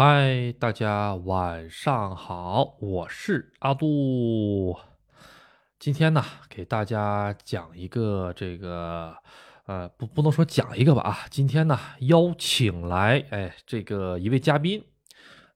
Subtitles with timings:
[0.00, 4.78] 嗨，大家晚上好，我是阿杜。
[5.76, 9.12] 今天呢，给大家讲一个这个，
[9.66, 14.80] 呃，不不能说讲一个吧啊，今天呢邀请来，哎，这个一位嘉宾。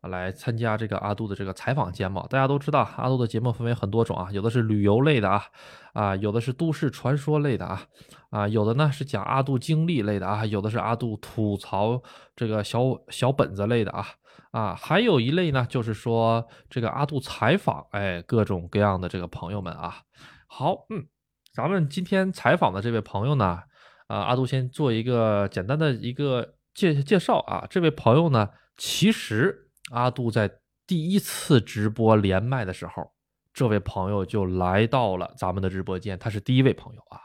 [0.09, 5.45] 来参加这个阿杜的这个采访节目，大家都知道阿杜的节目分为很多种啊，有的是旅游类的啊，
[5.93, 7.87] 啊，有的是都市传说类的啊，
[8.31, 12.03] 啊，有的呢是讲阿杜经历类的啊，有的是阿杜吐槽
[12.35, 12.81] 这个小
[13.11, 14.05] 小本子类的啊，
[14.53, 20.03] 啊，还有一类呢就是说这个阿杜采访，哎，各种各样的这个朋友们啊。
[20.47, 21.05] 好，嗯，
[21.53, 23.59] 咱们今天采访的这位朋友呢，
[24.07, 29.59] 啊，阿杜先做一个简单的一个介介绍啊，这位朋友呢，其实。
[29.91, 30.49] 阿杜在
[30.87, 33.13] 第一次直播连麦的时候，
[33.53, 37.21] 这位朋友就来到了咱们的直播间，他是第一位朋友啊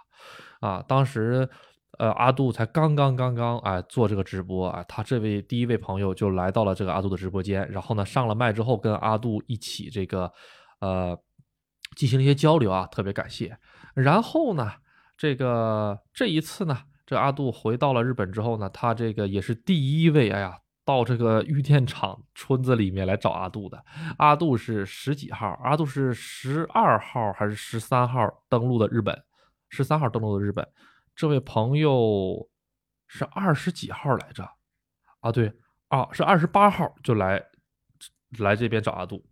[0.59, 0.83] 啊！
[0.85, 1.47] 当时，
[1.99, 10.31] 呃，阿杜才刚刚刚刚啊做这个直播啊，他这位第一位朋友就来到了这个阿杜的直播间，然后呢上了麦之后跟阿杜一起这个
[10.79, 11.17] 呃
[11.95, 13.57] 进行了一些交流啊，特别感谢。
[13.95, 14.71] 然后呢，
[15.17, 20.59] 这个这一次呢，这阿杜回到了日本之后呢，他这个也是第一位，哎呀。
[20.87, 23.83] 到这个玉电厂村子里面来找阿杜的，
[24.19, 25.47] 阿杜是十几号？
[25.61, 29.13] 阿杜是十二号还是十三号登陆的日本？
[29.67, 30.65] 十三号登陆的日本，
[31.17, 32.47] 这位朋友
[33.07, 34.47] 是二十几号来着？
[35.19, 35.51] 啊，对，
[35.89, 37.43] 啊，是二十八号就来
[38.37, 39.25] 来这边找阿杜。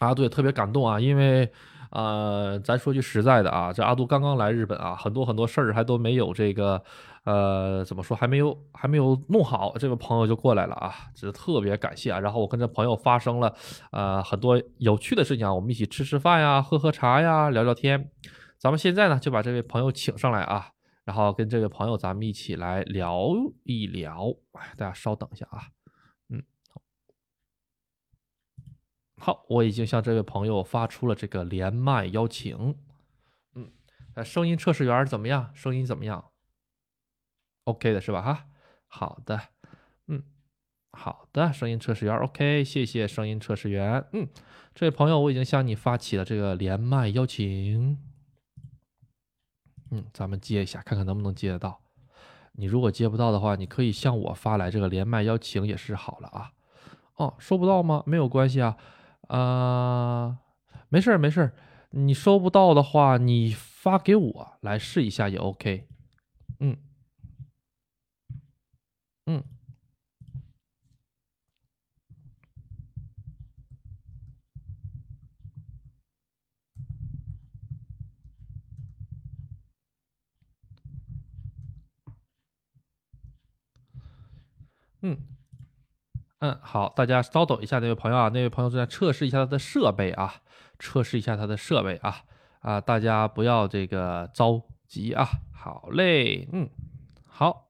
[0.00, 1.50] 阿杜也特别感动啊，因为。
[1.90, 6.84] 呃，咱说句实在的啊，这阿杜刚刚来日本啊，很多很多事儿还都没有这个，
[7.24, 12.20] 呃，怎么说，还没有还没有弄好，这位朋友就过来了啊，这是特别感谢啊。
[12.20, 13.54] 然后我跟这朋友发生了
[13.90, 18.10] 呃很多有趣的事情啊，我们一起吃吃饭呀，喝喝茶呀，聊聊天。
[18.58, 20.68] 咱们现在呢就把这位朋友请上来啊，
[21.08, 23.30] 然后跟这位朋友咱们一起来聊
[23.62, 24.26] 一聊。
[24.76, 25.70] 大家稍等一下啊。
[26.28, 26.44] 嗯
[29.16, 32.76] 好，我已经向这位朋友发出了这个连麦邀请。
[33.54, 33.72] 嗯，
[34.16, 35.50] 那声音测试员怎么样？
[35.54, 36.30] 声音怎么样
[37.64, 38.20] ？OK 的是吧？
[38.20, 38.46] 哈，
[38.86, 39.40] 好的。
[40.08, 40.22] 嗯，
[40.92, 44.04] 好的，声音测试员 OK，谢谢声音测试员。
[44.12, 44.28] 嗯，
[44.74, 47.98] 这位朋友，我已经向你发起了这个连麦邀请。
[49.90, 51.80] 嗯，咱们接一下，看看能不能接得到。
[52.52, 56.52] 你如果接不到的话，你可以向我发来这个连麦邀请也是好了啊。
[57.14, 58.02] 哦，收不到吗？
[58.06, 58.76] 没有关系啊。
[59.28, 60.38] 啊，
[60.88, 61.52] 没事儿没事儿，
[61.90, 65.86] 你收不到的话，你发给我来试一下也 OK。
[66.60, 66.76] 嗯，
[69.26, 69.44] 嗯，
[85.02, 85.18] 嗯。
[86.40, 90.34] 嗯，好，大家稍等一下，那位朋友啊，那位朋友正在测试一下他的设备啊，
[90.78, 92.14] 测试一下他的设备啊，
[92.60, 96.70] 啊，大家不要这个着急啊，好嘞，嗯，
[97.26, 97.66] 好，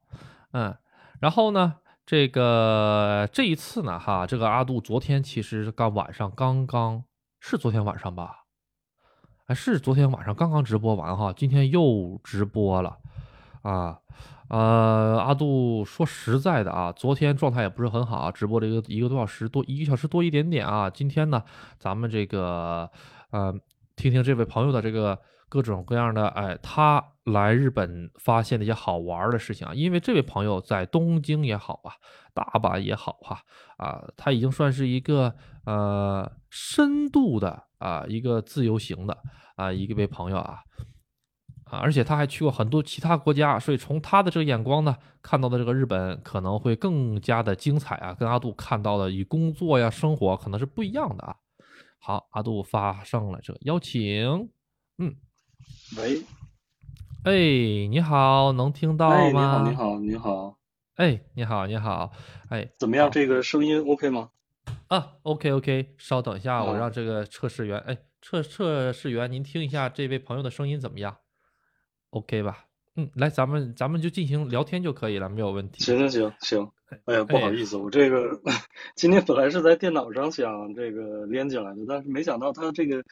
[0.53, 0.77] 嗯，
[1.19, 7.05] 然后呢，这个这一次呢，哈，这个阿杜昨天其实刚晚上刚刚
[7.41, 8.45] 是昨天晚上吧，
[9.47, 12.99] 哎，是昨天晚上刚刚直播完哈，今天又直播了，
[13.63, 14.01] 啊。
[14.49, 20.89] 呃，阿杜说实在的啊，昨天状态也不是很好啊，直播了一个一个多小时多，一个小时多一点点啊。
[20.89, 21.43] 今天呢，
[21.79, 22.91] 咱们这个
[23.31, 23.55] 呃，
[23.95, 25.19] 听听这位朋友的这个
[25.51, 29.75] 各种各样的，哎，他来日本发现的一些好玩的事情啊。
[29.75, 31.93] 因为这位朋友在东京也好啊，
[32.33, 33.43] 大阪也好哈，
[33.77, 35.35] 啊，他已经算是一个
[35.67, 39.19] 呃深度的啊一个自由行的
[39.57, 40.61] 啊一位朋友啊。
[41.71, 51.37] 啊，而且他还去过很多其他国家，所以从他的这个眼光呢，看到的这个日本可能会更加的精彩啊，跟阿杜看到的与工作呀、生活可能是不一样的啊。
[51.99, 54.49] 好，阿杜发上了这个邀请，
[54.99, 55.17] 嗯，
[55.99, 56.23] 喂，
[57.25, 59.69] 哎，你好，能听到吗？
[59.69, 60.59] 你好，你好，你好，
[60.95, 62.13] 哎，你好，你好，
[62.49, 63.11] 哎，怎么样？
[63.11, 64.31] 这个声音 OK 吗？
[64.89, 71.17] 啊，OK，OK，稍等一下，我让这个测试员，哎，测测试员，您听一下这位朋友的声音怎么样
[72.11, 72.65] ？OK 吧，
[72.97, 75.85] 嗯，来，咱们咱们就进行聊天就可以了，没有问题。
[75.85, 76.71] 行行行行，
[77.05, 78.41] 哎呀，不好意思，我这个
[78.97, 83.05] 今天本来是在电脑上想这个连进来的，但是没想到它这个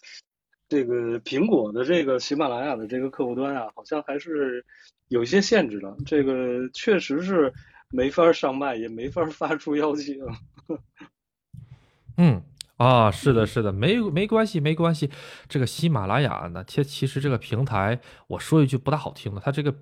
[0.68, 4.64] 这个苹果的这个喜马拉雅的这个客户端啊，好像还是
[5.08, 7.52] 有一些限制的，这个确实是
[7.90, 10.18] 没法上麦，也没法发出邀请。
[12.16, 12.42] 嗯。
[12.76, 15.10] 啊，是的，是的，没没关系，没关系。
[15.48, 19.74] 这个喜马拉雅呢，其其实这个平台，我说一句不大好听的，它这个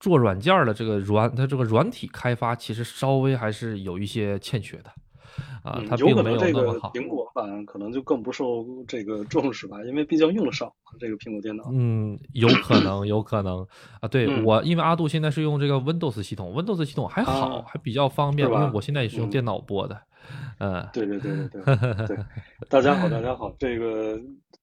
[0.00, 4.90] 做软件的这个软，它这个软体开发其实稍微还是有一些欠缺的。
[5.62, 6.90] 啊，它并没有那么好。
[6.92, 11.64] 苹果版可能就更不受这个重视吧，因为毕竟用的少，这个苹果电脑。
[11.72, 13.66] 嗯，有可能，有可能
[14.00, 14.08] 啊。
[14.08, 19.98] 对我，因为阿杜现在是用这个 Windows 系统，Windows 系统还好，还比较方便，因为我现在也是用电脑播的。
[20.58, 22.16] 嗯，对对对对对对。
[22.68, 24.20] 大家好，大家好，这个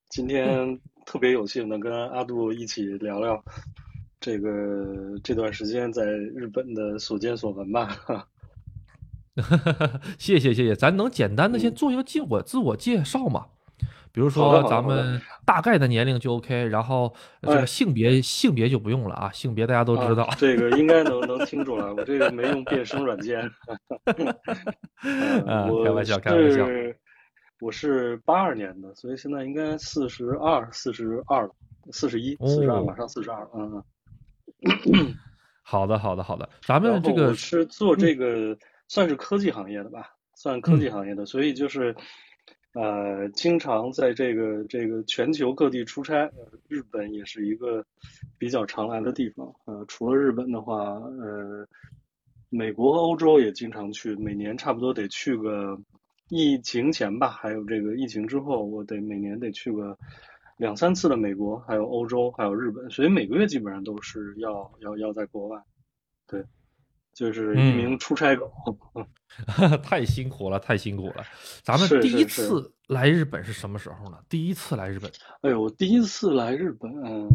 [0.10, 3.44] 今天特别有幸能跟阿杜一起聊聊。
[4.21, 7.98] 这个这段时间在日本的所见所闻吧，
[10.19, 13.45] 谢谢谢谢，咱能简单的先做一个自我自我介绍吗？
[14.12, 20.28] 比如说咱们大概的年龄就 OK，然后这个性别性别就不用了啊，性别大家都知道。
[20.38, 23.50] 这个应该能能听出来，我这个没用变声软件。
[25.02, 26.66] 开玩笑开玩笑，
[27.60, 31.52] 我是八二年的，所以现在应该四十二四十二了，
[31.92, 33.84] 四十一四十二马上四十二，嗯
[34.94, 35.16] 嗯。
[35.62, 36.50] 好的，好的，好的。
[36.64, 38.58] 咱们这个是做这个
[38.88, 41.96] 算是科技行业的吧，算科技行业的，所以就是
[42.80, 46.31] 呃，经常在这个这个全球各地出差。
[46.68, 47.86] 日本也是一个
[48.38, 49.54] 比较常来的地方。
[49.66, 51.68] 呃，除了日本的话，呃，
[52.50, 55.78] 美国和欧洲也经常去，每年差不多得去个
[56.30, 59.98] 疫情前吧，还有这个疫情之后，我得每年得去个。
[60.58, 65.58] 两三次的美国，还有欧洲，还有日本，所以每个月基本上都是要要要在国外，
[66.28, 66.44] 对，
[67.19, 68.50] 就是一名出差狗，
[69.83, 71.25] 太辛苦了，太辛苦了。
[71.62, 74.18] 咱们第一次来日本是什么时候呢？
[74.30, 75.12] 第一次来日本，
[75.42, 77.27] 哎呦，我第一次来日本，嗯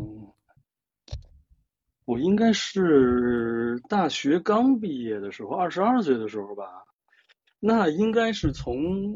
[2.06, 6.64] 我应该是大学刚毕业的时候，二十二岁的时候吧，
[7.60, 9.14] 那应该是从。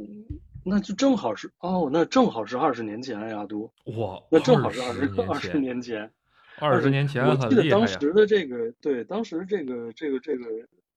[0.65, 3.73] 那就正好是哦，那正好是二十年前呀，都。
[3.97, 6.13] 哇，那正好是二十二十年前，
[6.61, 10.45] 二十年前，我记得当时的这个对，当时这个这个这个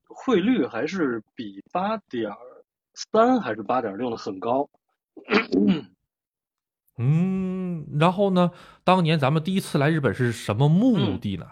[0.06, 2.30] 汇率还是比八点
[2.94, 4.68] 三还是八点六的很高。
[6.98, 8.50] 嗯，然后呢，
[8.84, 11.46] 当年咱们第一次来日本是什么目的呢？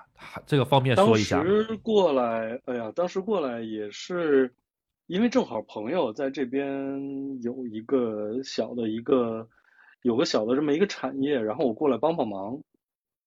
[0.47, 1.39] 这个方便说一下。
[1.39, 4.55] 当时过来，哎呀，当时过来也是。
[5.06, 9.49] 因为正好朋友在这边有一个小的一个，
[10.03, 12.61] 有个小的这么一个产业，然后我过来帮帮忙，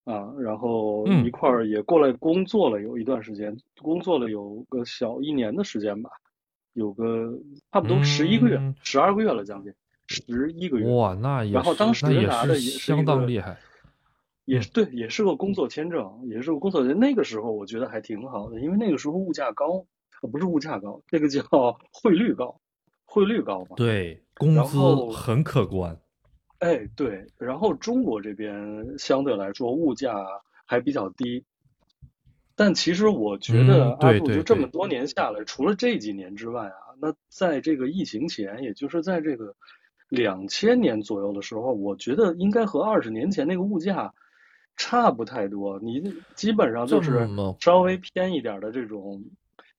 [0.05, 6.09] 啊，然后一块儿也过来工作了有一段时间，工作了有个小一年的时间吧，
[6.73, 7.38] 有个
[7.71, 9.73] 差不多十一个月、十二个月了，将近
[10.07, 10.85] 十一个月。
[10.94, 13.57] 哇，那也然后当时拿的也是相当厉害，
[14.45, 16.97] 也是对，也是个工作签证，也是个工作签。
[17.00, 19.85] 那个时候我觉得还挺好的，因为那个时候物价高。
[20.31, 21.41] 不是物价高，这个叫
[21.91, 22.57] 汇率高，
[23.03, 23.75] 汇率高嘛？
[23.75, 24.77] 对，工资
[25.11, 26.00] 很可观。
[26.63, 30.15] 哎，对，然后中国这边相对来说物价
[30.65, 31.44] 还比较低，
[32.56, 39.56] 但其实我觉得阿杜就这么多年下来，除了这几年之外啊，那在这个疫情前，也就是在这个
[40.07, 44.13] 两千年左右的时候，我觉得应该和二十年前那个物价
[44.77, 45.80] 差不太多。
[45.81, 47.27] 你基本上就是
[47.60, 49.24] 稍微偏一点的这种。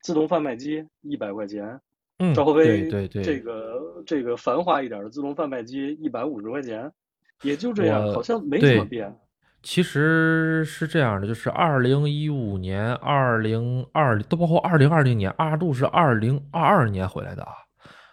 [0.01, 1.81] 自动贩卖机一百块钱，
[2.35, 6.91] 稍微对对这个这个繁华一点的自动贩卖机一百五十块钱，
[7.43, 9.15] 也就这样，好像没怎么变。
[9.63, 17.53] 其实是这样的，就是二零一五年、二零二都包括二零二零年，阿杜是二零二二年回来的啊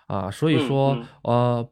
[0.08, 1.70] 啊，所以说呃。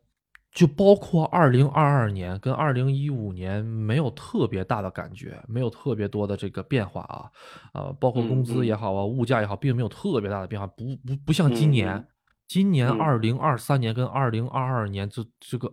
[0.52, 7.30] 就包括二零二二年跟二零一五年没有特别大的感觉，没有特别多的这个变化啊，
[7.76, 12.04] 呃，包括工资也好啊，物价也好，并没有特别大的变化，不不不像今年，
[12.50, 15.72] 今年二零二三年跟二零二二年这这个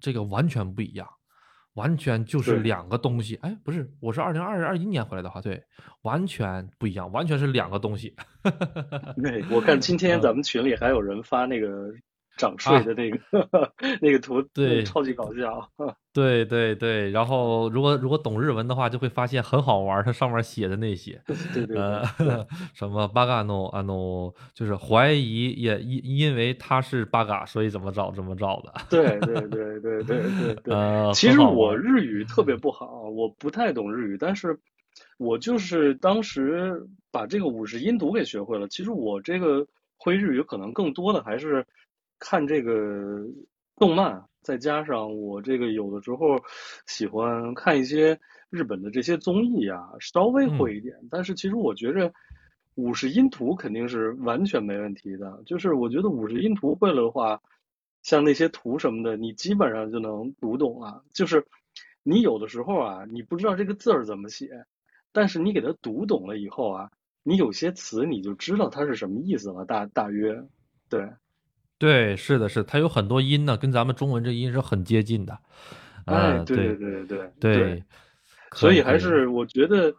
[0.00, 1.06] 这个完全不一样，
[1.74, 3.34] 完全就是两个东西。
[3.42, 5.62] 哎，不是，我是二零二二一年回来的话，对，
[6.00, 8.16] 完全不一样，完全是两个东西。
[9.22, 11.92] 对，我看今 天咱们群里还有人发那个。
[12.36, 13.18] 涨税的那个
[14.00, 15.70] 那个图，对，超级搞笑。
[16.12, 20.02] 对对对，然后如果如果懂日文的话，就会发现很好玩。
[20.04, 28.72] 它上面写的那些，对对对，呃， 什么巴嘎诺啊诺，就是怀疑也因因为他是巴嘎，所以怎么找怎么找的。
[28.88, 31.12] 对对对对对对对。
[31.14, 34.58] 其实我日语特别不好，我不太懂日语，但是
[35.18, 38.68] 我就是当时把这个五十音读给学会了。
[38.68, 41.66] 其实我这个会日语可能更多的还是。
[42.18, 43.24] 看这个
[43.76, 46.40] 动漫，再加上我这个有的时候
[46.86, 48.18] 喜欢看一些
[48.50, 50.96] 日本的这些综艺啊，稍微会一点。
[51.10, 52.12] 但是其实我觉着
[52.76, 55.42] 五十音图肯定是完全没问题的。
[55.44, 57.40] 就是我觉得五十音图会了的话，
[58.02, 61.02] 像那些图什么的，你基本上就能读懂了。
[61.12, 61.44] 就是
[62.02, 64.64] 你有的时候啊，你不知道这个字儿怎么写，
[65.12, 66.90] 但是你给它读懂了以后啊，
[67.22, 69.64] 你有些词你就知道它是什么意思了。
[69.64, 70.44] 大大约
[70.88, 71.10] 对。
[71.78, 75.38] 对，是的，是，它有很多音呢，跟咱们中文这音是很接近的。
[76.06, 77.84] 哎，对对对对对，
[78.52, 79.94] 所以还是我觉得，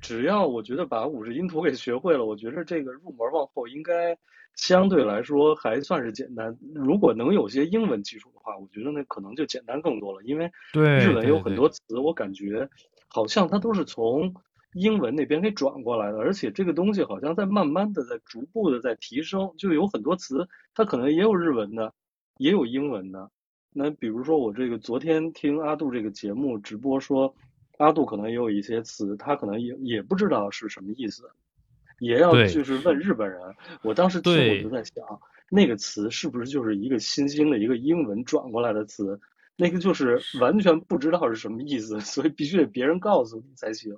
[0.00, 4.16] 只要我觉得把五十音图给学会了，我觉得这个入门往后应该
[4.54, 6.56] 相对来说还算是简单。
[6.74, 12.68] 如果能有些英文基础的话，我觉得那可能就简单更多了，因为日文有很多词，我感觉
[13.08, 14.34] 好像它都是从。
[14.74, 21.94] 英文那边给转过来的，而且这个东西好像在慢慢的在逐步的在提升，就有很多词它可能也有日文的，
[22.38, 23.30] 也有英文的。
[23.72, 27.34] 那比如说我这个昨天听阿杜这个节目直播说，
[27.78, 31.22] 阿杜可能也有一些词，他可能也也不知道是什么意思，
[31.98, 33.40] 也要就是问日本人。
[33.82, 35.04] 我当时听我就在想，
[35.50, 39.20] 那个词是不是就是一个新兴的一个英文转过来的词？
[39.56, 43.96] 那个就是完全不知道是什么意思，所以必须得别人告诉你才行。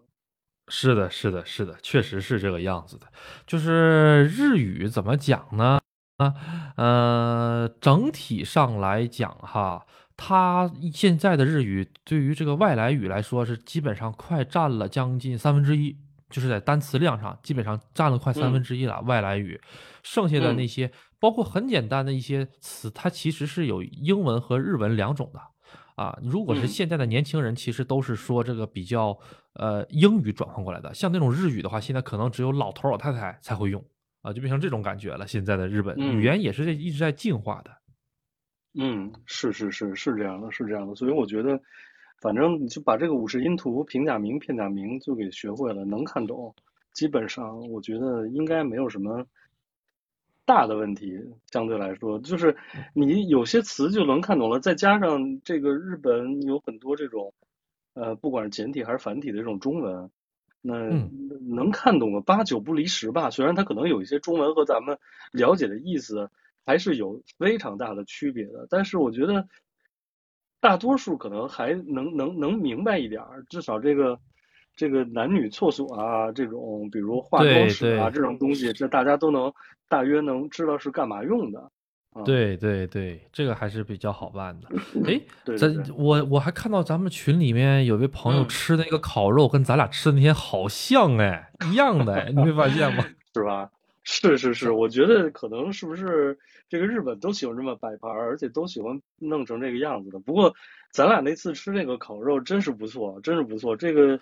[0.69, 3.07] 是的，是的，是的，确实是这个样子的。
[3.47, 5.79] 就是日语怎么讲呢？
[6.17, 6.35] 啊，
[6.77, 15.97] 呃，整体上来讲哈，它现在的日语对于这个外来语来说是基本上快占了将近三分之一，
[16.31, 19.01] 就是在单词量上基本上占了快三分之一了。
[19.03, 19.61] 外来语，
[20.03, 25.41] 剩下的那些包括很简单的一些词，它其实是有英文和日文两种的。
[25.97, 29.19] 啊，如果是现在的年轻人，其实都是说这个比较
[29.55, 33.83] 呃英语转换过来的，像那种日语的话，现在可能只有老头老太太才会用
[34.21, 35.26] 啊，就变成这种感觉了。
[35.26, 37.71] 现在的日本语言也是在一直在进化的。
[38.79, 40.95] 嗯，是是是是这样的，是这样的。
[40.95, 41.59] 所以我觉得，
[42.21, 46.55] 反正你就把这个五十音图平假名片假名就给学会了，能看懂，
[46.93, 49.26] 基本上我觉得应该没有什么。
[50.47, 52.57] 大的问题相对来说，就是
[52.95, 57.35] 你有些词就能看懂了，再加上这个日本有很多这种，
[57.95, 60.09] 呃，不管是简体还是繁体的这种中文，
[60.62, 60.75] 那
[61.55, 63.29] 能看懂个八九不离十吧。
[63.29, 64.97] 虽然它可能有一些中文和咱们
[65.33, 66.31] 了解的意思
[66.65, 69.49] 还是有非常大的区别的，但是我觉得
[70.61, 74.19] 大多数可能还能能能明白一点儿，至少这个。
[74.76, 79.50] 这个男女厕所啊，这种比如化妆室啊这种东西，这大家都能
[79.88, 81.71] 大约能知道是干嘛用的。
[82.25, 84.68] 对对对，这个还是比较好办的。
[85.06, 85.21] 哎，
[85.56, 93.04] 咱我我还看到咱们群里面有位朋友吃那个烤肉，跟咱俩吃的那天好像哎，一样的，你没发现吗？
[93.35, 93.71] 是吧？
[94.02, 100.18] 是是是，我觉得可能是不是这个日本都喜欢这么摆盘，而且都喜欢弄成这个样子的。
[100.18, 100.54] 不过
[100.92, 104.21] 咱俩那次吃那个烤肉真是不错，真是不错，这个。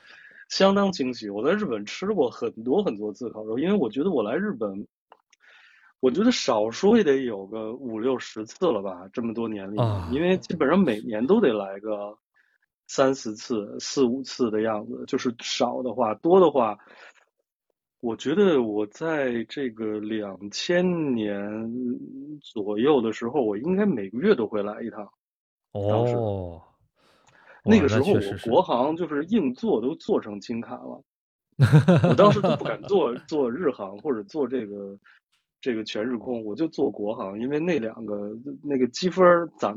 [0.49, 1.29] 相当惊喜！
[1.31, 4.87] 我在日本吃过很多很多次烤肉，因为我觉得我来日本，
[6.01, 9.77] 我觉得少说也得有个五六十次了吧，这么多年里，
[10.13, 12.17] 因为基本上每年都得来个
[12.87, 15.05] 三四次、四五次的样子。
[15.07, 16.79] 就是少的话，多的话，
[18.01, 21.41] 我觉得我在这个两千年
[22.43, 25.11] 左右的时候，我应该每个月都会来一趟。
[25.73, 26.63] 哦。
[27.67, 31.03] 那个时候我国航就是硬座都做成金卡了，
[32.11, 34.95] 我当时都不敢坐坐日航或者坐这个
[35.63, 39.25] 这个全日空，我就坐国航，因为那两个那个积分
[39.57, 39.75] 攒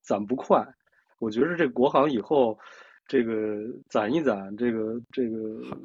[0.00, 0.66] 攒不快，
[1.18, 2.58] 我觉得这国航以后
[3.06, 3.58] 这个
[3.90, 5.38] 攒一攒，这个这个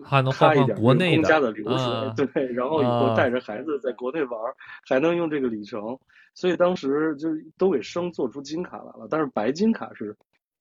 [0.05, 4.39] 还能花一点国内的流水，对，然后以后带着孩子在国内玩
[4.87, 5.99] 还能用这个里程，
[6.35, 10.15] 所以当时就都给升做出金卡来了，但是白金卡是。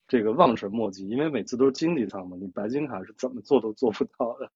[0.09, 4.51] 这个望尘莫及，因为每次都是经济舱嘛，你白金卡是怎么做都做不到的。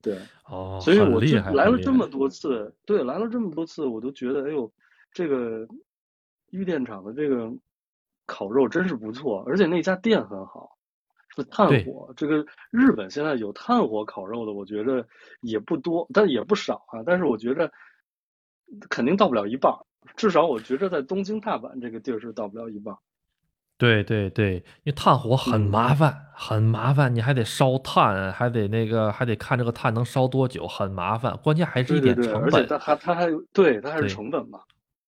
[0.00, 0.18] 对，
[0.48, 4.72] 哦，所以我就来了这么多次，对，来了这么多次，我都觉得，哎呦，
[5.12, 5.68] 这个
[6.50, 7.52] 玉电厂的这个
[8.24, 10.78] 烤肉真是不错，而且那家店很好，
[11.36, 12.12] 是炭火。
[12.16, 15.06] 这个日本现在有炭火烤肉的，我觉得
[15.42, 17.02] 也不多，但也不少啊。
[17.04, 17.70] 但是我觉得
[18.88, 19.74] 肯定到不了一半，
[20.16, 22.96] 至少我觉着在东京、大阪这个地儿是到不了一半。
[23.78, 31.36] 对对对，因为炭火很麻烦，很麻烦，你还得烧炭，还得那个，还得看这个炭能烧多久，很麻烦。
[31.38, 34.58] 关键还是一点成本，而且它还它还对它还是成本嘛。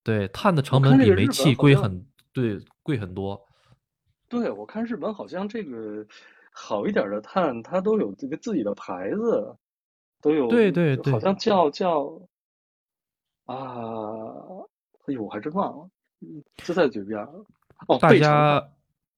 [0.04, 3.44] 对，炭的成本比煤气贵很，对，贵很多。
[4.28, 6.06] 对，我看日本好像这个
[6.52, 9.56] 好一点的炭，它都有这个自己的牌子，
[10.22, 10.46] 都有。
[10.46, 12.20] 对对对，好像叫叫
[13.46, 13.56] 啊，
[15.06, 15.90] 哎呦，我还真忘了，
[16.58, 17.26] 就在嘴边。
[17.86, 18.68] 哦，大家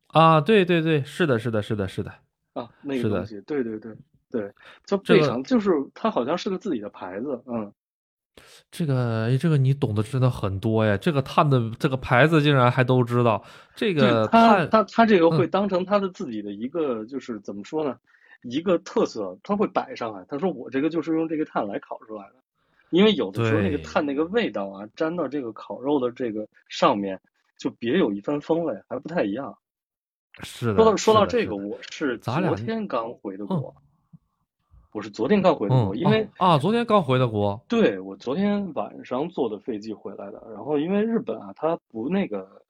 [0.09, 2.13] 啊，对对对，是的，是的，是的，是的
[2.53, 3.95] 啊，那个东西，对对对
[4.31, 4.53] 对，
[4.85, 7.73] 叫贝城，就是它好像是个自己的牌子，嗯，
[8.71, 13.43] 这个这个你懂得真的很多呀，这个碳的这个牌子竟然还都知道，
[13.75, 17.97] 这个他他他这个会当成他的自己的一个，就是怎么说呢，
[18.43, 22.35] 一个特色，他会摆上来，他说我这个就是用这个碳来烤出来的，
[22.91, 27.21] 因为有的时候那个碳那个味道啊，沾到这个烤肉的这个上面，
[27.63, 29.57] 就别有一番风味，还不太一样。
[30.43, 30.75] 是的。
[30.75, 33.73] 说到说到这个，我是昨天刚回的国，
[34.93, 37.65] 我是昨天刚回的国，嗯，因为啊，啊昨天刚回的国。
[37.69, 42.65] 对我昨天晚上坐的飞机回来的，然后因为日本啊，它不那个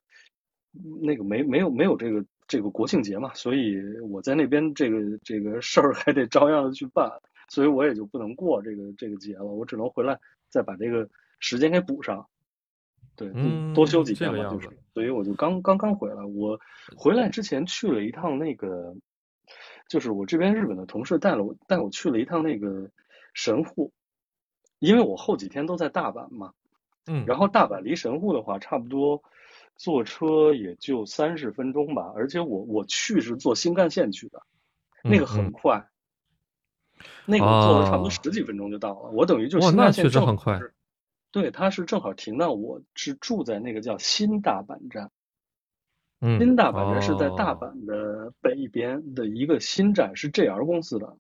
[1.00, 3.80] 那个没没有没有这个这个国庆节嘛，所以
[4.11, 7.11] 我在那边这个这个事儿还得照样的去办，
[7.49, 10.20] 所以我也就不能过这个这个节了，我只能回来
[10.50, 11.08] 再把这个
[11.40, 12.26] 时间给补上。
[13.16, 16.25] 对，嗯多休几天嘛，这个样子就是，所以我就刚刚刚回来。
[16.25, 16.59] 我。
[16.97, 18.95] 回来之前去了一趟那个，
[19.88, 22.90] 就是我这边日本的同事带了我带我去了一趟那个
[23.35, 23.92] 神户，
[24.81, 26.52] 因为我后几天都在大阪嘛，
[27.07, 29.23] 嗯，然后大阪离神户的话，差不多
[29.76, 34.42] 坐车也就三十分钟吧，而且我我去是坐新干线去的，
[35.04, 35.28] 那个嗯嗯。
[35.28, 35.87] 很快，
[37.26, 40.75] 那个坐了差不多啊十几分钟就到了，我等于就是那确实新干线正很快好是，
[41.33, 45.11] 对，它是正好停到我是住在那个叫新大阪站，
[46.21, 51.17] 嗯，新大阪站是在大哦阪的北边的一个新站，是 JR 公司的。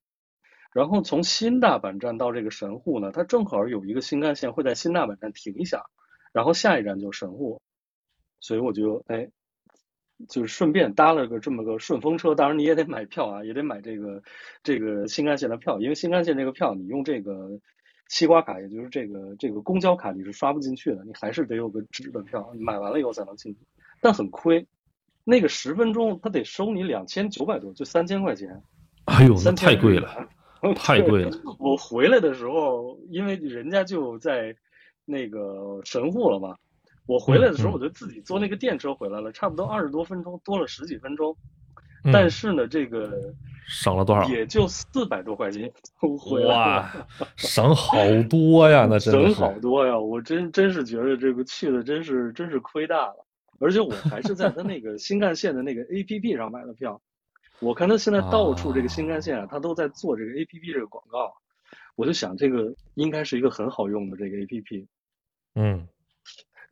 [0.72, 5.84] 然后从新大阪站到这个神户呢，它正好有一个新干线会在新大阪站停一下，
[6.32, 7.60] 然后下一站就是神户，
[8.40, 9.28] 所以我就哎，
[10.28, 12.34] 就是顺便搭了个这么个顺风车。
[12.34, 14.22] 当然你也得买票啊，也得买这个
[14.62, 17.60] 这个新干线的票，因为新干线这个票你用这个
[18.12, 23.60] 西瓜卡，也就是这个这个公交卡你是刷不进去的，你还是得有个纸的票，你买完了以后才能进去，
[24.02, 24.66] 但很亏。
[25.24, 28.62] 那个十分钟他得收你两千九百多，就三千块钱，
[29.06, 30.28] 哎呦，那太贵了，
[30.76, 31.30] 太贵了。
[31.58, 34.54] 我回来的时候，因为人家就在
[35.06, 36.54] 那个神户了嘛，
[37.06, 41.34] 我回来的时候我就自己坐那个电车回来了，差不多二十多分钟，多了十几分钟。
[42.04, 43.32] 嗯但是呢，这个
[43.66, 44.28] 省了多少？
[44.28, 45.72] 也就四百多块钱
[46.18, 46.54] 回来了。
[46.54, 47.06] 哇，
[47.36, 47.96] 省好
[48.28, 49.34] 多呀，那真省。
[49.34, 49.98] 好多呀！
[49.98, 53.24] 我真真是觉得这个去的真是真是亏大了，
[53.60, 57.00] 而且我还是在他那个新干线的那个 APP 上买的票。
[57.60, 61.32] 我看他现在到处这个新干线啊，他都在做这个 APP 这个广告，
[61.94, 64.86] 我就想这个应该是一个很好用的这个 APP。
[65.54, 65.86] 嗯，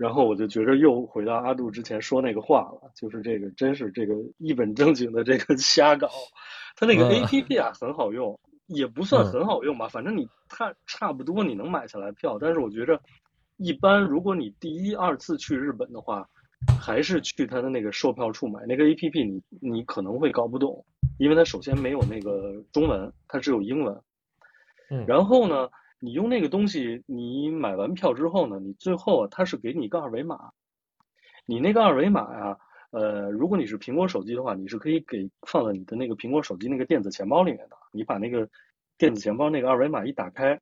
[0.00, 6.08] 然后我就觉着又回到阿杜之前说那个话了，就是这个真是这个一本正经的这个 瞎搞。
[6.74, 12.38] 他那个嗯 APP 啊很好用，也不算很好用吧，反正你差差不多你能买下来票。
[12.40, 12.98] 但是我觉着，
[13.58, 16.26] 一般如果你第一二次去日本的话，
[16.80, 20.82] 还是去他的那个售票处买那个 APP 你，你可能会搞不懂，
[21.18, 23.94] 因为它首先没有那个中文，它只有英文。
[24.90, 25.68] 嗯然后呢，
[26.00, 30.50] 你用那个东西，你买完票之后呢，你最后，它是给你一个二维码，
[31.44, 32.58] 你那个二维码呀、
[32.90, 37.76] 呃，如果你是苹果手机的话，你是可以给放在你的那个苹果手机那个电子钱包里面的。
[37.92, 38.48] 你把那个
[38.96, 40.60] 电子钱包那个二维码一打开，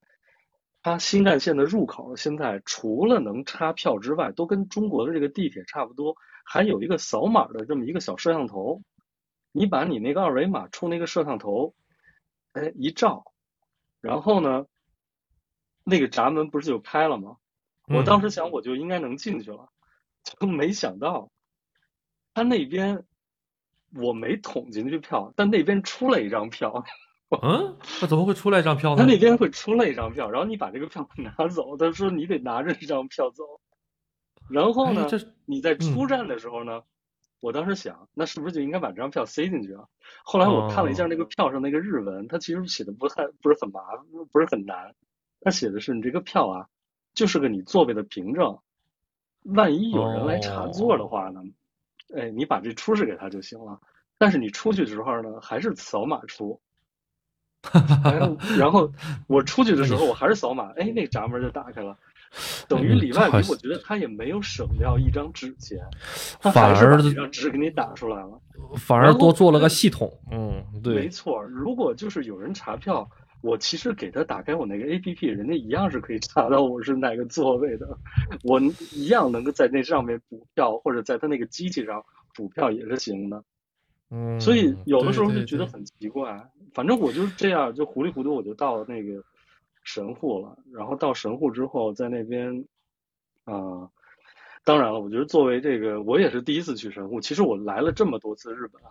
[0.83, 8.83] 它新干线的入口现在除了能插票之外，都跟中国的这个地铁差不多，还有一个扫码的这么一个小摄像头。
[9.53, 11.75] 你把你那个二维码冲那个摄像头，
[12.53, 13.25] 哎一照，
[14.01, 14.67] 然后呢，
[15.89, 17.37] 那个闸门不是就开了吗？
[17.89, 19.71] 我嗯当时想我就应该能进去了，
[20.39, 21.31] 就没想到，
[22.35, 23.05] 他那边
[23.95, 26.85] 我没捅进去票，但那边出来一张票，
[27.43, 28.99] 嗯，他怎么会出来一张票呢？
[28.99, 33.43] 他那边会出来一张票，然后你把这个票拿走，他说你得拿着这张票走，
[34.51, 36.83] 然后呢哎，这你在出嗯站的时候呢，
[37.41, 39.85] 我当时想，那是不是就应该把这张票塞进去啊？
[40.25, 44.95] 后来我看了一下那个票上那个日文，它其实写的不太不是很麻烦，不是很难，
[45.41, 46.67] 它写的是你这个票啊，
[47.15, 48.59] 就是个你座位的凭证，
[49.45, 51.41] 万一有人来查座的话呢，
[52.17, 53.79] 哎，你把这出示给他就行了。
[54.19, 56.61] 但是你出去的时候呢，还是扫码出。
[58.05, 58.93] 然后，然后
[59.27, 61.97] 我出去的时候，我还是扫码，哎，那闸门就打开了。
[62.69, 65.79] 等于里外里，我觉得他也没有省掉一张纸钱，
[66.41, 68.41] 他还是把这张纸给你打出来了，
[68.77, 70.13] 反而多做了个系统。
[70.31, 71.43] 嗯，对，没错。
[71.43, 73.09] 如果就是有人查票，
[73.41, 77.99] 我其实给他打开我那个 A P P，人家一样是可以查到我是哪个座位的，
[78.43, 78.61] 我
[78.93, 83.45] 一样能够在那上面补票，或者在他那个机器上补票也是行的。
[84.11, 86.51] 嗯，所以有的时候就觉得很奇怪。
[86.73, 89.23] 反正我就是这样，就糊里糊涂我就到那个
[89.85, 90.59] 神户了。
[90.73, 92.65] 然后到神户之后，在那边，
[93.45, 93.89] 啊、
[94.65, 97.21] 当然了，我觉得作为这个，我也是第一次去神户。
[97.21, 98.91] 其实我来了这么多次日本啊，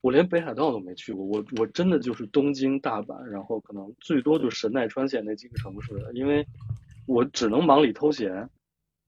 [0.00, 1.24] 我连北海道都没去过。
[1.24, 6.46] 我我真的就是东京、大阪，然后可能最多就神奈川县那几个城市，因为
[7.06, 8.48] 我只能忙里偷闲，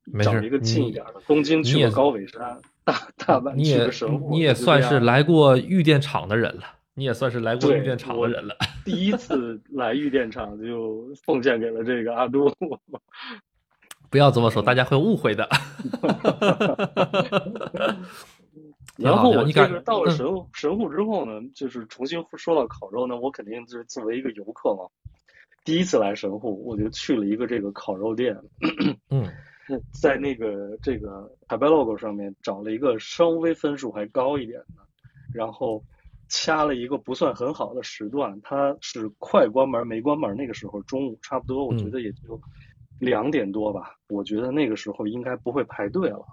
[0.05, 1.15] 没找一个近一点的。
[1.27, 6.65] 东京去过高尾山，大大阪你也去个神户，你也就这样算是来过玉电厂的人了。
[6.95, 8.55] 你也算是来过玉电厂的人了。
[8.85, 12.53] 第一次来玉电厂就奉献给了这个阿杜。
[14.11, 15.49] 不要这么说，大家会误会的。
[19.01, 24.85] 然后我这个到了神神户之后呢，就是重新说到烤肉呢，我肯定就是作为一个游客嘛，
[25.65, 28.37] 第一次来神户，我就去了一个这个烤肉店。
[29.09, 29.29] 嗯，
[29.93, 34.85] 在那个这个海报 logo 上面找了一个稍微分数还高一点的，
[35.33, 35.83] 然后
[36.29, 42.41] 掐了一个不算很好的时段，它是快关门没关门那个时候，中午差不多，我觉得也就
[42.99, 46.27] 两点多吧，我觉得那个时候应该不会排队了。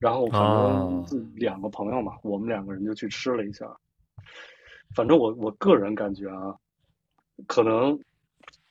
[0.00, 3.66] 然后反正两个朋友嘛，我们两个人就去吃了一下。
[4.94, 6.54] 反正我我个人感觉啊，
[7.46, 7.96] 可能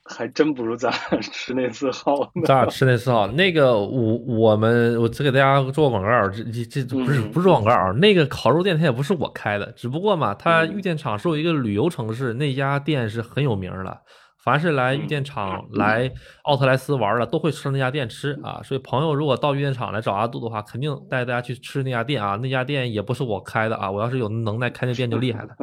[0.03, 2.29] 还真不如咱俩 吃那次好。
[2.45, 14.01] 咱俩吃那次好，那个我我们我只给大家做个广告，这这这不是不是广告，那个烤肉店它也不是我开的，只不过嘛，它玉电厂是有一个旅游城市，那家店是很有名的。
[14.39, 16.11] 凡是来玉电厂、来
[16.43, 18.61] 奥特莱斯玩的，都会吃那家店吃啊。
[18.63, 22.35] 所以朋友如果到玉电厂来找阿杜的话，肯定带大家去吃那家店啊。
[22.37, 25.55] 那家店也不是我开的啊，我要是有能耐开那店就厉害了。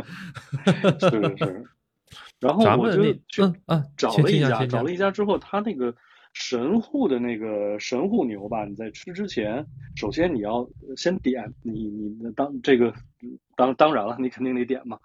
[1.01, 1.65] 是是。
[2.39, 3.43] 然后我就去
[3.97, 5.93] 找了一家，找了一家之后，他那个
[6.35, 12.93] 神户的那个神户牛吧，你在吃之前，首先你要先点，你你当这个
[13.57, 14.99] 当当然了，你肯定得点嘛。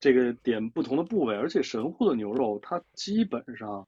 [0.00, 3.86] 这个点不同的部位，而且神户的牛肉它基本上，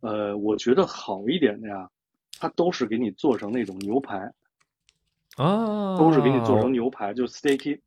[0.00, 1.88] 呃，我觉得好一点的呀，
[2.38, 4.30] 它都是给你做成那种牛排，
[5.36, 7.80] 啊，都是给你做成牛排，就 steak，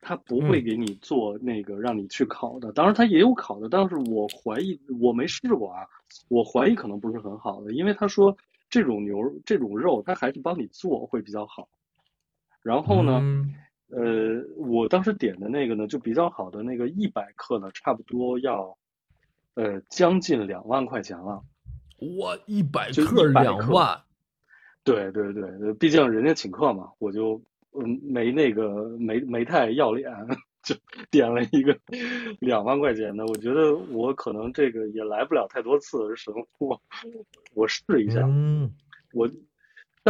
[0.00, 2.72] 它不会给你做那个让你去烤的。
[2.72, 5.84] 当然它也有烤的，但是我怀疑我没试过啊，
[6.28, 8.36] 我怀疑可能不是很好的，因为他说
[8.70, 11.68] 这种牛这种肉他还是帮你做会比较好。
[12.62, 13.20] 然后呢？
[13.90, 18.76] 呃，我当时点的那个呢，就比较好的那个一百克呢，差不多要，
[19.54, 21.42] 呃，将近两万块钱了。
[22.18, 24.02] 哇，一百克两万？
[24.84, 30.12] 对对对，毕竟人家请客嘛，我就嗯没那个没没太要脸，
[30.62, 30.76] 就
[31.10, 31.78] 点了一个
[32.40, 33.24] 两万块钱的。
[33.24, 36.78] 我觉得我可能这个也来不了太多次神户，
[37.54, 38.20] 我试一下。
[38.26, 38.70] 嗯，
[39.14, 39.26] 我。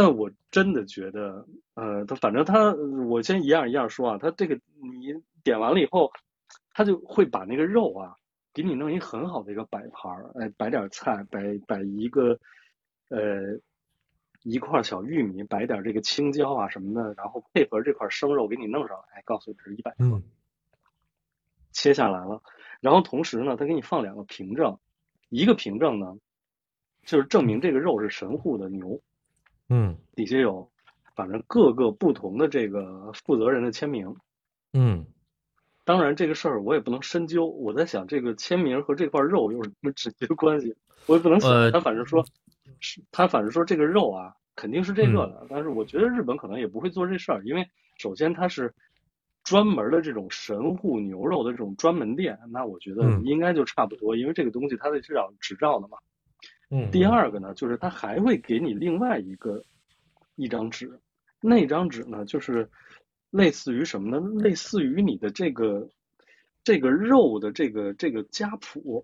[0.01, 2.73] 但我真的觉得，呃，他反正他，
[3.09, 6.09] 我先一样一样说啊，他这个你点完了以后，
[6.71, 8.15] 他就会把那个肉啊，
[8.53, 12.39] 给你弄一很好的一个摆盘儿，哎，摆点菜，摆摆一个，
[13.09, 13.59] 呃，
[14.43, 20.21] 一块小玉米，摆点这个青椒啊什么的，然后配合这块生肉给你弄上来，告诉你是一百克，
[21.73, 22.41] 切下来了，
[22.79, 24.79] 然后同时呢，他给你放两个凭证，
[25.27, 26.15] 一个凭证呢，
[27.03, 29.01] 就是证明这个肉是神户的牛。
[29.69, 30.69] 嗯，底下有，
[31.15, 34.15] 反正各个不同的这个负责人的签名。
[34.73, 35.05] 嗯，
[35.85, 37.45] 当然这个事儿我也不能深究。
[37.45, 40.75] 我在想，这个签名和这块肉有什么直接关系？
[41.05, 41.71] 我也不能想。
[41.71, 42.25] 他反正说，
[42.79, 45.45] 是他反正说这个肉啊，肯定是这个的。
[45.49, 48.73] 但是我觉得日本可能也不会做这事儿，因为首先它是
[49.43, 55.97] 专门的这种神户牛肉的这种专门店，那我觉得应该就差不多，因为这个东西它是要执照的嘛。
[56.71, 59.63] 嗯，第二个呢，就是他还会给你另外一个
[60.35, 60.99] 一张纸，
[61.41, 62.69] 那张纸呢，就是
[63.31, 64.39] 类似于什么呢？
[64.39, 65.89] 类似于你的这个
[66.63, 69.03] 这个肉的这个这个家谱，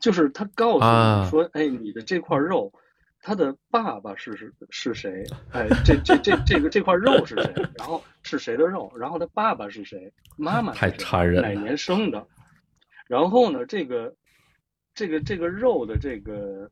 [0.00, 2.72] 就是他告诉你说，哎，你的这块肉，
[3.20, 5.24] 他的爸爸是是是谁？
[5.50, 7.52] 哎，这这这这个这块肉是谁？
[7.76, 8.92] 然后是谁的肉？
[8.96, 10.12] 然后他爸爸是谁？
[10.36, 12.24] 妈妈太残忍，哪年生的？
[13.08, 14.14] 然后呢，这个。
[14.96, 16.68] 这个这个肉的这个，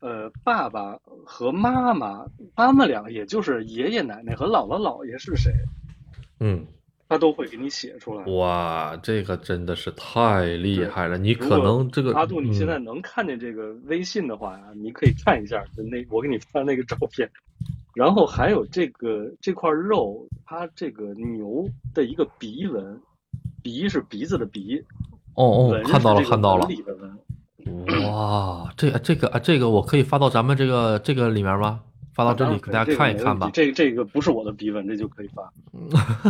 [0.00, 5.52] 呃，爸爸和妈妈，他们俩也就是爷爷奶奶和姥姥姥爷是谁？
[6.40, 6.66] 嗯，
[7.08, 8.24] 他都会给你写出来。
[8.24, 11.16] 哇，这个真的是太厉害了！
[11.16, 17.30] 你可能这个阿杜，你现在能看见这个微信的话呀，你可以看一下那我给你发那个照片。
[17.94, 21.64] 然后还有这个这块肉，它这个牛
[21.94, 23.00] 的一个鼻纹，
[23.62, 24.84] 鼻是鼻子的鼻，
[25.34, 26.68] 哦哦，看到了看到了。
[28.08, 31.80] 哇，这这个啊，这个我可以发到咱们这个这个里面吗？
[32.14, 33.50] 发到这里给大家看一看吧。
[33.52, 35.52] 这这个不是我的笔本，这就可以发。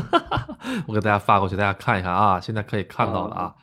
[0.88, 2.40] 我给大家发过去，大家看一看啊。
[2.40, 3.55] 现在可以看到了啊。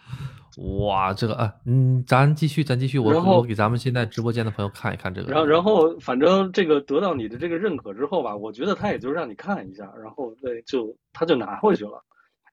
[0.86, 3.00] 哇，这个啊，嗯，咱继续，咱继续。
[3.00, 5.32] 我我给咱们现在直播间的朋友看一看这个。
[5.32, 12.04] 然后然后，反正这个得到你的这个认可之后吧，我觉得他也就让你看一下，然后对，就他就拿回去了。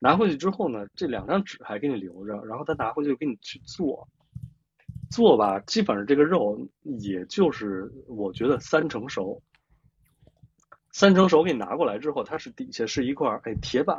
[0.00, 4.08] 拿回去之后呢，这两张纸还给你留着，然后他拿回去给你去做。
[5.10, 9.42] 做吧，基本上这个肉也就是我觉得三成熟，
[10.92, 13.96] 三成熟给你拿过来之后，它是底下是一块哎铁板，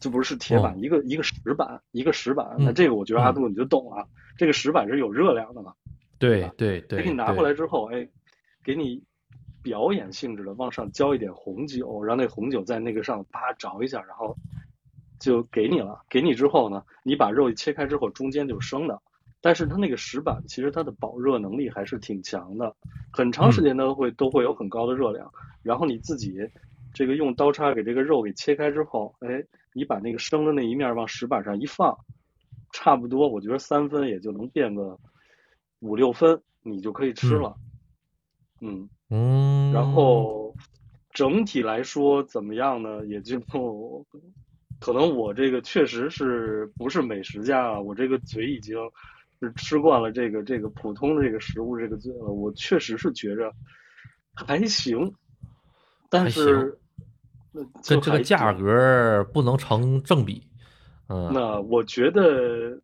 [0.00, 2.56] 这不是铁板，一个一个石板，一个石板。
[2.58, 5.74] 那这个我觉得阿杜你就懂了，这个石板是有热量的嘛？
[6.18, 7.02] 对对对。
[7.02, 8.08] 给你拿过来之后，哎，
[8.64, 9.02] 给你
[9.62, 14.34] 表演性质的往上浇一点红酒，让那红酒在那个上啪着一下，然后
[15.18, 16.02] 就给你了。
[16.08, 19.02] 给你之后呢，你把肉一切开之后，中间就是生的。
[19.42, 22.76] 但是它那个石板其实它的保热能力还是挺强的，
[23.10, 25.32] 很长时间都会都会有很高的热量。
[25.62, 26.36] 然后你自己
[26.92, 31.96] 这个用刀叉给这个肉给切开之后，哎，你把那个生的那一面往石板上一放，
[32.72, 34.98] 差不多我觉得三分也就能变个
[35.78, 37.56] 五六分，你就可以吃了。
[38.60, 39.72] 嗯嗯。
[39.72, 40.54] 然后
[41.12, 43.06] 整体来说怎么样呢？
[43.06, 43.40] 也就
[44.80, 47.80] 可能我这个确实是不是美食家啊？
[47.80, 48.76] 我这个嘴已经。
[49.40, 53.50] 是吃惯了这个这个普通的这个食物这个罪了，我确实是觉着
[54.34, 55.10] 还行，
[56.10, 56.78] 但是
[57.88, 60.46] 跟这个价格不能成正比。
[61.08, 62.78] 嗯，那我觉得，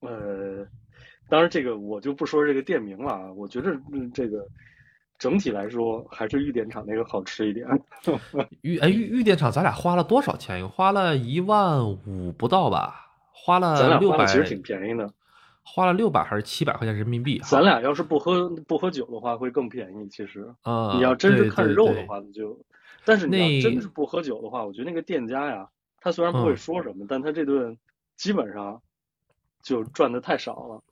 [0.00, 0.64] 呃，
[1.28, 3.32] 当然这个我就不说这个店名了啊。
[3.32, 3.76] 我觉得
[4.14, 4.46] 这个
[5.18, 7.66] 整体来说还是玉电厂那个好吃一点。
[8.62, 10.68] 玉哎玉玉电厂，咱俩花了多少钱？
[10.68, 13.10] 花了一万五不到吧？
[13.32, 15.10] 花了六百，其实挺便宜的。
[15.68, 17.40] 花了六百还是七百块钱人民币？
[17.44, 20.08] 咱俩要是不喝不喝酒的话，会更便宜。
[20.08, 22.56] 其实，啊，你要真是看肉的话，那就，
[23.04, 25.68] 但是你要真是不喝酒的话，我觉得那个店家呀，
[26.00, 27.76] 他虽然不会说什么，但他这顿
[28.16, 28.80] 基本上
[29.60, 30.82] 就赚的太少了，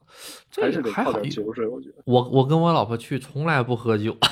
[0.61, 1.65] 还是得靠点酒水。
[1.65, 4.15] 我觉得，我我跟我老婆去，从来不喝酒。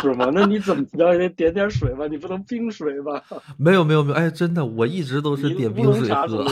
[0.00, 0.30] 是吗？
[0.32, 2.06] 那你怎么着也得点点水吧？
[2.06, 3.22] 你不能冰水吧？
[3.58, 6.44] 没有没有没有，哎，真的，我一直都是点冰水喝。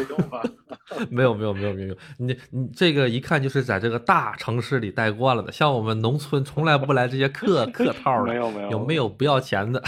[1.11, 8.33] 没有没有没有没有，你你这个一看就是在这个大城市里待惯了的，像我们农村从来不来这些客 客套的。
[8.33, 9.83] 没有没有，有没有不要钱的？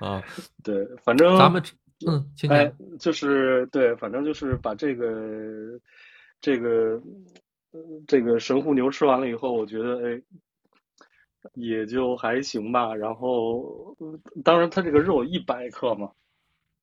[0.00, 0.22] 啊，
[0.64, 1.62] 对，反正咱们
[2.06, 5.06] 嗯，哎，就是对，反正就是把这个
[6.40, 7.00] 这个
[8.06, 10.22] 这个神户牛吃完了以后，我觉得哎。
[11.54, 13.96] 也就还行吧，然后
[14.44, 16.10] 当然，它这个肉一百克嘛，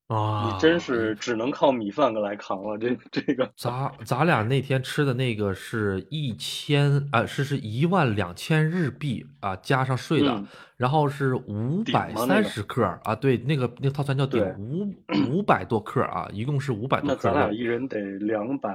[0.08, 2.78] 啊，你真是只能靠米饭来扛了。
[2.78, 10.44] 这这个，咱咱俩那天吃的那个是一千啊，是是一万两千日币啊，加上税的，
[10.78, 14.94] 然后是五百三十克啊，对，那个那个套餐叫顶五
[15.32, 17.16] 五百多克啊，一共是五百多克。
[17.16, 18.70] 那咱俩一人得两百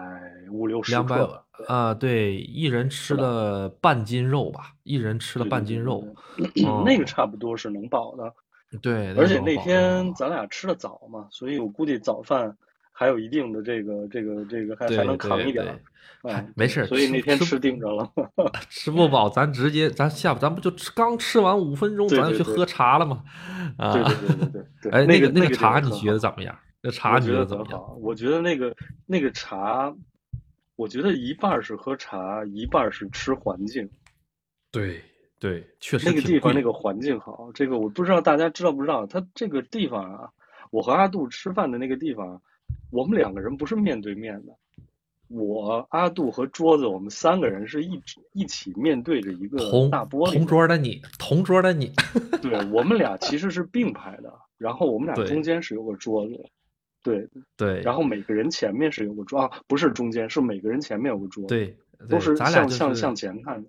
[0.51, 1.45] 五六十克。
[1.69, 6.03] 啊，对，一人吃了半斤肉吧，一人吃了半斤肉，
[6.85, 8.35] 那个差不多是能饱的。
[8.83, 12.57] 对，而且那天咱俩吃的早嘛，所以我估计早饭
[12.93, 15.67] 还有一定的这个这个这个还还能扛一点。
[16.23, 18.11] 哎，没事，所以那天吃定着了。
[18.69, 23.25] 吃不饱，咱直接咱下午咱不就吃刚吃完五分钟，咱就去喝茶了吗？
[23.79, 24.93] 啊，对对对对对。
[24.93, 26.57] 哎，那个那个茶你觉得怎么样？
[26.83, 28.01] 那茶你觉得怎么样？
[28.01, 28.75] 我觉得那个
[29.07, 29.95] 那个茶。
[30.77, 33.87] 我觉得一半是喝茶，一半是吃环境。
[34.73, 35.03] 对
[35.41, 37.51] 对，确实那个地方那个环境好。
[37.55, 40.31] 这个我不知道大家知道不知道，他这个地方啊，
[40.71, 42.41] 我和阿杜吃饭的那个地方，
[42.93, 44.53] 我们两个人不是面对面的。
[45.29, 50.33] 我阿杜和桌子，我们三个人是一一起面对着一个大玻璃。
[50.33, 51.93] 同桌的你，同桌的你。
[52.43, 56.45] 对我们俩其实是并排的，然后我们俩中间是有个桌子。
[57.03, 57.27] 对
[57.57, 61.47] 对，然后每个人前面是有个桌啊，不是中间，是每个人前面有个桌。
[61.47, 61.75] 对，
[62.09, 63.65] 都是咱俩向向前看，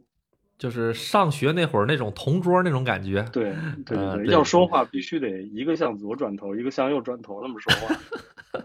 [0.61, 3.25] 就是上学那会儿那种同桌那种感觉。
[3.33, 3.51] 对
[3.83, 7.95] 对 对，要说话必须得一个向左转头，一个向右转头那么说话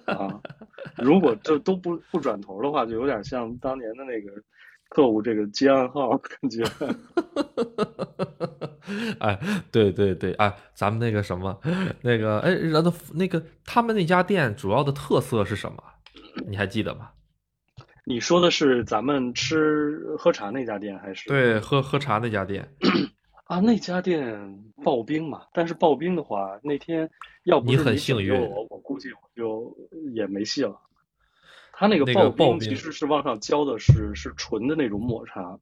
[0.13, 0.41] 啊。
[0.99, 4.31] 如果这都不不转头的话，就有点像当年的那个。
[4.89, 6.63] 客户这个接暗号感觉，
[9.19, 9.37] 哎，
[9.73, 11.59] 对对对，哎，咱们那个什么，
[12.03, 15.83] 那个哎，然后那个他们那家店主要的特色是什么？
[16.47, 17.09] 你还记得吗？
[18.09, 21.29] 你说的是咱们吃喝茶那家店还是？
[21.29, 22.69] 对，喝喝茶那家店
[23.47, 24.33] 啊，那家店
[24.77, 25.43] 刨冰嘛。
[25.53, 27.11] 但是刨冰的话，那天
[27.43, 29.77] 要不你很幸运，我我估计我就
[30.15, 30.81] 也没戏了。
[31.73, 35.59] 他那个刨冰其实是往上浇的是是纯的那种抹茶，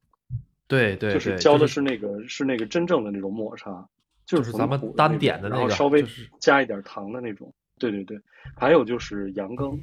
[0.67, 3.89] 对对，就是浇的是那个是那个真正的那种抹茶，
[4.23, 6.05] 就是咱们单点的那个，然后稍微
[6.39, 8.21] 加一点糖的那种，对对对。
[8.55, 9.81] 还有就是羊羹，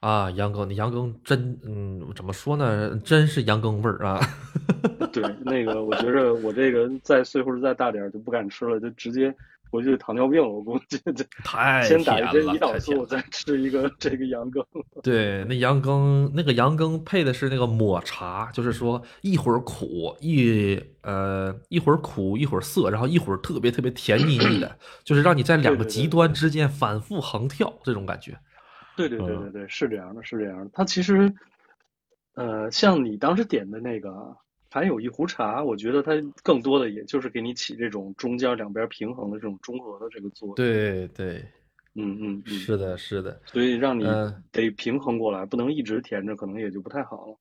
[0.00, 2.96] 啊，羊羹，那羊羹真，嗯，怎么说呢？
[3.04, 4.20] 真是羊羹味儿啊。
[5.12, 9.34] 对，那个我觉着我这个再岁数再大点就不敢吃了，就直接
[9.70, 14.64] 回去糖尿病了，我估计这 太先打一针胰岛素，了再吃一个这个羊羹。
[15.02, 28.38] 对，那羊羹，那个羊羹配的是那个抹茶，就是说一会儿苦，一呃一会儿苦，一会儿涩，然后一会儿特别特别甜腻腻的，就是让你在两个极端之间反复横跳这种感觉。
[28.98, 30.70] 对对对嗯对对，是这样的，是这样的。
[30.72, 31.32] 它其实，
[32.34, 34.36] 呃，像你当时点的那个
[34.70, 40.54] 还有一壶茶，我觉得它更多的也就是给你起这种中间两边平衡的这种中和的这个作用。
[40.54, 41.44] 对对，
[41.94, 47.36] 嗯嗯嗯，是的，是的，所以让你嗯得平衡过来，不能一直甜着，可能也就不太好了。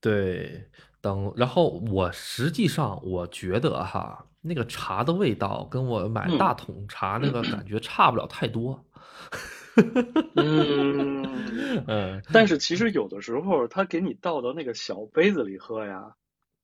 [0.00, 0.64] 对。
[1.02, 8.84] 等，然后我实际上我觉得哈，那个茶的味道跟我买嗯大桶茶那个感觉差不了太多。
[9.30, 9.30] 嗯，
[11.86, 16.14] 嗯，但是其实有的时候，他给你倒到那个小杯子里喝呀，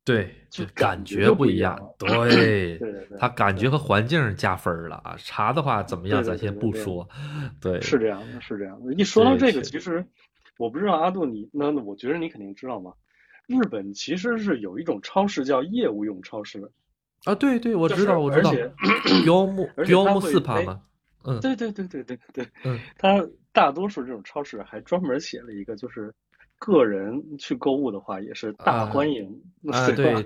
[0.05, 1.79] 对，就就感觉不一样。
[1.99, 5.15] 对，对对对它感觉和环境加分了啊。
[5.19, 7.09] 茶的话怎么样，咱先不说。
[7.61, 8.93] 对，是这样的，是这样的。
[8.95, 10.05] 一说到这个，其实
[10.59, 12.93] 我不知道阿杜你，那那我觉得你肯定知道嘛。
[13.49, 16.71] 日本其实是有一种超市叫业务用超市，
[17.25, 18.53] 啊，对对，我知道，我知道
[19.25, 20.81] 标木标木四趴嘛，
[21.25, 21.41] 嗯。
[21.41, 26.13] 对对对对对对，嗯，它大多数这种超市还专门写了一个，就是
[26.59, 30.23] 个人去购物的话也是大啊欢迎，啊，对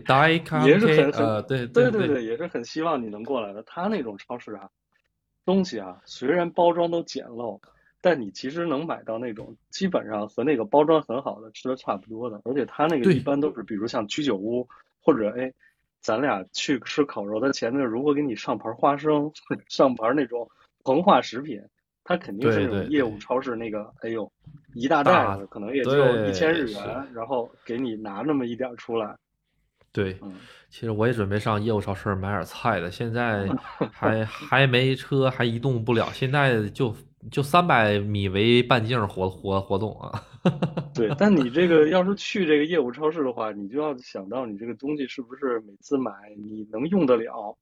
[0.67, 3.63] 也是很很呃，对对对对，也是很希望你能过来的。
[3.63, 4.69] 他那种超市啊，
[5.45, 7.59] 东西啊，虽然包装都简陋，
[8.03, 14.69] 但你其实能买到那种基本上和那个包装很好的吃的差不多的，而且他那个一般都是，比如像居酒屋
[15.01, 15.53] 或者哎，
[16.01, 19.33] 咱俩去吃烤肉，他前面如果给你上盘花生，
[19.69, 20.51] 上盘那种
[20.87, 21.61] 膨化食品，
[22.05, 24.31] 它肯定是那对对种业务超市那个，哎呦，
[24.75, 29.17] 一大大袋子，可能也就对一千日元，然后给你拿那么一点出来，
[29.91, 30.33] 对，嗯。
[30.69, 33.49] 其实我也准备上业务超市买点菜的，现在
[33.91, 36.95] 还还没车，还移动不了，现在就
[37.33, 40.23] 就三百米为半径活活活动啊。
[40.95, 47.57] 对，但你这个要是去这个业务超市的话，你就要想到你这个东西是不是每次买你能用得了，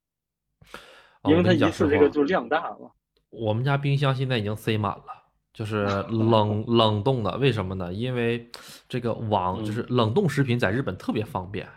[1.25, 2.91] 因为它一次这个就量大了。
[3.39, 5.05] 我们家冰箱现在已经塞满了，
[5.53, 7.37] 就是 冷冷冻的。
[7.39, 7.93] 为什么呢？
[7.93, 8.51] 因为
[8.89, 11.69] 这个网就是冷冻食品在日本特别方便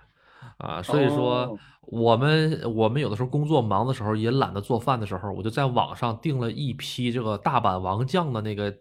[0.57, 1.57] 啊，所以说哦
[1.89, 8.73] 我们我们有的时候工作忙的时候也懒得做饭的时候，我就在网上订了一批这个大阪王酱的那个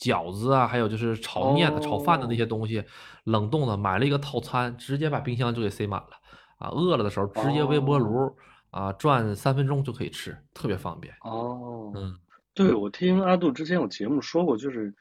[0.00, 2.82] 饺子啊，还有就是炒面的、炒饭的那些东西，
[3.24, 6.08] 冷冻的，买了一个套餐，直接把冰箱就给塞满了
[6.58, 6.68] 啊。
[6.70, 8.34] 饿了的时候直接微波炉
[8.76, 11.14] 啊转三分钟就可以吃，特别方便。
[11.22, 12.14] 哦，嗯。
[12.52, 14.94] 对，我听阿杜之前有节目说过，就是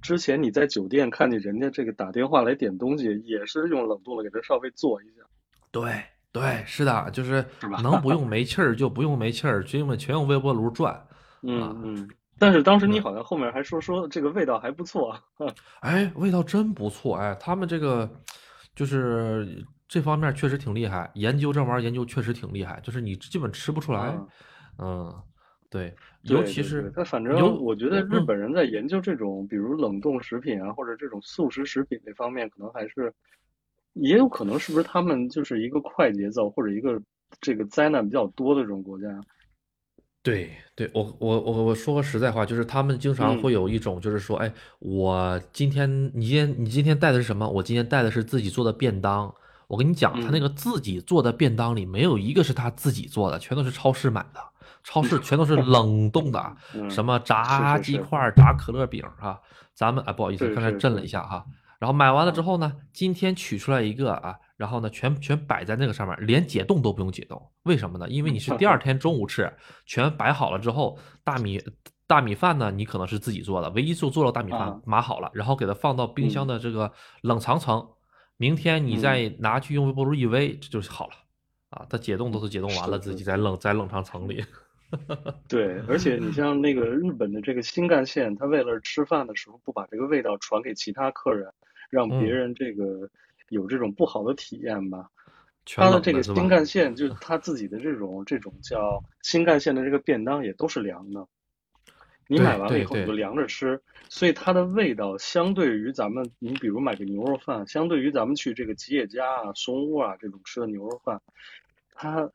[0.00, 5.22] 之前你在酒店看见人家这个打电话来点东西，也是用冷冻的给它稍微做一下。
[5.72, 7.44] 对对，是的，就是
[7.82, 11.04] 能不用煤气儿就不用煤气儿，全用全用微波炉转。
[11.42, 12.08] 嗯嗯。
[12.38, 15.18] 但是当时你好像后面还说说这个味道还不错。
[15.80, 18.08] 哎，味道真不错，哎，他们这个
[18.76, 24.00] 就是这方面确实挺厉害，研究这玩意儿研究确实挺厉害，就是你基本吃不出来。
[24.02, 24.26] 啊
[24.78, 25.12] 嗯，
[25.68, 33.12] 对，尤其是他反有正我觉得日嗯本人在研究这种，比如冷冻食品啊，或者这种速食食品这方面，可能还是
[33.94, 37.02] 也有可能是不是他们就是一个快节奏或者一个
[37.40, 39.08] 这个灾难比较多的这种国家。
[40.22, 47.46] 对对，我我我我说个实在话，就是他们经常嗯会有一种，就是说，哎，我今天你今天你今天带的是什么？
[47.48, 49.34] 我今天带的是自己做的便当。
[49.70, 54.40] 我跟你讲，他那嗯个自己做的便当里没有一个是他自己做的，全都是超市买的，
[54.82, 59.38] 超市 全都是冷冻的，嗯什么炸鸡块、炸可乐饼啊。
[59.72, 61.46] 咱们啊，不好意思，刚才震了一下哈。
[61.78, 67.40] 然后买完了之啊后呢，今天取出来一个啊，然后呢，全全摆在那个上面，连解冻都不用解冻。
[67.62, 68.06] 为什么呢？
[68.08, 69.50] 因为你是第二天中午吃，
[69.86, 71.62] 全摆好了之后，大米
[72.06, 77.86] 大米饭呢，你可能是自己做的，唯一就做了大米饭啊，码好了，然后给它放到冰箱嗯的这个冷藏层，
[78.40, 81.12] 明天你再拿去用微波炉一微，这就是好了。
[81.68, 84.42] 啊，它解冻都是解冻完了，自己在冷在冷藏层里。
[85.46, 91.52] 对，而且你像那个日本的这个新干线，他为了吃饭的时候不把这个味道传给其他客人，
[91.90, 93.10] 让别嗯人这个
[93.50, 95.10] 有这种不好的体验吧。
[95.66, 101.28] 全他的这个新干线，就是他自己的这种这种叫新干线的这个便当也都是凉的，
[102.30, 111.20] 你买完了以后你就凉着吃，所以它的味道相对于咱们，你比如买个牛肉饭，相对于咱们去这个吉野家啊、松屋啊这种吃的牛肉饭，
[111.92, 112.30] 它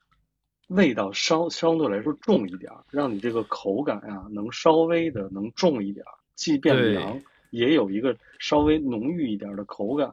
[0.68, 7.18] 味道稍相对来说重一点儿，让你这个口感啊能稍微的能重一点儿，既变凉，
[7.48, 10.12] 也有一个稍微浓郁一点儿的口感。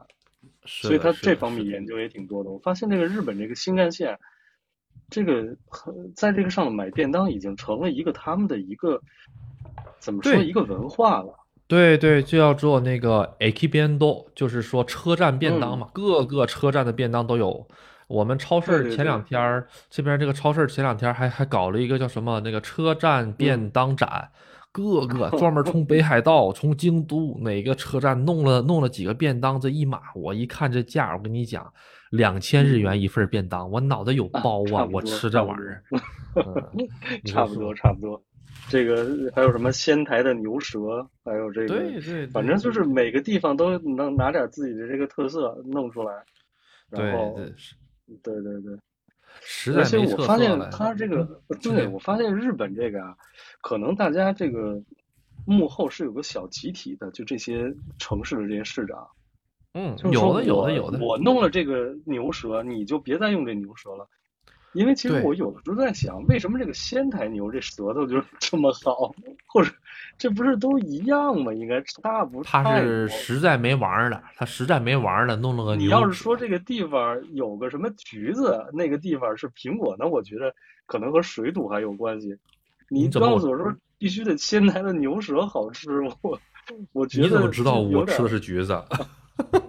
[0.64, 2.48] 所以它的是的这方面研究也挺多的。
[2.48, 4.18] 我发现这个日本这个新干线，
[5.10, 5.54] 这个
[6.14, 9.02] 在这个上买便当已经成了一个他们的一个
[9.98, 11.34] 怎么说一个文化了。
[11.66, 17.66] 对对，就要做那个 AK 便当，就是说车站便当嘛，各个车站的便当都有。
[18.06, 24.28] 我们超市前两天这边这个超市前两天还还搞了一个叫什么那个车站便当展，
[24.70, 31.66] 各个专门从北海道、从京都哪个车站弄了弄了几个便当，这一码我一看这价，我跟你讲，
[32.10, 35.82] 两千日元一份便当，我脑袋有包啊，我吃这玩意儿，
[37.24, 38.22] 差不多差不多。
[38.68, 46.12] 这个还有什么仙台的牛舌，还有这个，对对，反正就是每个地方都能拿点自己的这个特色弄出来，
[46.90, 47.38] 然后，
[48.22, 53.16] 对对对，而且我发现他这个，对我发现日本这个啊，
[53.60, 54.82] 可能大家这个
[55.46, 59.06] 幕后是有个小集体的，就这些城市的这些市长，
[59.74, 64.08] 嗯，有的有的有的，我弄了这个牛舌，你就别再用这牛舌了。
[64.74, 69.14] 因为其实我有的时候在想，为什么这个仙台牛这舌头就 这么好，
[69.46, 69.70] 或者
[70.18, 71.52] 这不是都一样吗？
[71.54, 72.62] 应该差不差。
[72.62, 75.76] 他是实在没玩了，他实在没玩了，弄了个。
[75.76, 80.54] 你要是说这个地方有个什么橘子，那个地方是苹果，那我觉得
[80.86, 82.36] 可能和水土还有关系。
[82.88, 86.40] 你告诉我说必须得仙台的牛舌好吃，我
[86.92, 88.76] 我觉得你怎么知道我吃的是橘子？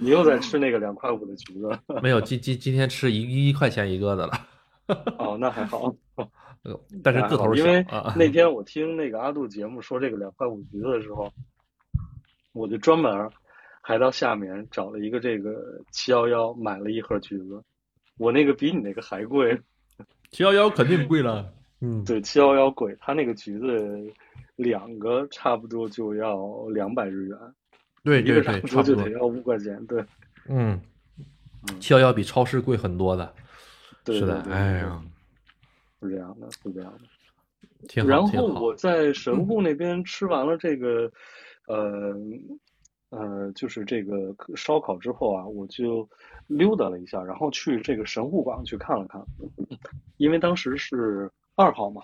[0.00, 1.78] 你又在吃那个两块五的橘子？
[2.02, 4.32] 没有，今今今天吃一一块钱一个的了。
[5.18, 5.94] 哦，那还好。
[7.02, 7.62] 但是个头小。
[7.62, 7.84] 因为
[8.16, 11.30] 那 天我听那个阿杜节目说这个两块五橘子的时候，
[12.52, 13.30] 我就专门
[13.82, 17.62] 还到下面找了一个这个七幺幺买了一盒橘子。
[18.16, 19.60] 我那个比你那个还贵。
[20.30, 21.52] 七幺幺肯定贵了。
[21.80, 24.02] 嗯，对，七幺幺贵，他那个橘子
[24.56, 27.38] 两个差不多就要两百日元。
[28.04, 29.02] 对对对，差不多。
[29.02, 29.84] 得要五块钱。
[29.86, 30.04] 对，
[30.48, 30.80] 嗯，
[31.80, 33.34] 七幺幺比超市贵很多的，
[34.06, 35.02] 是的，哎呀，
[36.00, 36.98] 是这样的，是这样的。
[37.88, 41.10] 挺好，然后我在神户那边吃完了这个，
[41.66, 42.14] 呃
[43.10, 46.06] 呃，就是这个烧烤之后啊，我就
[46.46, 49.22] 溜达了一下，然后去这个神户港去看了看，
[50.18, 52.02] 因为当时是二号嘛，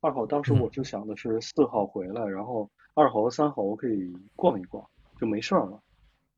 [0.00, 4.84] 二号当时我是想的是四号回来，然后二号和三号我可以逛一逛。
[5.18, 5.82] 就没事儿了，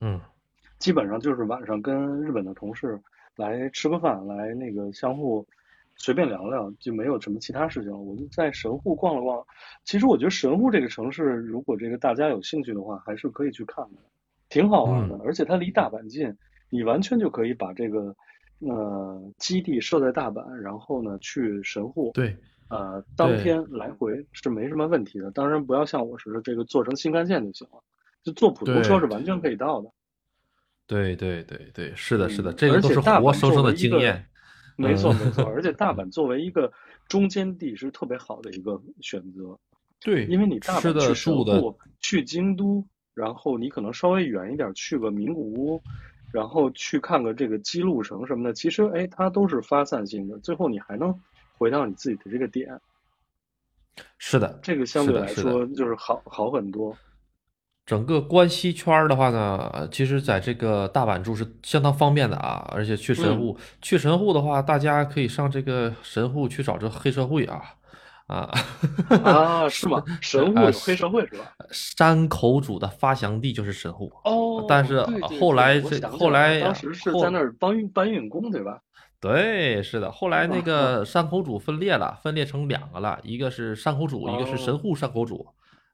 [0.01, 0.21] 嗯，
[0.79, 2.99] 基本上就是晚上跟日本的同事
[3.37, 5.47] 来吃个饭，来那个相互
[5.97, 7.99] 随便聊聊，就没有什么其他事情了。
[7.99, 9.45] 我就在神户逛了逛。
[9.85, 14.01] 其实我觉得神户这个城市，如果这个大家有兴趣的话，还是可以去看的，
[14.49, 15.19] 挺好玩的。
[15.23, 16.35] 而且它离大阪近，
[16.71, 18.17] 你完全就可以把这个
[18.61, 22.35] 呃基地设在大阪，然后呢去神户，对，
[22.69, 25.31] 呃当天来回是没什么问题的。
[25.33, 27.83] 当然不要像我似的，这个坐成新干线就行了。
[28.23, 29.91] 就坐普通车是完全可以到的，
[30.87, 34.27] 对对对对，是的，是的，这个都是活生生的经验，
[34.77, 35.45] 没错没错。
[35.49, 36.73] 而且大阪作为一个
[37.09, 39.59] 中间地是特别好的一个选择，
[40.01, 45.83] 对，因为你大阪去神户、去京都，然后你可能稍微远一点去个名古屋，
[46.33, 51.19] 然后去看个这个姬路城什么的，其实哎，它都是发散性的，最后你还能
[51.57, 52.81] 回到你自己的这个点。
[54.19, 56.97] 是的，这个相对来说就是好好很多。
[57.87, 67.61] 整个关西圈的话呢，其实在这个大阪住是相当方便的啊，而且去神户，去神户的话，大家可以上这个神户去找这黑社会啊，
[68.29, 68.49] 啊
[69.25, 70.05] 啊 是吗？
[70.21, 71.53] 神户有黑社会是吧？
[71.73, 75.01] 山口组的发祥地就是神户哦，但是
[75.41, 78.79] 后来这后来当时是在那儿搬运搬运工对吧？
[79.21, 85.45] 对，是的，后来那个山口组分裂了，分裂成两个了，一个是山口组，一个是神户山口组，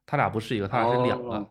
[0.05, 1.43] 他俩不是一个，他俩是两个。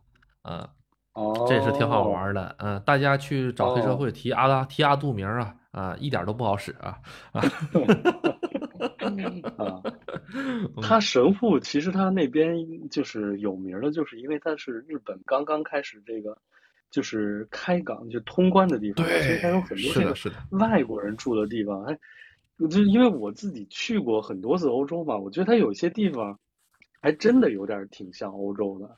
[0.46, 0.68] 嗯，
[1.14, 2.54] 哦，这是挺好玩的。
[2.58, 6.98] 嗯，大家去找黑社会提阿拉提阿杜名啊啊，一点都不好使啊
[7.32, 7.42] 啊！
[9.58, 9.82] 啊，
[10.82, 12.56] 他神户其实他那边
[12.88, 16.36] 就是有名的，就是因为他是日本刚刚开始这个
[16.90, 20.14] 就是开港就通关的地方，对，所以它有很多这个
[20.58, 21.84] 外国人住的地方。
[21.84, 21.98] 哎，
[22.70, 26.38] 就因为我自己去过很多次欧洲嘛，我觉得它有些地方
[27.00, 28.96] 还真的有点挺像欧洲的。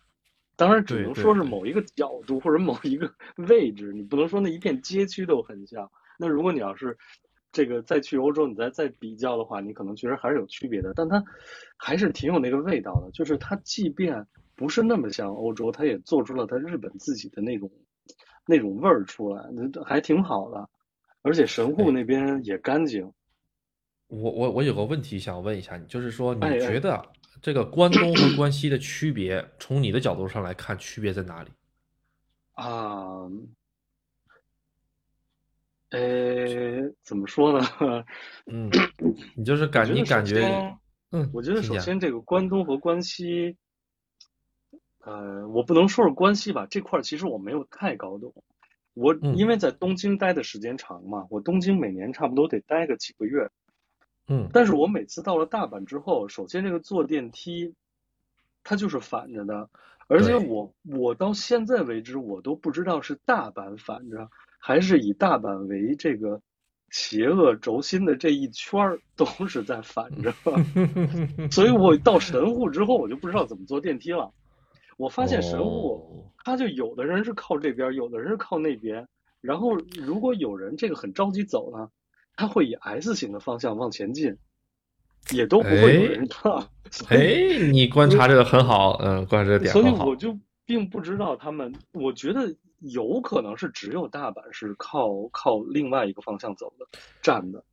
[0.59, 3.09] 当然，只能说是某一个角度或者某一个
[3.48, 5.88] 位置，你不能说那一片街区都很像。
[6.18, 6.98] 那如果你要是
[7.52, 10.92] 这个再去欧洲，你再再比较的话，你可能觉得还是有区别的。
[10.96, 11.22] 但它
[11.76, 17.70] 还是挺有那个味道的，就是它即便不是那么像欧洲，它也做出了它日本自己的那种
[18.44, 20.68] 那种味儿出来，那还挺好的。
[21.22, 23.12] 而且神户那边也干净。
[24.09, 27.00] 我我我有个问题想问一下你，就是说你觉得？
[27.41, 31.51] 这个关东和关西的区别， 从你的角度上来看，区别在哪里？
[32.55, 33.28] 啊，
[35.91, 38.05] 呃，怎么说呢？
[38.47, 38.70] 嗯，
[39.36, 40.43] 你就是感你感觉，
[41.12, 43.57] 嗯，我觉得首先这个关东和关西，
[45.01, 48.34] 呃，我不能说是关西吧，这块其实我没有太搞懂。
[48.95, 53.49] 我因为在东京待的时间长嘛，我东京每年差不多得待个几个月。
[54.30, 57.74] 嗯，但是我每次到了大阪之后，首先这个坐电梯，
[58.62, 59.70] 它就是反着的，
[60.06, 66.42] 而且我我到现在为止我都不知道是大阪反着，还是以大阪为这个
[66.90, 70.30] 邪恶轴心的这一圈儿 都是在反着，
[71.50, 74.30] 所以我到神户之后我就不知道怎么坐电梯了。
[74.98, 79.08] 我发现神户，他就有的人是靠这边，有的人是靠那边，
[79.40, 81.88] 然后如果有人这个很着急走呢。
[82.39, 84.36] 它会以 S 型的方向往前进，
[85.32, 86.53] 也都不会有人看。
[87.09, 96.86] 哎，你观察这个很好，嗯，观察这个点所以我就并不知道他们，我觉得有可能是只有大阪是靠靠另外一个方向走的
[97.22, 97.64] 站的。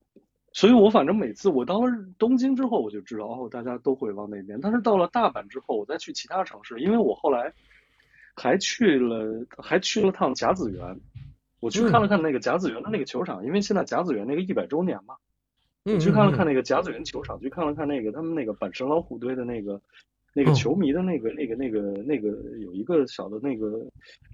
[0.51, 4.59] 所以我反正每次我到了东京之后，我就知道哦，大家都会往那边。
[4.59, 7.53] 但是到了大阪之后，我再去其他城市，因为我后来
[8.35, 10.99] 还去了，还去了趟甲子园。
[11.65, 15.15] 我去看了看那个甲子园的那个球场，因为现在甲子园那个一百周年嘛，
[15.83, 19.81] 我去看了看那个甲子园球场，去看了看那个他们那个阪神老虎队的那个
[20.35, 23.83] 那个球迷的那个那个那个那个有一个小的那个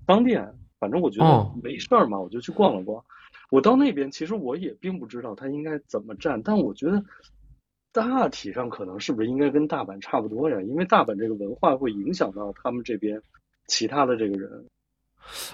[0.08, 0.46] 商店，
[0.78, 3.02] 反正我觉得没事儿嘛，我就去逛了逛。
[3.50, 7.02] 我到那边其实我也并不知道他应该怎么站，但我觉得
[7.94, 10.62] 大体上可能是不是应该跟大阪差不多呀？
[10.64, 13.22] 因为大阪这个文化会影响到他们这边
[13.68, 14.66] 其他的这个人。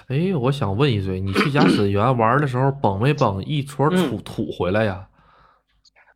[0.08, 5.08] 哎，我想问一嘴，你去甲子园玩的时候，崩没崩一撮土土回来呀？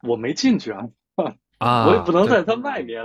[0.02, 0.88] 我没进去啊，
[1.58, 3.04] 啊，我也不能在它外面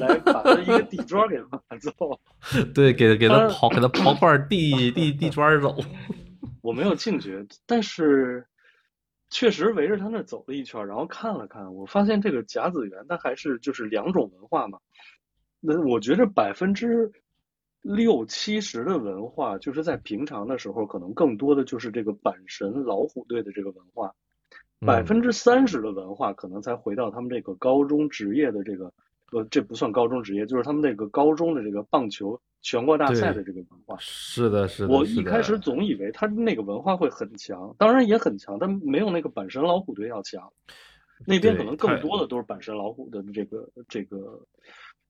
[0.00, 1.92] 来把它一个地砖给拿走。
[2.74, 5.76] 对，给 给他刨给他刨块地地地砖走。
[6.62, 8.46] 我没有进去，但是
[9.30, 14.78] 确实围着他那走了一圈，然后看了看，我发现这个甲子园它还是就是两种文化嘛。
[15.60, 17.12] 那我觉着百分之。
[17.82, 24.14] 六七十的文化，就是在平常的时候，可能更多的就是这个阪神老虎队的这个文化。
[24.80, 28.92] 百分之三十的文化，可能才回到他们这个高中职业的这个，
[29.32, 33.96] 呃，这不算高中职业，就是他们那个高中的这个棒球全国大赛的这个文化。
[33.98, 34.94] 是的，是的。
[34.94, 40.52] 我一开始总以为他那个文化会很强，当然也很强，但没有那个阪神老虎队要强。
[41.26, 44.46] 那边可能更多的都是阪神老虎的这个这个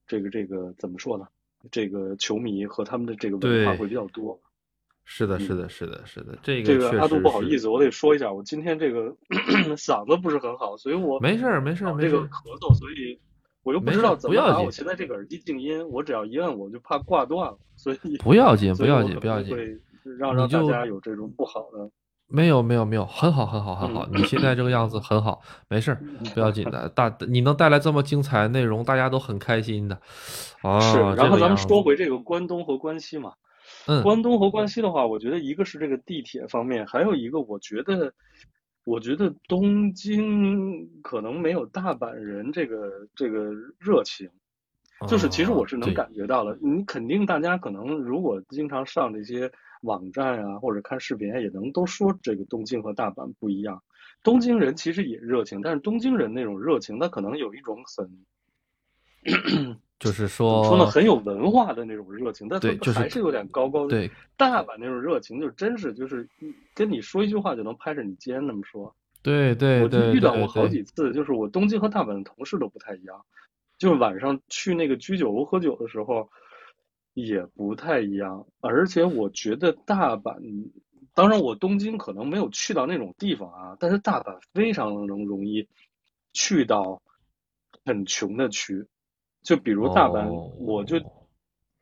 [0.06, 1.28] 这个这个怎么说呢？
[1.70, 4.40] 这个球迷和他们的这个文化会比较多，
[5.04, 6.38] 是的，是的，是的，是的。
[6.42, 9.14] 这个这个阿杜不好意思，我得说一下，我今天这个
[9.76, 13.18] 嗓子不是很好，所以我没事儿，没事儿，这个咳嗽，所以
[13.62, 19.76] 我又不知道怎么把我现在这个耳机静音，我只要一摁，我就怕挂断了，所以不要紧，不要紧，不要紧，会
[20.18, 21.90] 让让大家有这种不好的。
[22.30, 26.00] 没有没有没有，很好很好很好，你现在这个样子很好，没事儿，
[26.34, 26.86] 不要紧的。
[26.90, 29.98] 大你能带来这么精彩的内容，大家都很开心的。
[30.60, 30.98] 啊，是。
[31.16, 33.32] 然后咱们说回这个关东和关西嘛，
[33.86, 38.12] 嗯，关东和关西的话，我觉得一个是这个地铁方面，还有一个我觉得，
[38.84, 44.28] 我觉得东京可能没有大阪人这个这个热情，
[45.06, 49.50] 就是其实我是能感觉到了，你肯定大家可能如果经常上这些。
[49.82, 53.82] 网站啊，或者看视频也能都说这个东京和大阪不一样。
[54.22, 62.60] 东京人其实也热情，但是东京人那种热情，他可能有一种很， 就是说说呢很有文化的那种热情，但
[62.92, 63.86] 还是有点高高。
[63.86, 66.28] 对，大阪那种热情就真是就是
[66.74, 68.92] 跟你说一句话就能拍着你肩那么说。
[69.22, 73.24] 对对，我就遇到过好几次，就是我东京和大阪的同事都不太一样，
[73.78, 76.28] 就是晚上去那个居酒屋喝酒的时候。
[77.26, 80.36] 也不太一样，而且我觉得大阪，
[81.14, 85.66] 当然我东京可能没有去到那种地方啊，但是大阪非常能容易
[86.32, 87.02] 去到
[87.84, 88.86] 很穷的区，
[89.42, 90.96] 就比如大阪，我就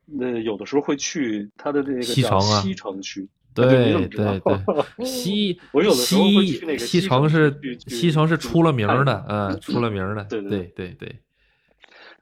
[0.07, 4.61] 那有的时候会去它的那个叫西城区，对对对，
[5.05, 10.41] 西 我有的时候会去那个西城是西城是出了名的，嗯，出了名的， 对。
[10.41, 11.21] 对对对。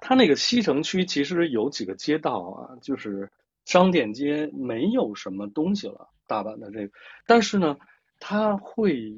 [0.06, 3.30] 它那个西城区其实有几个街道啊，就是
[3.64, 6.10] 商店街，没有什么东西了。
[6.26, 6.92] 大阪的这个，
[7.26, 7.74] 但是呢，
[8.20, 9.14] 它会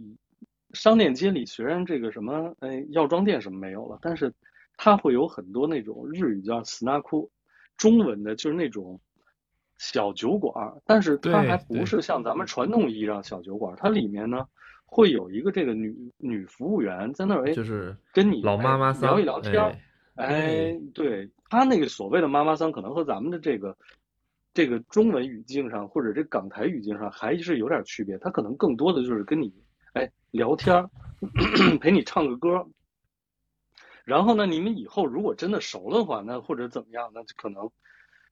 [0.75, 4.33] 商店街里虽然这个什么，哎，药妆店什么没有了，但是
[4.77, 7.29] 它会有很多那种日语叫 snaku，
[7.77, 9.01] 中文的就是那种
[9.79, 14.47] 小酒馆，但是它还不是像咱们传统意义上小酒馆，它里面呢
[14.85, 19.61] 会有一个这个女女服务员在那儿，哎，就是跟你老妈妈聊一聊天。
[19.61, 19.83] 哎，
[20.95, 23.77] 对他那个所谓的妈妈桑，可能和咱们的这个
[24.55, 29.53] 这个中文语境上或者这港台语境上还是有点区别，他可能更多的就是跟你
[29.93, 30.89] 哎聊天，
[31.81, 32.67] 陪你唱个歌。
[34.05, 37.71] 然后呢，你们以后如果真的熟的话，那或者怎么样，那就可能，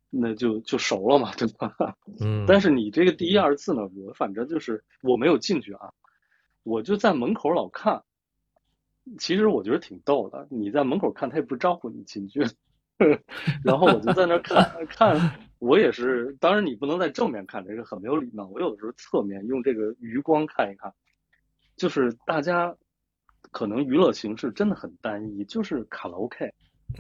[0.08, 1.74] 那就就熟了嘛，对吧？
[2.20, 2.46] 嗯。
[2.46, 5.92] 但是你这个第一二次呢，我反正就是我没有进去啊，
[6.62, 8.02] 我就在门口老看。
[9.18, 12.40] 其实我觉得挺逗的，你在门口看，他也不招呼你进去。
[13.64, 18.48] 然后我就在那看 看，我也是，当然你不能在正面看，这个很没有礼貌。
[18.52, 20.92] 我有的时候侧面用这个余光看一看，
[21.76, 22.74] 就是大家。
[23.50, 26.50] 可能娱乐形式真的很单一，就是卡拉 OK。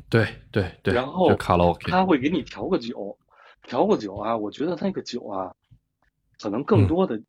[0.08, 3.16] 对对对，然后卡拉 OK，他会给你调个酒，
[3.62, 5.52] 调个酒啊，我觉得他那个酒啊，
[6.38, 7.20] 可能更多的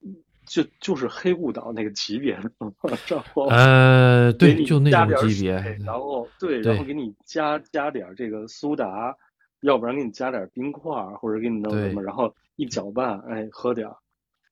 [0.46, 2.52] 就就是黑雾岛那个级别的，
[3.08, 9.16] 然后呃，对，就那种级别，然后对，然后给你加加点这个苏打，
[9.62, 13.90] 要不然给你加点冰块，或者给你弄什么，然后一搅拌，哎，喝点，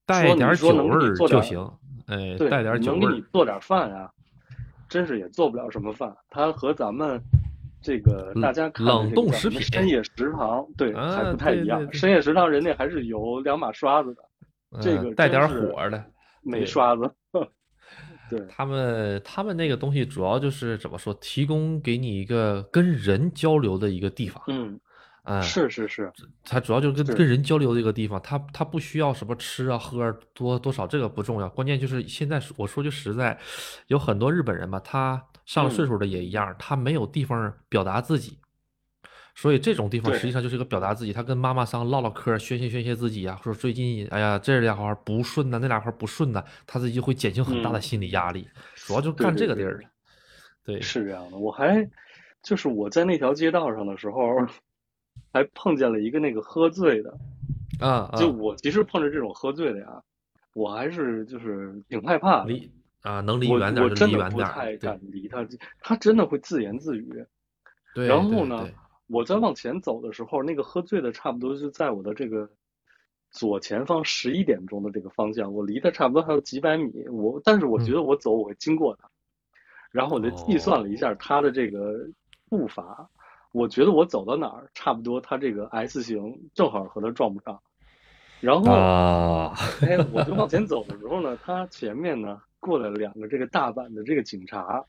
[0.06, 1.72] 带点酒味儿就行，
[2.08, 4.10] 哎，带点酒味，能给你做点饭啊。
[4.90, 7.20] 真是也做不了什么饭，它和咱们
[7.82, 11.92] 这个大家看冷冻食品深夜食堂对还不太一样。
[11.92, 14.22] 深夜食堂人家还是有两把刷子的，
[14.82, 16.04] 这个带点火的
[16.42, 17.12] 没刷子。
[18.30, 24.44] 对他们，他们那个东西主要就是怎么说，提供给你一个跟人交流的一个地方。
[24.48, 24.80] 嗯。
[25.24, 26.12] 啊，是是是，
[26.44, 33.40] 它主要就是跟跟人交流的一个地方，它它不需要什么吃啊喝多多少，这个不重要，关键就是现在我说句实在，
[33.88, 38.38] 有很多日本人吧，他上了岁数的也一样，他没有地方表达自己，
[39.36, 49.90] 所以这种地方实际上就是一个表达自己，他跟妈妈桑唠唠嗑，宣泄宣泄自己啊，说最近哎呀这俩块不顺呐，那俩块不顺呐，他自己就会减轻很大的心理压力，主要就干这个地儿了，
[50.64, 51.90] 对，是这样的，我还
[52.42, 54.22] 就是我在那条街道上的时候。
[55.32, 57.16] 还碰见了一个那个喝醉的，
[57.80, 60.02] 啊，就我其实碰着这种喝醉的呀，
[60.56, 62.72] 我还是就是挺害怕离
[63.04, 64.14] 啊，能离远点就离远点。
[64.14, 65.48] 我真的不太敢离他，
[65.82, 67.24] 他真的会自言自语。
[67.94, 68.68] 对，然后呢，
[69.08, 72.50] 我在往前走的时候，那个喝醉的差不多就在我的这个
[73.32, 77.08] 左前方十一点钟的这个方向，我离他差不多还有几百米。
[77.10, 79.10] 我但是我觉得我走我会经过他，
[79.92, 82.08] 然后我就计算了一下他的这个
[82.50, 83.10] 步伐。
[83.52, 87.62] 我觉得我走到哪儿，差不多他这个 S 型正好和他撞不上，
[88.40, 88.72] 然后，
[89.82, 94.84] 哎，我就往 前走的时候呢，他前面呢过来了两个这个大阪的这个警察，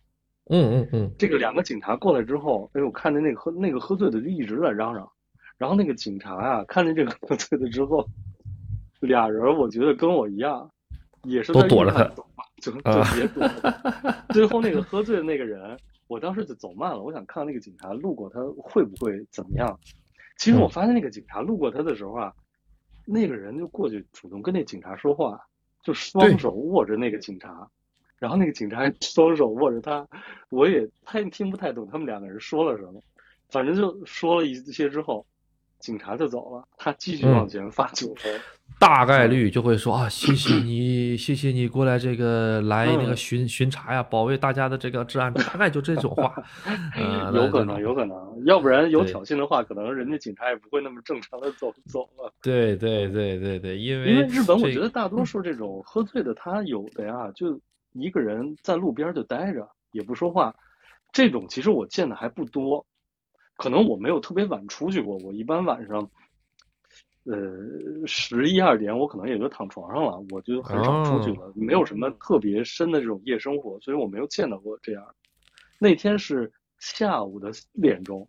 [0.51, 5.11] 嗯嗯嗯，这个两个警察过来之后，哎，我看见那个喝那个喝醉的就一直在嚷嚷，
[5.57, 8.07] 然后那个警察啊看见这个喝醉的之后，
[9.01, 10.71] 俩人我觉得跟我一样，
[11.23, 12.05] 也是都躲着他，
[12.61, 12.81] 就就
[13.15, 13.49] 别躲，
[14.35, 15.77] 最后那个喝醉的那个人。
[16.07, 19.81] 我当时就走慢了，我想看看那个警察路过他会不会怎么样。
[20.37, 22.31] 其实我发现那个警察路过他的时候啊，
[23.07, 25.41] 那个人就过去主动跟那警察说话，
[25.83, 27.67] 就双手握着那个警察，
[28.25, 30.09] 然后那个警察双手握着他，
[30.49, 32.99] 我也太听不太懂他们两个人说了什么，
[33.51, 35.27] 反正就说了一些之后。
[35.81, 38.33] 警察就走了，他继续往前发酒疯，
[38.81, 46.35] 大概率就会说啊，谢谢你，谢谢你过来这个 来那个巡巡查呀，保卫大家的这个治安，大概就这种话，
[47.35, 48.17] 有可能，有可能，
[48.47, 52.33] 要不然有挑衅的话，可能人家警察也不会那么正常的走走了。
[52.41, 57.61] 对对对对对，因为因为日本，我觉得大多数这种喝醉的，他有的呀，就
[57.95, 60.55] 一个人在路边就待着，也不说话，
[61.13, 62.85] 这种其实我见的还不多。
[63.57, 66.11] 可能我没有特别晚出去过，我一般晚上，
[67.25, 67.39] 呃，
[68.05, 75.15] 十一二点我可能也就躺床上了，我就很少出去了，没有什么特别深的这种夜生活，所以我没有见到过这样。
[75.79, 78.29] 那天是下午的四点钟，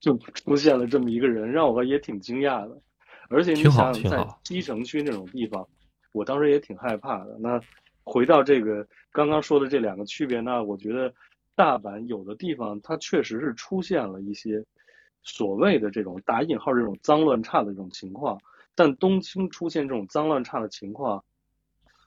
[0.00, 2.80] 就出现了这么一个人，让我也挺惊讶的。
[3.28, 5.68] 而且你想在西城区那种地方，
[6.12, 7.36] 我当时也挺害怕的。
[7.38, 7.60] 那
[8.10, 11.12] 回到这个刚刚说的这两个区别呢，我觉得。
[11.56, 14.64] 大阪有的地方，它确实是出现了一些
[15.22, 18.40] 所谓的这种打引号这种脏乱差的这种情况，
[18.74, 21.22] 但东京出现这种脏乱差的情况，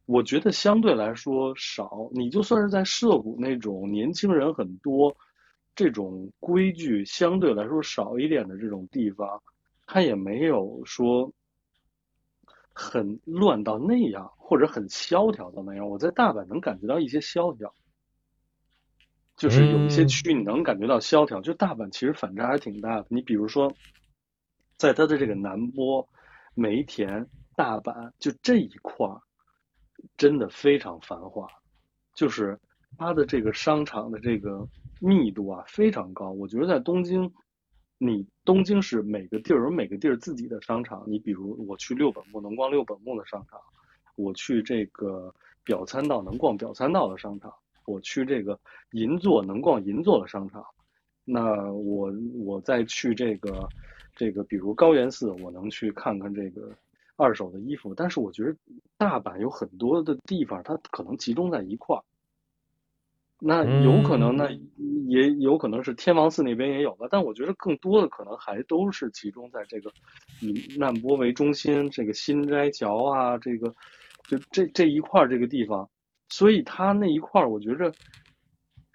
[0.07, 2.09] 我觉得相对来说少。
[2.13, 5.15] 你就算是在涩谷那种年轻人很多、
[5.75, 9.39] 这种规矩相对来说少一点的这种地方，
[9.85, 11.31] 它也没有说
[12.73, 15.87] 很乱到那样，或者很萧条到那样。
[15.87, 17.73] 我在大阪能感觉到一些萧条。
[19.35, 23.07] 就是有一些区域你能感觉到萧条，就大阪其实反差还挺大的。
[23.09, 23.73] 你比如说，
[24.77, 26.07] 在它的这个南波、
[26.53, 29.19] 梅田、大阪就这一块儿，
[30.17, 31.47] 真的非常繁华，
[32.13, 32.59] 就是
[32.95, 34.67] 它的这个商场的这个
[34.99, 36.29] 密度啊非常高。
[36.29, 37.33] 我觉得在东京，
[38.05, 43.57] 你东京市每个地儿有每个地儿自己的商场，你比如我去六本木能逛六本木的商场，
[44.17, 45.33] 我去这个
[45.63, 47.53] 表参道能逛表参道的商场，
[47.85, 48.59] 我去这个
[48.91, 50.61] 银座能逛银座的商场，
[51.23, 52.11] 那我
[52.43, 53.71] 我再去这个
[54.17, 56.75] 这个比如高原寺，我能去看看这个
[57.15, 58.53] 二手的衣服，但是我觉得
[58.97, 62.03] 大阪有很多的地方，它可能集中在一块儿。
[63.45, 64.49] 那有可能，那
[65.09, 69.91] 也有可能是天王寺那边也有吧，但我觉得更多的可能还都是集中在这个
[70.39, 73.67] 以难波为中心，这个新斋桥啊，这个
[74.29, 75.89] 就这这一块这个地方，
[76.29, 77.91] 所以它那一块我觉着，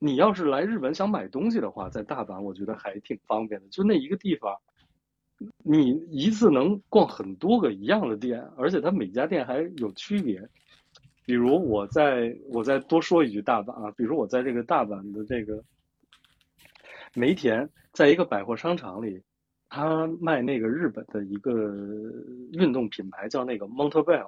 [0.01, 4.57] 你要是来日本想买东西的话，在大阪我觉得还挺方便的，就那一个地方，
[5.63, 10.41] 你一次能逛很多个一样的店，而且它每家店还有区别。
[11.29, 15.63] 比如我在我再多说一句大阪啊，比如我在这个大阪的这个
[17.13, 19.21] 梅田，在一个百货商场里，
[19.69, 21.53] 他卖那个日本的一个
[22.55, 24.25] 运动品牌，叫那个蒙特贝尔，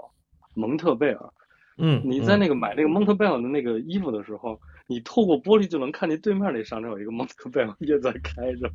[0.55, 1.33] 蒙特贝尔。
[1.79, 8.71] 嗯，你在那个买那个蒙特贝尔的那个衣服的时候，你透过玻璃就能看见对面那商场有一个蒙特贝尔也在开着，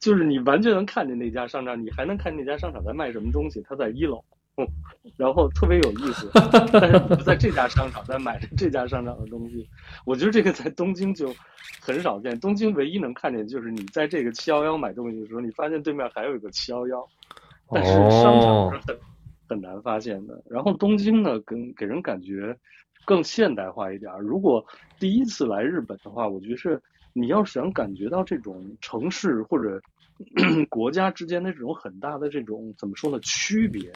[0.00, 4.24] 就是你完全能看见那家商场，你还能看那家商场在卖什么东西，它在一楼。
[5.16, 6.30] 然后特别有意思，
[6.72, 9.66] 但是不在这家商场，在买这家商场的东西。
[10.04, 11.34] 我觉得这个在东京就
[11.80, 12.38] 很少见。
[12.38, 17.06] 东京唯一能看见就是你在这个七幺幺买东西的时候，你发现对面还有一个七幺幺，
[17.70, 18.98] 但是商场是很
[19.48, 20.42] 很难发现的。
[20.48, 22.56] 然后东京呢，跟给人感觉
[23.04, 24.12] 更现代化一点。
[24.20, 24.64] 如果
[24.98, 26.80] 第一次来日本的话，我觉得是
[27.14, 29.80] 你要想感觉到这种城市或者
[30.68, 33.90] 国家之间的这种很大的这种怎么说呢区别。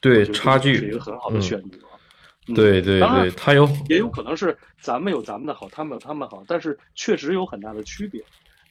[0.00, 1.78] 对，差距是一个很好的选择。
[2.54, 8.24] 对对对，它有也有可能是咱们有咱们的好，他们有他们好，但是确实有很大的区别。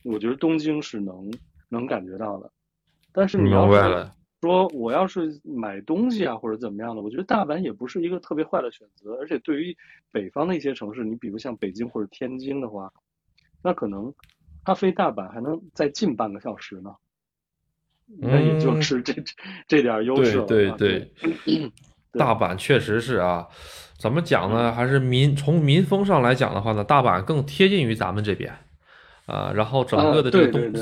[0.03, 1.31] 我觉得东京是能
[1.69, 2.51] 能感觉到的，
[3.13, 4.09] 但是你要是
[4.41, 9.13] 说我要是买东西啊或者怎么样的，我觉得大阪也不是一个特别坏的选择。
[9.15, 9.77] 而且对于
[10.11, 12.91] 北方的一些城市，你比如像北京或者天津的话，
[13.61, 14.13] 那可能
[14.65, 16.95] 它飞大阪还能再近半个小时呢。
[18.17, 19.13] 那也就是这
[19.67, 20.45] 这点优势了。
[20.45, 21.11] 对对
[21.45, 21.71] 对，
[22.13, 23.47] 大阪确实是啊，
[23.97, 24.71] 怎么讲呢？
[24.71, 28.51] 还是民从民风上来讲的话呢，大阪更贴近于咱们这边
[29.25, 29.51] 啊。
[29.53, 30.73] 然后整个的这个东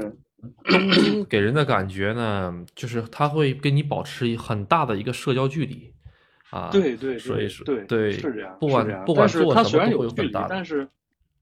[0.65, 5.93] 东京给人的感觉呢，就是他会跟你保持很大的一个社交距离
[6.49, 6.69] 啊。
[6.71, 10.47] 对对，所以对对是这样，不管不管做什么都会很大。
[10.49, 10.88] 但是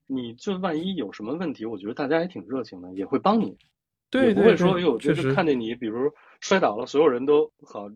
[0.08, 3.56] 你就万一有什么问题，我觉得大家也挺热情的，也会帮你。
[4.20, 7.90] 对，不会说，有就是看见你，比如摔倒了，所有人都好，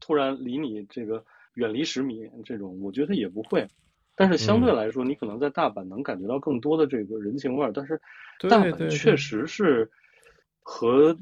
[0.00, 3.68] 突然离你这个远离十米，这种我觉得也不会。
[4.16, 7.70] 但是相对来说，你可能在大阪能感觉到更多的这个人情味儿。
[7.72, 8.00] 但是
[8.46, 9.90] 大阪确实是
[10.62, 11.16] 和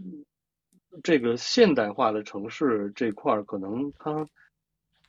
[1.03, 4.27] 这个现代化的城市这块儿，可能它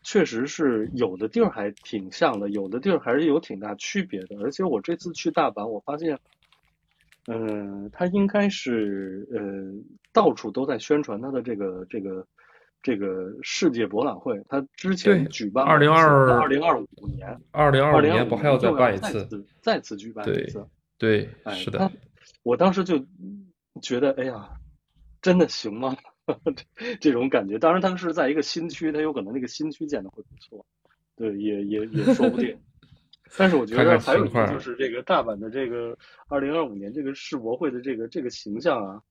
[0.03, 4.37] 确实是有的地儿还挺像的，有的地儿还是有挺大区别的。
[4.41, 6.19] 而且我这次去大阪，我发现。
[7.27, 9.39] 嗯，他应该是呃，
[10.13, 12.25] 到处都在宣传他的这个这个
[12.81, 14.41] 这个世界博览会。
[14.47, 19.45] 他之前举办二零二二零二五年，二零二五年不还要再办一次？
[19.61, 20.65] 再次举办一次。
[20.97, 21.91] 对，是的。
[22.43, 23.05] 我当时就
[23.81, 24.49] 觉得，哎呀，
[25.21, 25.95] 真的行吗？
[27.01, 27.59] 这种感觉。
[27.59, 30.65] 当然，他是在一个新区，他有可能那个新区建的会不错。
[31.15, 32.57] 对，也也也说不定。
[33.35, 35.97] 但是我觉得还有一个就是这个大阪的这个
[36.27, 39.01] 二零二五年这个世博会的这个这个形象啊，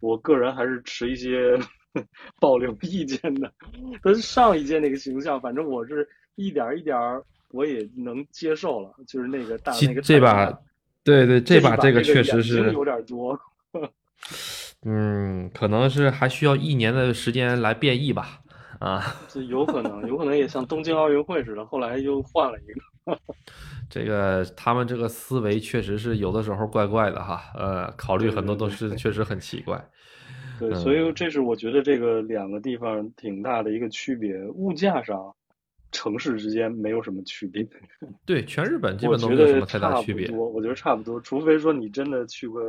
[0.00, 1.58] 我个人还是持一些
[2.38, 3.50] 保留意见的。
[4.02, 6.96] 跟上一届那个形象，反正我是一点一点
[7.52, 10.46] 我也能接受了，就是那个大那个这把，
[11.02, 13.38] 对对，这把这个确实是有点多。
[14.86, 18.40] 嗯，可能是还需要一年的时间来变异吧。
[18.80, 22.80] 啊，这有可能，有可能也像东京奥运会似的，后来又换了一个。
[23.90, 29.82] 这个他们这个思维确实是有的时候怪怪的哈，呃，考虑很多都是确实很奇怪。
[30.58, 35.34] 对，所以这是我觉得这个两个地方挺大的一个区别，物价上
[35.92, 37.66] 城市之间没有什么区别。
[38.24, 40.30] 对，全日本基本都没有什么太大区别。
[40.30, 42.62] 我觉得差不多，除非说你真的去过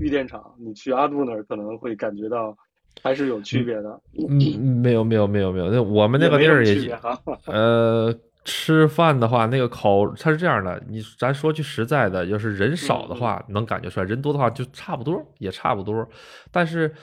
[0.00, 2.56] 玉电厂，你去阿杜那儿可能会感觉到
[3.02, 4.00] 还是有区别的。
[4.28, 6.98] 嗯，没有没有没有没有，那我们那个地儿也
[7.46, 8.14] 呃。
[8.44, 16.06] 吃饭的话，那个口它是这样的，你咱说句实在的，要是人少的话，能感觉出来；人多的话就差不多，也差不多。
[16.50, 16.94] 但是，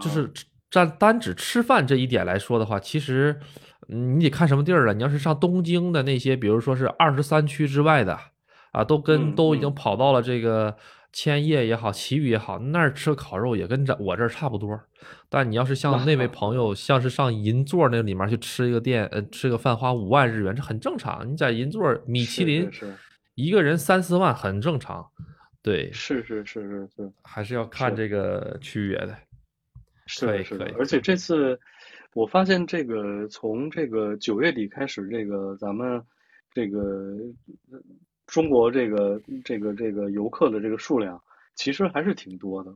[0.00, 0.28] 就是
[0.70, 3.38] 单单指吃饭这一点来说的话，其实
[3.86, 4.94] 你得看什么地儿了。
[4.94, 8.18] 你要是上东京的那些，比如说是二十三区之外的
[8.72, 10.76] 啊，都跟都已经跑到了这个
[11.14, 14.78] 千叶也好，奇遇也好，那儿吃烤肉也跟这我这儿差不多。
[15.28, 21.30] 但你要是 像那位朋友，像是上银座那里面去吃一个店，呃，吃个饭花五万日元，这很正常。
[21.30, 22.68] 你在银座米其林，
[23.36, 25.06] 一个人三四万很正常。
[25.62, 29.16] 对，是是是是是，还是要看这个区别的。
[30.06, 31.58] 是是的，而且这次
[32.12, 36.02] 我发现这个从这个九月底开始，这个咱们
[36.52, 37.14] 这个
[38.26, 41.20] 中国这个这个这个游客的这个数量
[41.54, 42.74] 其实还是挺多的，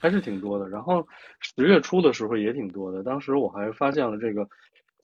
[0.00, 0.68] 还是挺多的。
[0.68, 1.06] 然后
[1.40, 4.48] 十月初的时候也挺多的，当时我还发现了这个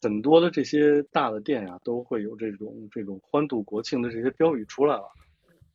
[0.00, 5.04] 很多的这些大的店呀，都会有这种这种欢度国庆的这些标语出来了。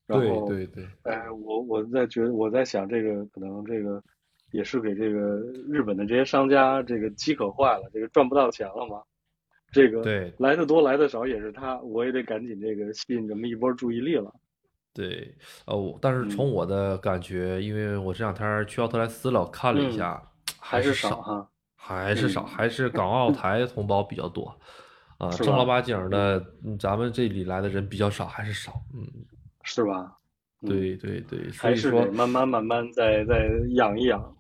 [0.08, 4.02] 对对对，哎，我我在觉得我在想这个可能这个。
[4.52, 9.02] 也是给这个日本的这些商家这个饥渴坏了，这个赚不到钱了嘛？
[9.72, 14.34] 这个对来的多来的少也是他，我也得赶紧这个吸引这么一波注意力了。
[14.94, 15.36] 对，
[15.66, 20.22] 哦，但是从我的感觉，因为我这两天去奥特莱斯了，看了一下，
[20.60, 24.58] 还是少哈，还是少，还是港澳台同胞比较多
[25.18, 26.44] 啊， 正儿八经的，
[26.80, 29.06] 咱们这里来的人比较少，还是少，嗯，
[29.64, 30.18] 是吧？
[30.66, 34.35] 对对对，还是得慢慢慢慢再再养一养。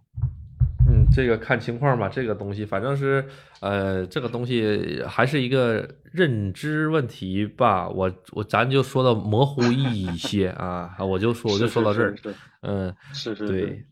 [1.15, 2.09] 嗯，这个看情况吧。
[2.09, 3.25] 这个东西反正是，
[3.61, 7.87] 呃，这个东西还是一个认知问题吧。
[7.87, 12.13] 我我咱就说的模糊一些啊，我就说我就说到这儿。
[12.61, 13.47] 嗯，是是。
[13.47, 13.85] 对，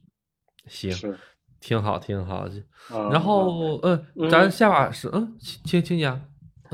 [0.68, 1.16] 行，
[1.62, 2.46] 挺好挺好。
[2.90, 3.10] 啊。
[3.10, 6.22] 然后，嗯，咱下把是，嗯，请请讲。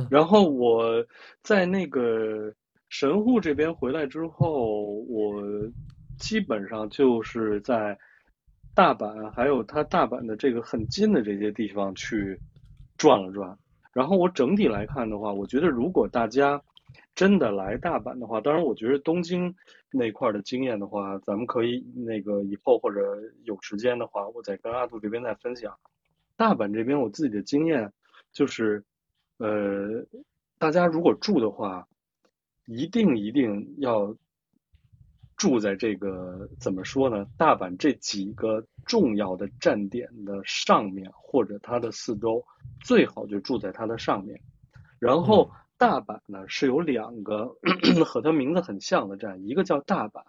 [0.09, 1.05] 然后我
[1.43, 2.51] 在那个
[2.89, 5.43] 神户这边回来之后，我
[6.17, 7.97] 基本上就是在。
[8.79, 12.39] 大阪还有它大阪的这个很近的这些地方去
[12.95, 13.57] 转了转，
[13.91, 16.61] 然后我整体来看的话，我觉得如果大家
[17.13, 19.53] 真的来大阪的话，当然我觉得东京
[19.91, 23.01] 那块的经验的话，咱们可以那个以后或者
[23.43, 25.77] 有时间的话，我再跟阿杜这边再分享。
[26.37, 27.91] 大阪这边我自己的经验
[28.31, 28.81] 就是，
[29.39, 30.05] 呃，
[30.57, 31.85] 大家如果住的话，
[32.65, 34.15] 一定一定要。
[35.39, 37.25] 住在这个怎么说呢？
[37.37, 42.43] 大阪这几个重要的站点的上面或者它的四周，
[42.83, 44.37] 最好就住在它的上面。
[44.99, 47.55] 然后大阪呢是有两个
[48.05, 50.21] 和它名字很像的站，一个叫大阪，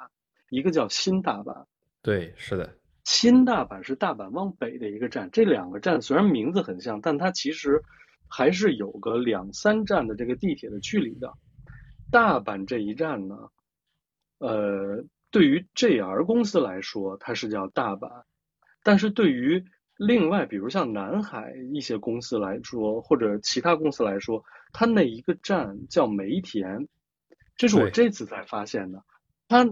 [0.48, 1.64] 一个叫新大阪。
[2.02, 2.72] 对，是的。
[3.02, 5.28] 新大阪是大阪往北的一个站。
[5.32, 7.82] 这两个站虽然名字很像，但它其实
[8.28, 11.32] 还是有个两三站的这个地铁的距离的。
[12.12, 13.36] 大阪这一站呢？
[14.40, 18.24] 呃，对于 JR 公司来说，它是叫大阪，
[18.82, 19.64] 但是对于
[19.96, 26.88] 另外，比如像南海一些公司来说，或者其他公司来说，它那一个站叫梅田，
[27.56, 29.04] 这是我这次才发现的。
[29.46, 29.68] 它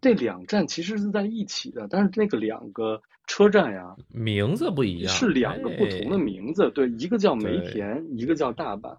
[0.00, 6.70] 这两站其实是在一起的，但是那个两个车站呀，名字不一样，是两个不同的名字。
[6.70, 8.96] 对，一个叫梅田，一个叫大阪。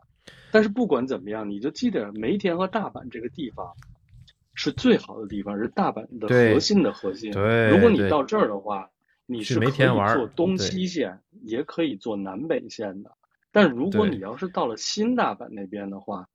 [0.51, 3.73] 但是不管怎么样，你就记得梅田和大阪这个地方。
[4.55, 7.31] 是最好的地方，是大阪的核心的核心。
[7.31, 8.89] 对，如果你到这儿的话，
[9.25, 9.71] 你是可以
[10.15, 13.11] 坐东西线，也可以坐南北线的。
[13.51, 16.27] 但如果你要是到了新大阪那边的话，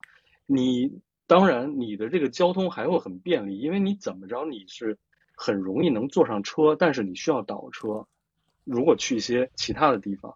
[0.46, 4.96] 你当然你的这个交通还会很便利，因为你怎么着你是
[5.36, 8.06] 很容易能坐上车，但是你需要倒车。
[8.64, 10.34] 如果去一些其他的地方，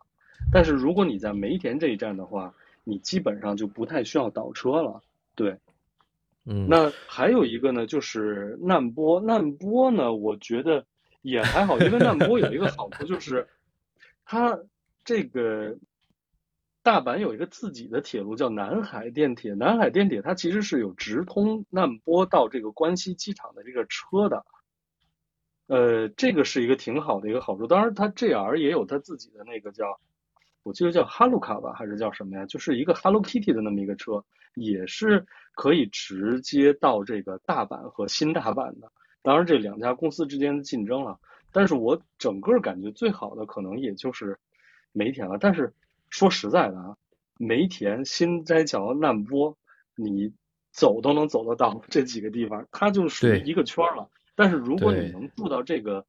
[0.53, 2.55] 但是如果你在梅田这一站的话，
[2.85, 5.03] 你基本上就不太需要倒车了。
[5.35, 5.59] 对。
[6.45, 9.21] 那还有一个呢，就是难波。
[9.21, 10.85] 难波呢，我觉得
[11.23, 13.47] 也还好，因为难波有一个好处就是，
[14.25, 14.59] 它
[15.05, 15.77] 这个
[16.83, 19.55] 大阪有一个自己的铁路叫南海电铁。
[19.55, 24.45] 南海电铁它其实是有直通难波到这个关西机场的这个车的，
[25.69, 27.69] 呃，这个是一个挺好的一个好处。
[27.69, 30.01] 当然，它 JR 也有它自己的那个叫，
[30.65, 32.45] 我记得叫哈鲁卡吧，还是叫什么呀？
[32.47, 34.25] 就是一个 Hello Kitty 的那么一个车。
[34.55, 38.93] 也是可以直接到这个大阪和新大阪的，
[39.23, 41.19] 当然这两家公司之间的竞争了。
[41.53, 44.39] 但是我整个感觉最好的可能也就是
[44.93, 45.37] 梅田了。
[45.39, 45.73] 但是
[46.09, 46.97] 说实在的啊，
[47.39, 49.57] 梅田、新斋桥、难波，
[49.95, 50.33] 你
[50.71, 54.09] 走都能走得到这几个地方，它就属于一个圈了。
[54.35, 56.07] 但是如果你能住到这个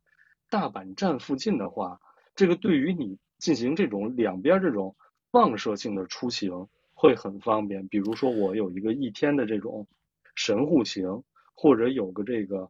[0.50, 2.00] 大阪站附近的话，
[2.36, 4.96] 这个对于你进行这种两边这种
[5.32, 6.68] 放射性的出行。
[7.04, 9.86] 会很方便，比如说我有一个一天的这种
[10.36, 11.22] 神户行，
[11.54, 12.70] 或者有个这个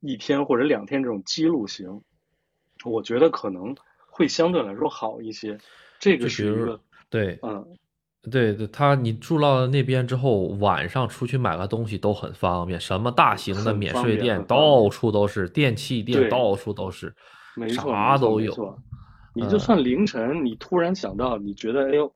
[0.00, 2.00] 一天或者两天这种记录行，
[2.86, 3.76] 我觉得可能
[4.06, 5.58] 会相对来说好一些。
[5.98, 6.80] 这个是一个
[7.10, 7.62] 对，嗯，
[8.30, 17.14] 对对，他你住到那边之后，晚上出去买个东西都很方便，什么大型的免税店到处都是，电器店到处都是，
[17.54, 18.78] 没错，啥都有。
[19.34, 22.10] 你就算凌晨，你突然想到，你觉得哎呦，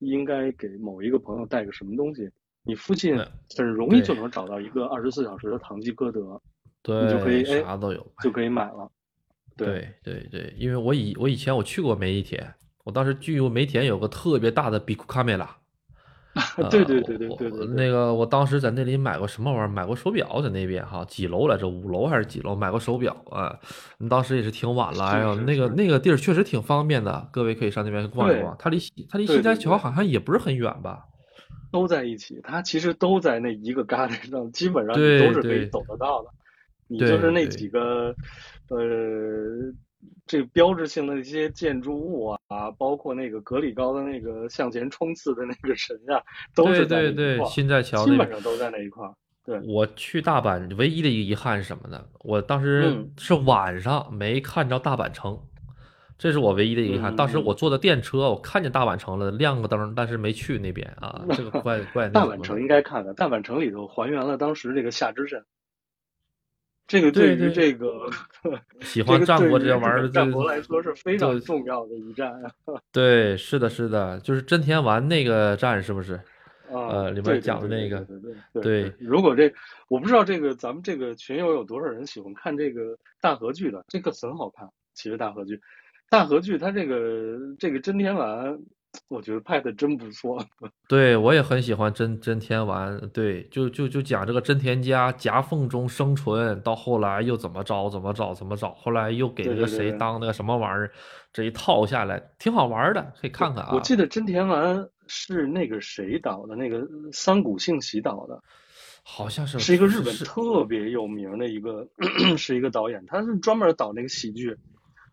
[0.00, 2.28] 应该给某一个朋友带个什么东西，
[2.64, 3.16] 你附近
[3.56, 6.40] 很容易就能找到一个二十四小时的唐吉诃德，
[6.82, 8.90] 对，你就可以啥都有，就可以买了。
[9.56, 12.54] 对对对，因为我以我以前我去过梅伊田。
[12.82, 15.59] 我当时去过梅田，有个特别大的比库卡梅拉。
[16.70, 17.66] 对对对对对对。
[17.68, 19.68] 那个，我当时在那里买过什么玩意儿？
[19.68, 21.68] 买过手表，在那边哈，几楼来着？
[21.68, 22.54] 五楼还是几楼？
[22.54, 23.58] 买过手表啊。
[24.08, 28.54] 当时也是挺晚了，哎呦，那个那个地儿确实挺方便的，各位可以上那边逛一逛。
[28.58, 28.78] 它离
[29.08, 31.04] 它离新街桥好像也不是很远吧？
[31.72, 36.28] 都在一起，它其实都在那一个旮瘩上，基本上你都是可以走得到的。
[36.86, 38.14] 你就是那几个，
[38.68, 39.72] 呃。
[40.26, 46.22] 这个标志性的一些建筑物啊，包括那个格里高的那个向前冲刺的那个神啊，
[46.54, 49.12] 都是在对对新在桥基本上都在那一块儿。
[49.42, 52.04] 对，我去大阪唯一的一个遗憾是什么呢？
[52.20, 55.40] 我当时是晚上没看着大阪城，
[56.18, 57.16] 这是我唯一的遗憾。
[57.16, 61.24] 当时我坐的电车，我看见大阪城了，亮个灯，但是没去那边啊。
[61.32, 62.08] 这个怪怪。
[62.10, 65.42] 大阪城应该看的，大阪城里头还原了当时这个夏之阵。
[66.90, 68.10] 这个对于这个
[68.82, 72.42] 喜欢战国这些玩意儿，战国来说是非常重要的一战。
[72.90, 76.20] 对，是的，是的，就是真田丸那个战，是不是？
[76.68, 78.18] 呃，里面讲的那个，对
[78.54, 78.94] 对对。
[78.98, 79.52] 如果这，
[79.86, 84.68] 我不知道这个咱们这个群友有多少人喜欢看这个大河剧的，这个很好看。
[84.92, 85.60] 其实大河剧，
[86.08, 88.58] 大河剧它这个这个真田丸。
[89.08, 90.44] 我觉得拍的真不错，
[90.88, 100.92] 对我也很喜欢真真田丸，对，就就就讲这个真田家夹缝中生存，到后来又怎么着怎么着怎么着，后来又给那个谁当那个什么玩意儿，
[101.32, 103.70] 这一套下来挺好玩的，可以看看啊。
[103.72, 108.42] 我记得真田丸是那个谁导的，那个三谷幸喜导的，
[109.04, 111.86] 好像是是一个日本特别有名的一个
[112.36, 114.56] 是一个导演，他是专门导那个喜剧，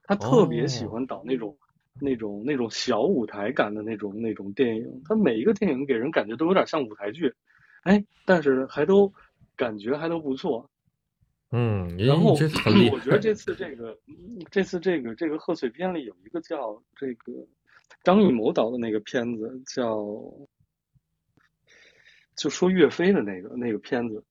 [0.03, 1.55] 他特别喜欢导那种。
[1.99, 7.33] 那种那种小舞台感的那种那种电影，它每一个电影给人感觉都有点像舞台剧，
[7.83, 9.11] 哎，但是还都
[9.55, 10.69] 感觉还都不错。
[11.51, 13.97] 嗯，然后我觉得这次这个
[14.51, 17.33] 这次这个这个贺岁片里有一个叫这个
[18.03, 20.05] 张艺谋导的那个片子叫，
[22.35, 24.23] 就说岳飞的那个那个片子。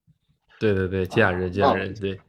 [0.60, 2.20] 对对对，见人见人对。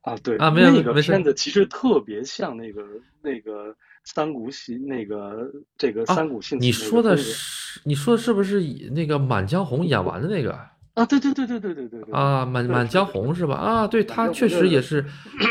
[0.00, 2.82] 啊对啊，那个片子其实特别像那个
[3.20, 3.76] 那个。
[4.06, 8.60] 三股戏那个这个三股戏，你说的是你说的是不是
[8.92, 10.52] 那个《满江红》演完的那个
[10.94, 11.04] 啊？
[11.04, 13.56] 对对对对对对对对啊，《满满江红》是吧？
[13.56, 15.04] 啊，对，他确实也是，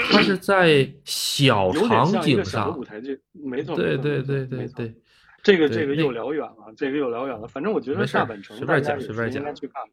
[0.09, 4.95] 他是在小场景上舞台剧，没错，对对对对对，
[5.43, 7.47] 这个这个又聊远了，这个又聊远了。
[7.47, 9.83] 反正我觉得大本城随便讲随便讲，应该去看。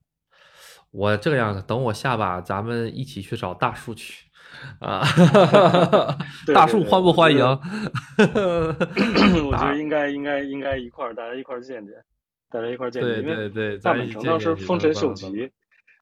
[0.92, 4.26] 我这个样子，等我下把，咱们一起去找大树去。
[4.80, 5.02] 啊，
[6.54, 7.40] 大树欢不欢迎？
[8.18, 11.94] 我觉得 应该应该应该一块儿，大家一块儿见见，
[12.50, 13.22] 大家一块儿见见。
[13.24, 15.50] 对对对，大本城当时风尘秀吉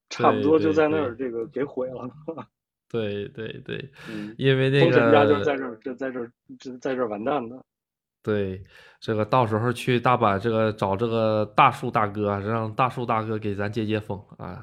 [0.08, 2.08] 差不多就在那儿，这个给毁了。
[2.90, 3.88] 对对对，
[4.36, 7.56] 因为那个丰臣家就在这儿，就在这儿，就在这儿完蛋的。
[8.22, 8.62] 对，
[9.00, 14.62] 这个到时候去大阪，这个找这个大树大哥，让大树大哥给咱接接风啊！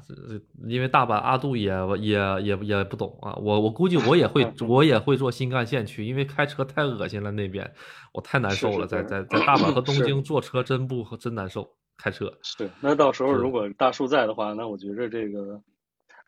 [0.66, 7.68] 因为大阪阿杜也也也也不懂啊，我我估计我也会 我也会坐新干线去，因为开车太恶心了，那边
[8.12, 12.32] 我太难受了，在在在大阪和东京坐车真不真难受，开车。
[12.42, 15.60] 是，那到时候如果大树在的话，那我觉着这个。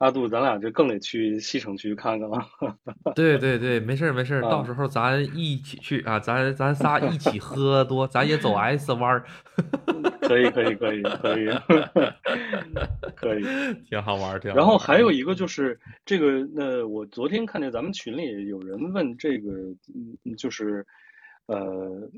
[0.01, 2.43] 阿杜，咱俩就更得去西城区看看了。
[3.15, 9.23] 对对对，没事没事，到时候咱一起去啊，咱咱仨一起喝多，咱也走 S 弯儿。
[10.23, 11.51] 可以可以可以可 以，
[13.15, 13.43] 可以，
[13.85, 14.51] 挺好玩儿，挺。
[14.55, 19.51] 然后还有一个就是这个，那我昨天看见咱们群里有人问这个，
[20.25, 20.87] 嗯，就是
[21.45, 22.11] 呃，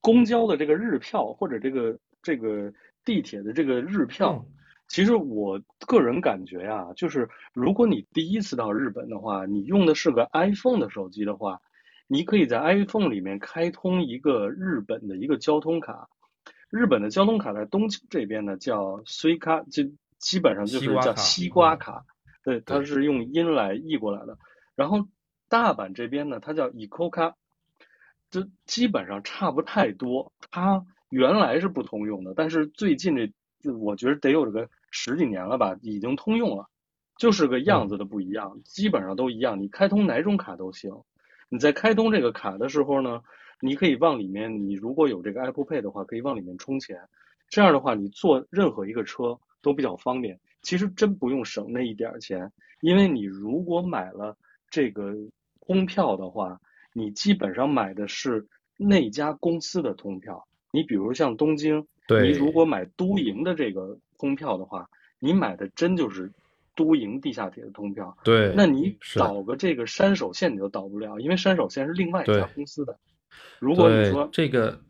[0.00, 2.72] 公交的这个日票或者这个这个
[3.04, 4.44] 地铁的这个日票。
[4.88, 11.60] 其实我个人感觉呀，就是如果你第一次到日本的话，你用的是个 iPhone 的手机的话，
[12.06, 16.08] 你可以在 iPhone 里面开通一个日本的一个交通卡。
[16.70, 22.04] 日本的交通卡在东京这边呢叫 Suica，就基本上就是叫西瓜卡。
[22.44, 24.38] 对，它是用音来译过来的。
[24.76, 25.08] 然后
[25.48, 27.34] 大阪这边呢，它叫 Ecoca，
[28.30, 30.32] 就基本上差不太多。
[30.50, 33.32] 它原来是不通用的，但是最近这。
[33.80, 36.68] 我觉得得有这个十几年了吧，已经通用了，
[37.18, 39.60] 就是个样子的不一样，基本上都一样。
[39.60, 40.92] 你开通哪种卡都行。
[41.48, 43.22] 你在开通这个卡的时候呢，
[43.60, 46.98] 你可以往里面，你如果有这个 Apple Pay 的话，可以往里面充钱。
[47.48, 50.40] 这样的话，你坐任何一个车都比较方便。
[50.62, 54.36] 其实真不用省那一点钱，因为你如果买了
[54.68, 55.14] 这个
[55.60, 56.60] 通票的话，
[56.92, 60.48] 你基本上买的是那家公司的通票。
[60.72, 64.88] 你比如像东京，你如果买都营的这个通票的话，
[65.18, 66.30] 你买的真就是
[66.74, 68.16] 都营地下铁的通票。
[68.22, 72.98] 对，那你倒个这个山手线你就倒不了，因为山手线是另外一家公司的。
[73.58, 74.80] 如果你说这个，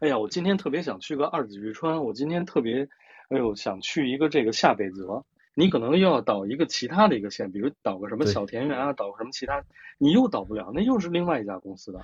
[0.00, 2.88] 哎呀，我今天特别想去个二子玉川，我今天特别，
[3.28, 9.62] 哎呦，想去一个这个下北泽，你可能又要倒一个其他的一个线，比如倒个什么小田园啊，倒个什么其他，
[9.98, 12.00] 你又倒不了，那又是另外一家公司的。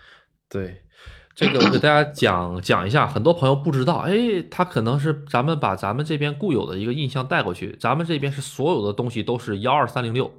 [0.49, 0.83] 对，
[1.35, 10.31] 这个我给大家讲 讲一下，很多朋友不知道，哎，他可能是咱们把咱们这边固有的一个印象带过去，咱们这边是所有的东西都是幺二三零六。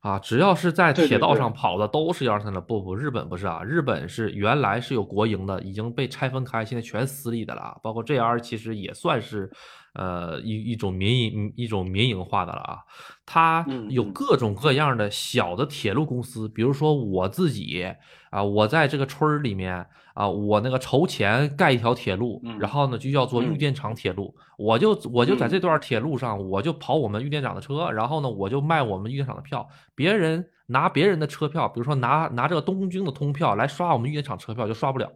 [0.00, 9.50] 啊，只要是在铁道上跑的都是幺二三零，不不，日本不是啊，日本是原来是有国营的，已经被拆分开，现在全私立的了，包括 JR 其实也算是，
[9.94, 12.78] 呃，一一种民营一种民营化的了啊，
[13.24, 17.90] 它有各种各样的小的铁路公司，比如说我自己
[18.30, 19.86] 啊，我在这个村儿里面。
[20.14, 35.10] 啊，我那个筹钱盖一条铁路，然后呢就叫做玉电厂铁路，我就我就在这段铁路上，我就跑我们玉电厂的车，然后呢我就卖我们玉电厂的票，别人拿别人的车票，比如说拿拿这个东京的通票来刷我们玉电厂车票就刷不了，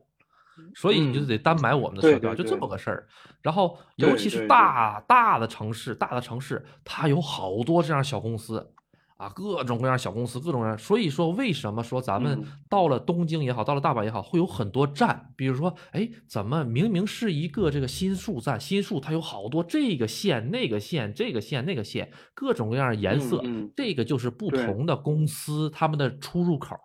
[0.74, 1.24] 所以你就。
[1.24, 2.76] 得单买我们的车票，就这么个。
[2.76, 3.06] 事儿。
[3.42, 8.72] 然后尤其是大大的城市，大的城市它有好多这样小公司。
[9.18, 12.40] 啊，各种各样小公司，各种各样，所以说为什么说咱们
[12.70, 23.42] 到了东京也好，到了大阪也好，会有很多站，比如说，哎，怎么明明是一个这个新宿站，新宿它有好多这个线、那个线、这个线、那个线，各种各样颜色，
[23.74, 26.76] 这个就是不同的公司他们的出入口，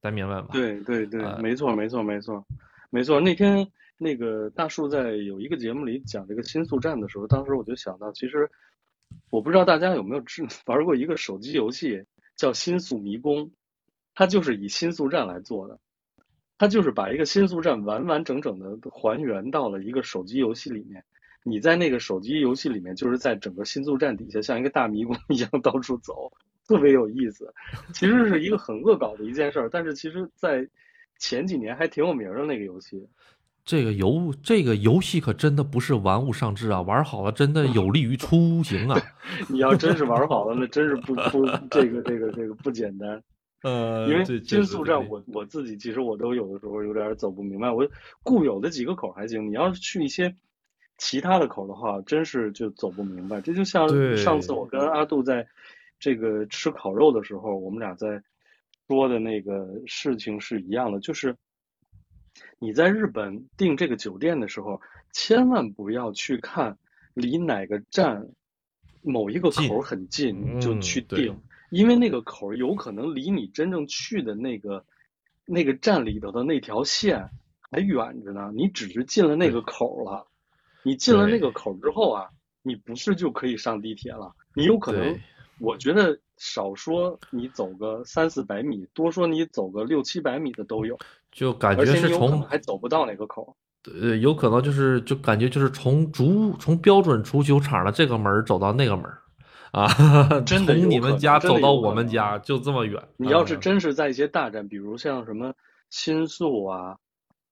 [0.00, 0.48] 咱明白吗？
[0.52, 2.42] 对对对，没错没错没错
[2.88, 3.20] 没错。
[3.20, 8.50] 那天那个大树在有一个节目里讲这个新宿站的时候，当时我就想到，其实。
[9.30, 12.04] 我不知道大家有没有知 玩过一个手机游戏
[12.36, 13.46] 叫《新宿迷宫》，
[14.14, 15.78] 它就是以新宿站来做的，
[16.58, 21.04] 它就是把一个新宿站完完整整的还原到了一个手机游戏里面。
[21.42, 26.30] 你在那个手机游戏里面，就是在整个新宿站底下像一个大迷宫一样到处走，
[26.68, 27.54] 特别有意思。
[27.94, 30.68] 其实是一个很恶搞的一件事儿，但是其实在
[31.18, 33.08] 前几年还挺有名的那个游戏。
[33.70, 39.00] 这个游这个游戏可真的不是玩物丧志啊，玩好了真的有利于出行啊。
[39.48, 43.22] 你要真是玩好了，那真是不不这个这个这个不简单。
[43.62, 47.88] 呃，因为金宿站我我自己其实我都有的时候有点走不明白，我
[48.24, 50.34] 固有的几个口还行，你要是去一些
[50.98, 53.40] 其他的口的话，真是就走不明白。
[53.40, 55.46] 这就像上次我跟阿杜在
[56.00, 58.20] 这个吃烤肉的时候，我们俩在
[58.88, 61.36] 说的那个事情是一样的，就是。
[62.58, 64.80] 你在日本订这个酒店的时候，
[65.12, 66.78] 千万不要去看
[67.14, 68.28] 离哪个站
[69.02, 74.84] 某一个口很近就去订，因为那个口有可能离你真正去的那个
[75.46, 77.30] 那个站里头的那条线
[77.70, 78.52] 还远着呢。
[78.54, 80.26] 你只是进了那个口了，
[80.82, 82.28] 你进了那个口之后啊，
[82.62, 84.34] 你不是就可以上地铁了？
[84.54, 85.18] 你有可能，
[85.58, 90.98] 我觉得少说你走个三四百米，多说你走个六七百米的都有。
[91.32, 99.04] 就感觉是从还走不到那个口，对，有可能就是就感觉就是从足从标准足球场的这个门走到那个门，
[99.70, 99.86] 啊，
[100.44, 103.02] 真的从你们家走到我们家就这么远。
[103.16, 105.54] 你要是真是在一些大站，比如像什么
[105.88, 106.96] 新宿啊、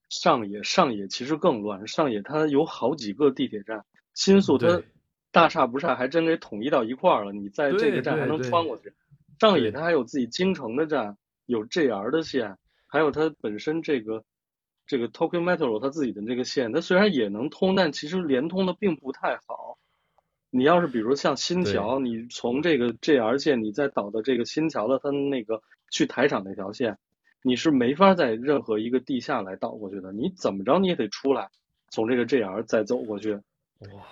[0.09, 1.87] 上野，上野其实更乱。
[1.87, 4.83] 上野它有好几个地铁站，新宿它
[5.31, 7.33] 大差不差，还真给统一到一块儿了。
[7.33, 8.93] 你在这个站还能穿过去。
[9.39, 11.17] 上野它还有自己京城的站，
[11.47, 12.59] 有 JR 的线。
[12.89, 14.25] 还有它本身这个
[14.87, 19.79] 这个 Tokyo Metro 它自己的这个线，它虽然也能通，但其实连通的并不太好。
[20.51, 26.97] 你要是比如像新桥，你从这个 JR 线，你再导到这个新桥的它那个去台场那条线，
[27.43, 30.11] 你是没法在任何一个地下来导过去的。
[30.11, 31.51] 你怎么着你也得出来，
[31.91, 33.39] 从这个 JR 再走过去。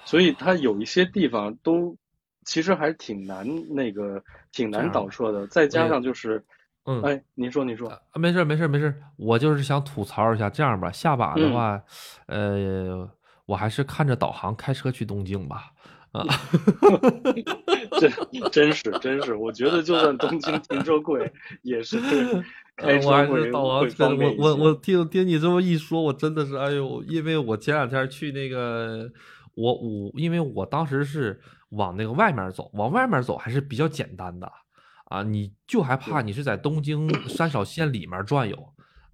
[0.05, 1.97] 所以它有一些地方都
[2.45, 4.23] 其实还挺难那个
[4.53, 6.45] 挺难导车的，再加上就是。
[6.87, 11.83] 嗯，哎，您说，您说啊，没事，没事，没事，我就是想吐槽一下，这样吧，下把的话，
[12.27, 13.09] 呃，
[13.45, 15.73] 我还是看着导航开车去东京吧，
[16.13, 16.25] 啊，
[18.01, 18.13] 真
[18.51, 21.33] 真是真是，我觉得就算东京 停车贵，
[21.63, 21.99] 也是
[22.77, 29.11] 开车会会方便我我我听听你这么一说，我真的是，哎呦，因为我前两天去那个，
[29.55, 31.41] 我我因为我当时是
[31.71, 34.51] 往那个外面走，往外面走还是比较简单的。
[35.07, 38.57] 啊，你就还怕你是在东京三少线里面转悠，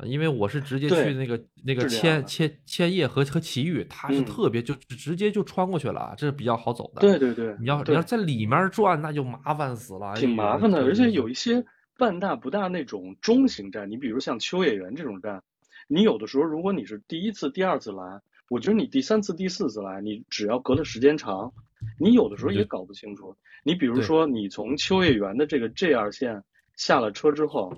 [0.05, 7.03] 因为我是直接去那个那个千千千叶和和埼玉，它是特别就直接就穿过去了，这是比较好走的。
[7.03, 10.83] 对对对，你要你要在里面转，那就麻烦死了，挺麻烦的。
[10.83, 11.63] 而且有一些
[11.99, 15.43] 半大不大那种中型站，你比如像秋叶原这种站，
[15.89, 21.53] 你有的时候如果你是第一次、第二次来，我觉得你第三次、第四次来，你只要隔的时间长。
[21.99, 23.37] 你有的时候也搞不清楚。
[23.65, 26.43] 你比如说，你从秋叶原的这个 JR 线
[26.77, 27.73] 下了车之后，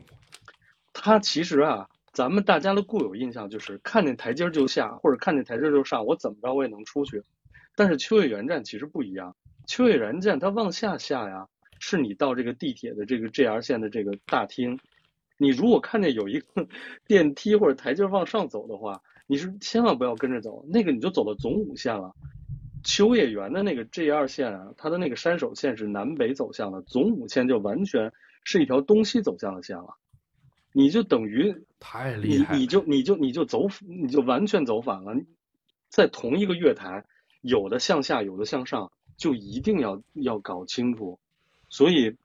[0.93, 7.23] 它其实啊，咱们大家的固有印象就是看见台阶就下，或者看见台阶就上，我怎么着我也能出去。
[7.77, 9.37] 但是秋叶原站其实不一样，
[9.67, 11.49] 秋叶原站它往下下呀，
[11.81, 14.79] 是你到这个地铁的这个 JR 线的这个大厅，
[15.37, 16.67] 你如果看见有一个
[17.07, 22.15] 电梯或者台阶往上走的话，你是千万不要跟着走，那个你就走到总武线了。
[22.85, 28.13] 秋叶原的那个 J 二线啊，它的那个山手线是南北走向的，总武线就完全
[28.45, 29.97] 是一条东西走向的线了。
[30.73, 35.15] 你就等于太厉害，你你就你就你就走你就完全走反了。
[35.89, 37.05] 在同一个月台，
[37.41, 41.19] 有的向下，有的向上，就一定要要搞清楚。
[41.71, 42.17] 所以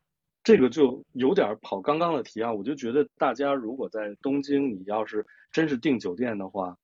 [0.43, 2.51] 这个就有点跑刚刚的题啊。
[2.51, 6.77] 我就觉得大家如果在东京，你要是真是订酒店的话。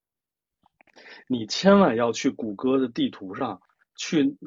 [1.28, 3.62] 你千万要去谷歌的地图上
[3.96, 4.38] 去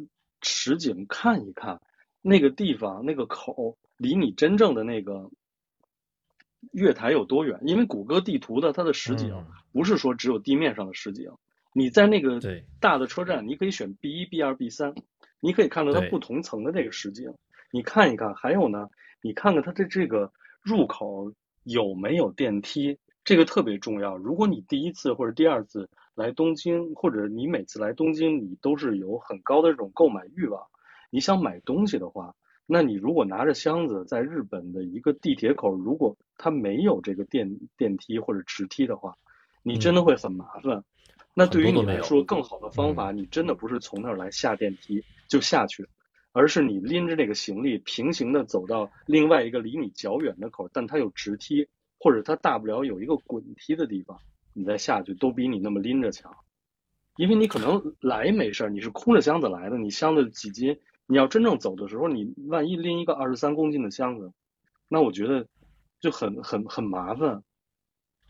[0.42, 1.80] 实景看一看，
[2.22, 5.30] 那个地方那个口离你真正的那个
[6.72, 7.58] 月台有多远？
[7.62, 11.32] 因为谷歌地图的它的实景不是说只有地面上的实景，
[11.72, 12.38] 你在那个
[12.80, 14.94] 大的车站，你可以选 B 一、B 二、B 三，
[15.40, 17.34] 你可以看到它不同层的这个实景，
[17.70, 18.34] 你看一看。
[18.34, 18.88] 还有呢，
[19.22, 21.32] 你看看它的这个入口
[21.64, 24.16] 有没有电梯，这个特别重要。
[24.16, 25.88] 如果你第一次或者第二次。
[26.18, 30.60] 来东京，或者你每次来东京，你都是有很高的这种购买欲望。
[31.10, 32.34] 你想买东西的话，
[32.66, 39.14] 那你如果拿着箱子在日本的一个地铁口，如果它没有这个电电梯或者直梯的话，
[39.62, 40.82] 你真的会很麻烦。
[41.34, 45.86] 那对于你来说，更好的方法，你真的不是从那儿来下电梯就下去，
[46.32, 51.68] 而是你拎着那个行李平行的走到另外一个离你较远的口，但它有直梯，
[52.00, 54.18] 或者它大不了有一个滚梯的地方。
[54.58, 56.34] 你再下去都比你那么拎着强，
[57.16, 60.76] 因为你可能来没事儿，你是空着箱子来的，你箱子几斤，
[61.06, 64.32] 你要真正走的时候，你万一拎一个二十三公斤的箱子，
[64.88, 65.46] 那我觉得
[66.00, 67.40] 就很很很麻烦。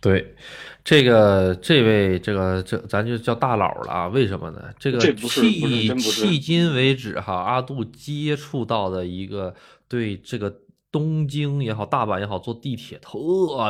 [0.03, 0.37] 对，
[0.85, 4.09] 这个这位这个这咱就叫大佬了啊？
[4.09, 4.71] 为什么呢？
[4.79, 9.55] 这个迄迄今为止哈，阿杜接触到的一个
[9.89, 10.61] 对这个。
[10.91, 13.19] 东京也好，大阪也好，坐地铁特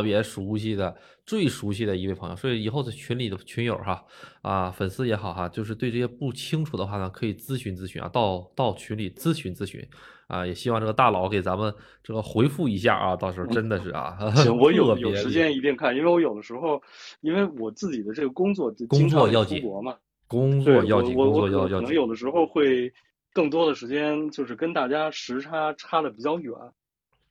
[0.02, 4.04] 别熟悉的、最熟悉的一位朋友，所以以后在群里的群友哈
[4.42, 9.86] 啊，粉丝也好哈，就是对这些不清楚的话呢，可以咨询咨询啊，到到群里咨询咨询。
[10.28, 16.78] 啊，也希望这个大佬给咱们这个回复一下啊，到时候真的是啊，行， 我有有时间一定看，因为我有的时候，
[17.22, 19.62] 因为我自己的这个工作工作要紧。
[19.82, 19.96] 嘛，
[20.26, 22.92] 工作要紧，工作要要紧，可能有的时候会
[23.32, 26.52] 更多的时间就是跟大家时差差的比较远。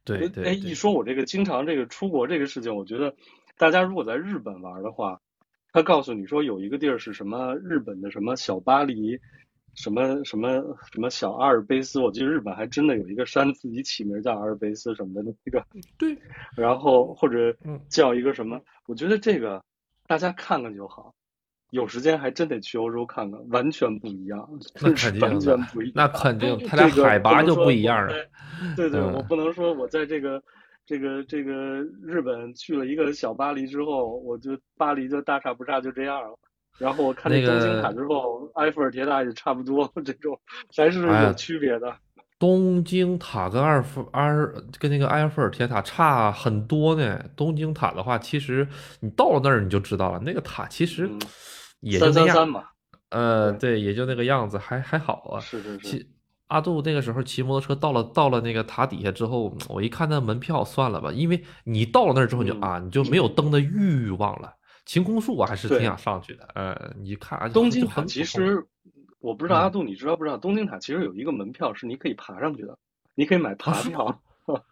[0.07, 3.13] 对，哎，一说我这个经常这个出国这个事情，我觉得
[3.57, 5.19] 大家如果在日本玩的话，
[5.73, 9.19] 他告诉你说有一个地儿是什么日本的什么小巴黎，
[9.75, 10.49] 什么什么
[10.91, 15.65] 什么小阿尔卑斯，我记得日本还真的有一个山自己起名叫阿尔卑斯什么的那个。
[15.97, 16.17] 对。
[16.55, 17.55] 然后或者
[17.89, 19.63] 叫一个什么，我觉得这个
[20.07, 21.13] 大家看看就好。
[21.71, 24.47] 有时间还真得去欧洲看看，完全不一样，
[24.81, 25.93] 那肯定完全不一样。
[25.95, 28.13] 那肯定，它俩海拔就不一样了。
[28.75, 30.41] 对对，我不能说我在这个
[30.85, 31.53] 这个这个
[32.03, 36.37] 日本去了一个小巴黎之后，我就巴黎就大差不差就这样了。
[36.77, 40.39] 然后我看那东京塔之后，埃菲尔铁塔也差不多， 这种
[40.75, 41.93] 还是有区别的。
[42.39, 47.19] 东京塔跟埃菲尔跟那个埃菲尔铁塔差很多呢。
[47.35, 48.67] 东京塔的话，其实
[48.99, 51.09] 你到了那儿你就知道了，那个塔其实。
[51.79, 52.63] 也就那样嘛，
[53.11, 55.39] 呃，对，也就那个样子，还还好啊。
[55.39, 56.07] 是是是。
[56.47, 64.51] 阿杜那个时候骑摩托车到了到了那个塔底下之后，我一看那门票，算了吧，因为你到了那儿之后你就啊，你就没有登的欲望了。
[64.85, 68.65] 晴空树我还是挺想上去的，呃，你看东京塔其实
[69.19, 72.77] 我不知道阿杜你知道不知道，东京塔其实有一个门票是你可以爬上去的，
[73.15, 74.21] 你可以买爬票。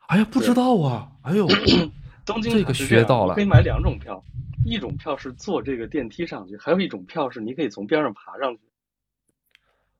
[0.08, 1.48] 哎呀，不知道啊，哎呦，
[2.26, 4.24] 东京这个学到了，可以买两种票。
[4.66, 8.62] 一种票是坐这个电梯上去，还有一种票是你可以从边上爬上去。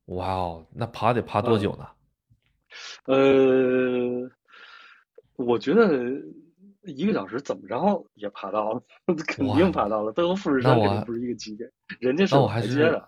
[0.06, 1.88] 哇哦，那爬得爬多久呢？
[3.06, 4.30] 呃，
[5.36, 6.14] 我觉得
[6.84, 8.82] 一个小时怎么着也爬到了，
[9.28, 10.12] 肯定爬到了。
[10.14, 11.70] 都和富士山肯定不是一个级别，
[12.00, 13.08] 人家是台阶的。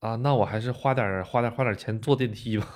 [0.00, 2.66] 啊，那我还是花点花点花点钱坐电梯吧。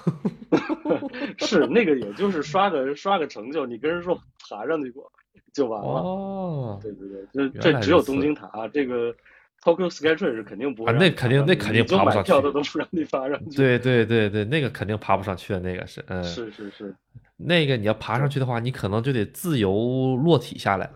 [1.39, 4.15] 是那个，也就是刷个刷个成就，你跟人说
[4.51, 5.11] 爬上去过
[5.53, 5.89] 就完了。
[5.89, 9.15] 哦，对对对，这这只有东京塔，这个
[9.63, 10.93] Tokyo Skytree 是肯定不会。
[10.93, 12.27] 那肯定那肯定爬不上去。
[12.27, 13.57] 票的都不让你爬上去。
[13.57, 16.23] 对对对对，那个肯定爬不上去的，那个是嗯。
[16.25, 16.95] 是是是。
[17.37, 20.95] 那个你要爬上去的话，你可能就得自由落体下来了。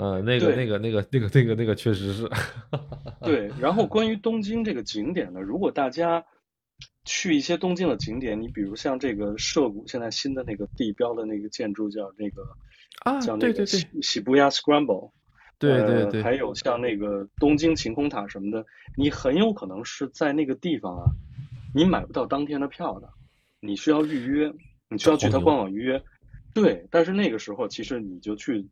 [0.00, 2.30] 呃，那个那个那个那个那个那个确实是。
[3.22, 6.24] 对，然后关于东京这个景点呢，如果大家。
[7.04, 12.42] 去一些东京的景点，你比如像这个涉谷，现在新的那个地标的那个建筑叫那个
[13.02, 15.10] 啊，叫那个喜喜布亚 Scramble，
[15.58, 18.64] 对对对，还有像那个东京晴空塔什么的，
[18.96, 21.04] 你很有可能是在那个地方啊，
[21.74, 23.08] 你买不到当天的票的，
[23.60, 24.52] 你需要预约，
[24.88, 26.02] 你需要去他官网预约。
[26.54, 28.68] 对，但是那个时候其实你就去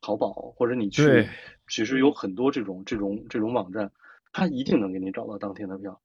[0.00, 1.28] 淘宝或者你去，
[1.68, 3.90] 其实有很多这种这种这种网站，
[4.32, 6.00] 它一定能给你找到当天的票。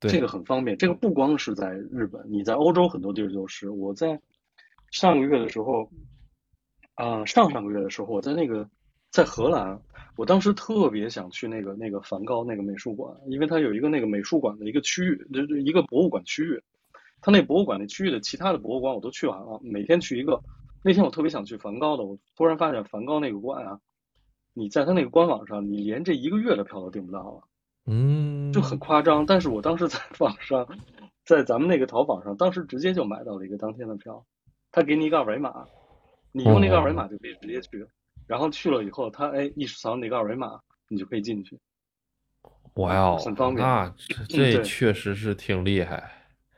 [0.00, 3.70] 这个很方便，这个不光是在日本，你在欧洲很多地儿都是。
[3.70, 4.20] 我在
[4.90, 5.90] 上个月的时候，
[6.94, 8.68] 啊，上上个月的时候，我在那个
[9.10, 9.80] 在荷兰，
[10.16, 16.62] 我当时特别想去那个那个梵高那个美术馆，因为它有一个那个美术馆的一个区域，就是一个博物馆区域。
[17.22, 20.42] 它那博物馆那区域的其他的博物馆我都去完了，每天去一个。
[20.86, 23.80] 那天我特别想去梵高的，我突然发现梵高那个馆啊，
[24.52, 27.40] 你在他那个官网上，你连这一个月的票都订不到了。
[27.86, 30.68] 嗯，就很夸张，但是我当时在网上，
[31.24, 34.26] 在咱们那个淘宝上，当时直接就买到了一个当天的票，
[34.70, 35.66] 他给你一个二维码，
[36.32, 37.86] 你用那个二维码就可以直接去，
[38.26, 41.58] 然后去了以后，他哎一扫那个二维码，你就可以进去。
[42.74, 43.94] 哇哦，很方便，那
[44.28, 46.10] 这确实是挺厉害。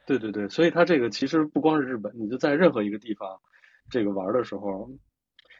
[0.04, 3.40] 对对对，所以他这个其实不光是日本，你就在任何一个地方，
[3.90, 4.90] 这个玩的时候。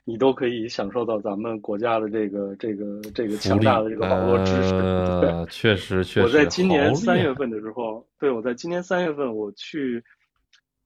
[0.09, 4.73] 你都可以享受到咱们国家的这个这个这个强大的这个网络支持。
[4.73, 6.23] 呃，确实确实。
[6.23, 10.01] 我在今年三月份的时候，对我在今年三月份我去，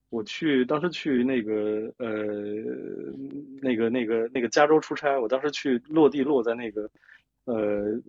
[0.09, 1.53] 我去当时去那个
[1.99, 2.07] 呃
[3.61, 6.89] 那个那个那个加州出差，我当时去落地落在那个
[7.45, 8.01] 呃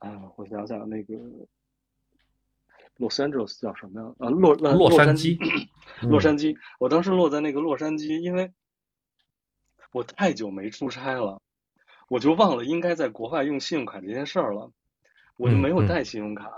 [0.00, 1.14] 啊，我想想那个
[2.96, 4.14] 洛杉矶叫什么呀？
[4.18, 5.38] 啊洛洛杉矶，
[6.02, 6.56] 洛杉矶。
[6.78, 8.52] 我当时落在那个洛杉矶，因为。
[9.92, 11.40] 我太久没出差了，
[12.10, 14.70] 我就忘了应该在国外用信用卡这件事儿了，
[15.38, 16.50] 我就没有带信用卡，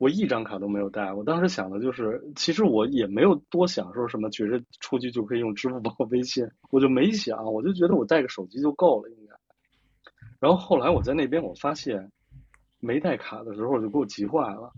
[0.00, 1.12] 我一张卡都没有带。
[1.12, 9.34] 我当时想的就是，其实我也没有多想说什么，觉着出去就可以用支付宝、微信，我就没想，我就觉得我带个手机就够了应该。
[10.40, 12.10] 然后后来我在那边我发现，
[12.80, 14.72] 没带卡的时候就给我急坏了，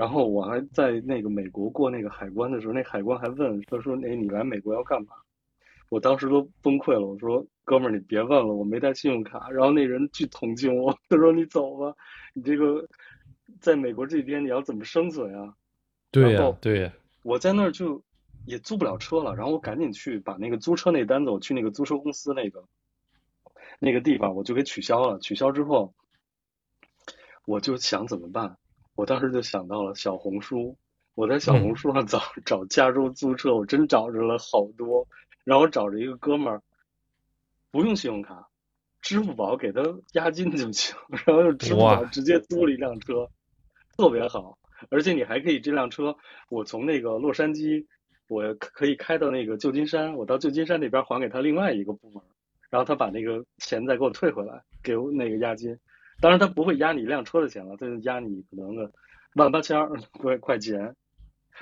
[0.00, 5.12] 然后我还在那个美国过那个海关的时候，那海关还问他说：“那，你来美国要干嘛？”
[5.90, 11.94] 我当时都崩溃了，我说：“哥们儿，你别问了，我没带信用卡。”然后那人巨同情我，他说：“你走吧，
[12.32, 12.88] 你这个
[13.60, 15.54] 在美国这边你要怎么生存啊？”
[16.10, 16.90] 对呀，对呀。
[17.22, 18.02] 我在那儿就
[18.46, 22.64] 也租不了车了，然后我赶紧去把那个租车那单子，我去那个租车公司那个
[23.78, 25.18] 那个地方，我就给取消了。
[25.18, 25.92] 取消之后，
[27.44, 28.56] 我就想怎么办？
[28.94, 30.76] 我当时就想到了小红书，
[31.14, 35.06] 我在小红书上 找找加州租车，我真找着了好多。
[35.42, 36.62] 然后找着一个哥们儿，
[37.70, 38.48] 不用信用卡，
[39.00, 40.94] 支付宝给他押金就行，
[41.24, 43.28] 然后用支付宝直接租了一辆车，
[43.96, 44.58] 特别好。
[44.90, 46.14] 而且你还可以这辆车，
[46.50, 47.86] 我从那个洛杉矶，
[48.28, 52.22] 我可以开到那个旧金山，我到旧金山那边还给他另外一个部门，
[52.68, 55.78] 然后他把那个钱再给我退回来，给我那个押金。
[56.20, 58.90] 当然他不会压你一辆车的钱了，他就压你可能个
[59.34, 59.78] 万八千
[60.12, 60.94] 块块钱。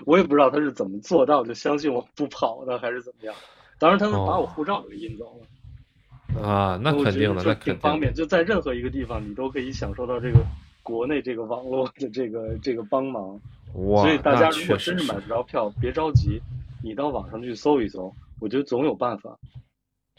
[0.04, 3.34] 我也不知道他是怎么做到就相信我不跑的，还是怎么样。
[3.80, 8.12] 当然，他们把我护照给印走了啊，那肯定的，那挺方便。
[8.12, 10.38] 就在任何一个地方，你都可以享受到这个
[10.82, 13.40] 国内这个网络的这个这个帮忙。
[13.74, 16.40] 哇，所以大家如果真是买不着票，别着急，
[16.82, 19.38] 你到网上去搜一搜，我觉得总有办法。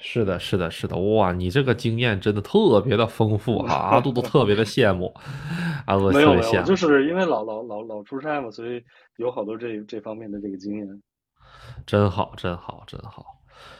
[0.01, 3.73] 是的，是的，是的，哇，你这个经验真的特别的丰富啊！
[3.73, 5.13] 阿杜都特别的羡慕，
[5.85, 8.81] 阿杜没有没有，就是因为老老老老出差嘛，所以
[9.17, 10.88] 有好多这这方面的这个经验。
[11.85, 13.26] 真好，真好，真好。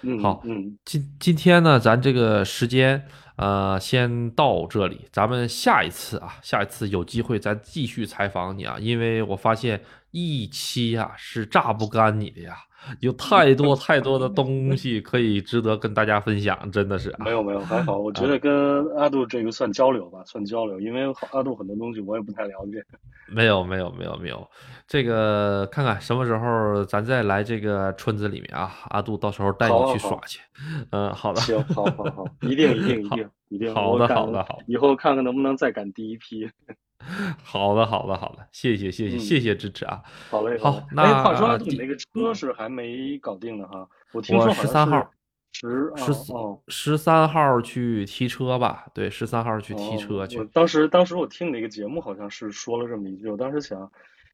[0.02, 5.08] 嗯好，嗯，今今天呢，咱这个时间，呃，先到这里。
[5.14, 9.82] 咱们下一次啊，下一次有机会咱继续采访你啊，因为我发现
[10.12, 12.58] 一期啊是榨不干你的呀。
[13.00, 22.84] 有太多太多的东西可以值得跟大家分享，真的是没有没有还好，我觉得跟阿杜这个算交流吧，算交流，因为阿杜很多东西我也不太了解。
[23.32, 24.50] 没有没有没有没有，
[24.88, 30.40] 这个看看什么时候咱再来这个村子里面啊，阿杜到时候带你去耍去。
[30.92, 36.50] 嗯，好的，行，好好好，一定一定一定一定， 好的好的好，以后看看能不能再赶第一批。
[37.44, 40.04] 好的，好的，好的，谢谢，谢谢，谢谢支持啊！
[40.30, 43.88] 好嘞，好，那话说，你那个车是还没搞定呢哈？
[44.12, 45.10] 我听说十三号，
[45.54, 46.14] 十十
[46.68, 48.86] 十三号去提车吧？
[48.94, 50.44] 对，十三号去提车去。
[50.54, 53.92] 当时，当时我听那个节目，好像是说了这么一句，我当时想，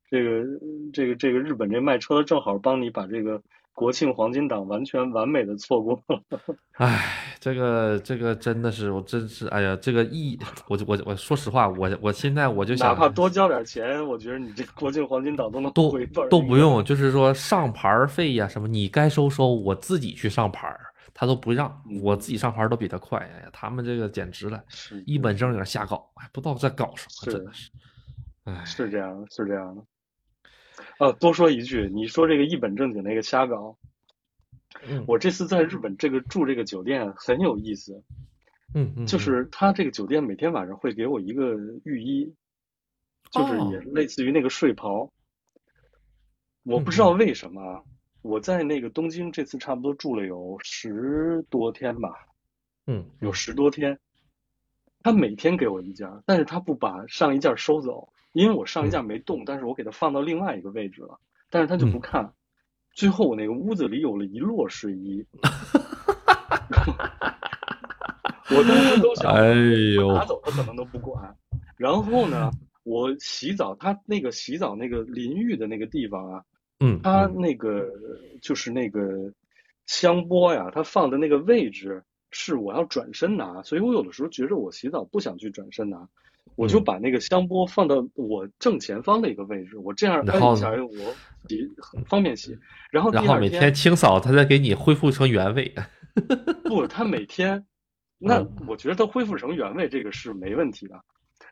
[0.10, 0.44] 这个，
[0.92, 3.42] 这个，这个日本这卖车的正好帮你把这个。
[3.76, 6.22] 国庆黄金档完全完美的错过了，
[6.80, 10.40] 哎，这个这个真的是我真是哎呀，这个意
[10.70, 20.74] 我我我说实话，我我现在我就想，哪怕多交点钱，我觉得你这国庆黄金档都能都回本，都不用，就是说上牌费呀什么，你该收收，我自己去上牌，
[21.14, 24.64] 他都不让我自己上牌都比他快，哎呀，他们这个简直了，
[25.06, 27.70] 一本正经瞎搞，不知道在搞什么，真的是，
[28.46, 29.82] 哎，是这样的，是这样的。
[30.98, 33.78] 呃，多说一句，你说这个一本正经那个瞎搞，
[35.08, 38.04] 我这次在日本这个住这个酒店很有意思，
[38.74, 42.34] 嗯，就是他这个酒店每天晚上会给我一个浴衣，
[43.32, 45.12] 就是也类似于那个睡袍，
[46.64, 47.86] 我不知道为什么，
[48.22, 52.28] 我在那个东京这次差不多住了有十多天吧，
[52.88, 54.00] 嗯，有十多天，
[55.04, 58.14] 他每天给我一件，但是他不把上一件收走。
[58.36, 61.18] 因为我上一架没动，但是我给它放到另外一个位置了，
[61.50, 62.34] 但是他就不看。
[62.92, 65.26] 最后我那个屋子里有了一摞睡衣，
[68.52, 69.54] 我当时都想，哎
[69.96, 71.34] 呦，拿走他可能都不管。
[71.78, 72.52] 然后呢，
[72.84, 76.44] 我洗澡，他那个洗澡那个淋浴的那个地方啊，
[76.82, 77.90] 嗯，他那个
[78.42, 79.32] 就是那个
[79.86, 86.10] 香波呀，他放的那个位置是我要转身拿，所以我有的时候觉着我洗澡不想去转身拿。
[86.56, 91.16] 我就把那个香波放到我正前方的一个位置，我这样按一下，我
[91.48, 92.58] 洗很方便洗。
[92.92, 95.74] 然后然后每天清扫，它再给你恢复成原位。
[96.64, 97.66] 不，它每天，
[98.18, 101.04] 那我觉得它恢复成原位这个是没问题的，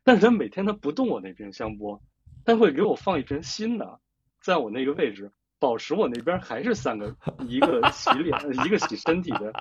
[0.03, 2.01] 但是它每天它不动我那瓶香波，
[2.45, 3.99] 它会给我放一瓶新的，
[4.41, 5.31] 在我那个位置。
[5.63, 7.15] 保持我那边还是三个，
[7.47, 9.53] 一个洗脸，一个洗身体的，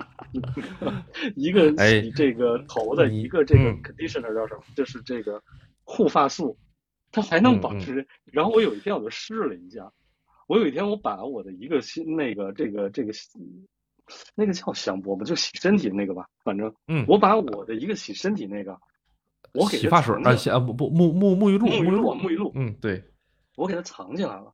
[1.37, 4.63] 一个洗这个头的，一个这个 conditioner 叫什么？
[4.75, 5.41] 就是这个
[5.85, 6.59] 护发素，
[7.13, 8.05] 它还能保持。
[8.25, 9.93] 然后我有一天我就试了一下，
[10.49, 13.13] 我有一天我把我的一个新那个这个这个
[14.35, 18.77] 那个叫香波吧，就洗身体那个吧，反正，嗯，我把我的一个洗身体那个，
[19.55, 23.05] 我给洗发水啊，洗啊不不沐沐沐浴露，沐浴露，沐浴露，嗯，对，
[23.55, 24.53] 我给它藏起来了。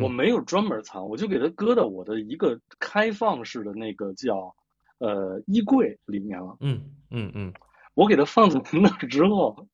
[0.00, 4.54] 我没有专门藏，我就给它搁到我的一个开放式的那个叫
[4.98, 6.56] 呃衣柜里面了。
[6.60, 7.52] 嗯嗯嗯，
[7.94, 9.66] 我给它放在那儿之后，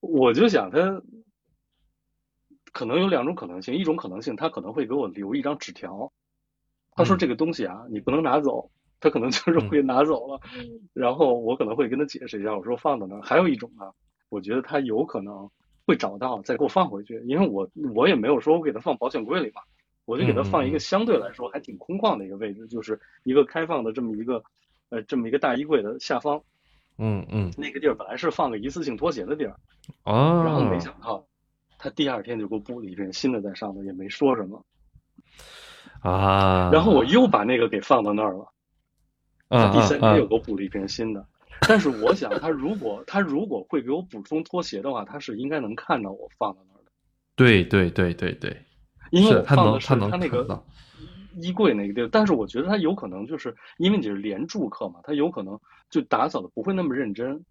[0.00, 1.02] 我就想它
[2.72, 6.12] 可能有两种可能性，一种可能性他可能会给我留一张纸条，
[6.92, 8.70] 他说这个东西啊你不能拿走，
[9.00, 10.40] 他可能就是会拿走了，
[10.92, 13.22] 然后我可能会跟他解释一下，我说放在那儿。
[13.22, 13.92] 还有一种呢，
[14.28, 15.50] 我觉得他有可能。
[15.88, 19.62] 会找到再给我放回去，因为我我也没有说我给他放保险柜里嘛，
[20.04, 24.44] 我就给他放一个相对来说还挺空旷的一个位置，就是一个开放的这么一个
[24.90, 26.42] 呃这么一个大衣柜的下方。
[26.98, 29.56] 嗯嗯，那个地儿本来是放个一次性拖鞋的地儿，
[30.02, 31.24] 啊，然后没想到
[31.78, 34.62] 他第二天就给我补了一瓶新的在上头，也没说什么
[36.02, 38.52] 啊，然后我又把那个给放到那儿了，
[39.48, 41.24] 啊第三天又给我补了一瓶新的。
[41.66, 46.90] 但是我想，他如果他如果会给我补充拖鞋的话，他是应该能看到我放在那儿的。
[47.34, 48.56] 对对对对对，
[49.10, 50.64] 因为他放的是他那个
[51.40, 52.08] 衣柜那个地儿。
[52.10, 55.58] 但是我觉得他有可能就是因为你是连住客嘛，他有可能
[55.90, 57.44] 就打扫的不会那么认真。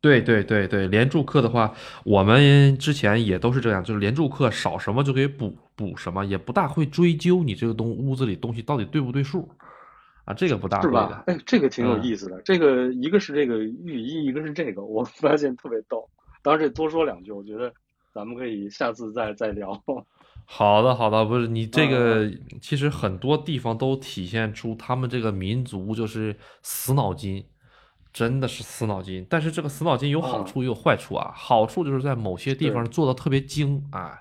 [0.00, 1.72] 对对对对，连住客的话，
[2.04, 9.48] 我们之前也都是这样，就是连住客少什么就给补补什么，也不大会追究你这个东屋子里东西到底对不对数。
[10.24, 11.24] 啊，这个不大是吧？
[11.26, 12.40] 哎，这个挺有意思的。
[12.42, 16.08] 这个一个是这个浴衣，一个是这个，我发现特别逗。
[16.42, 17.72] 当然，这多说两句，我觉得
[18.12, 19.72] 咱们可以下次再再聊。
[20.44, 22.30] 好的，好的，不是你这个，
[22.60, 27.44] 其实很多地方都体现出他们这个民族就是死脑筋，
[28.12, 29.26] 真的是死脑筋。
[29.30, 31.32] 但是这个死脑筋有好处也有坏处啊。
[31.34, 34.18] 好处就是在某些地方做的特别精啊。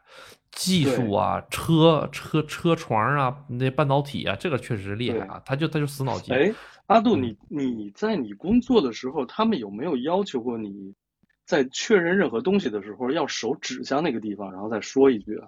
[0.51, 5.41] 技术啊，车车车床啊，那半导体啊，这个确实厉害啊。
[5.45, 6.35] 他就他就死脑筋。
[6.35, 6.53] 哎，
[6.87, 10.93] 阿杜，你你在你工作的时候，他们有没有要求过你
[11.45, 15.47] 在确认任何东西的时候要手指向那个地方，然后再说一句啊？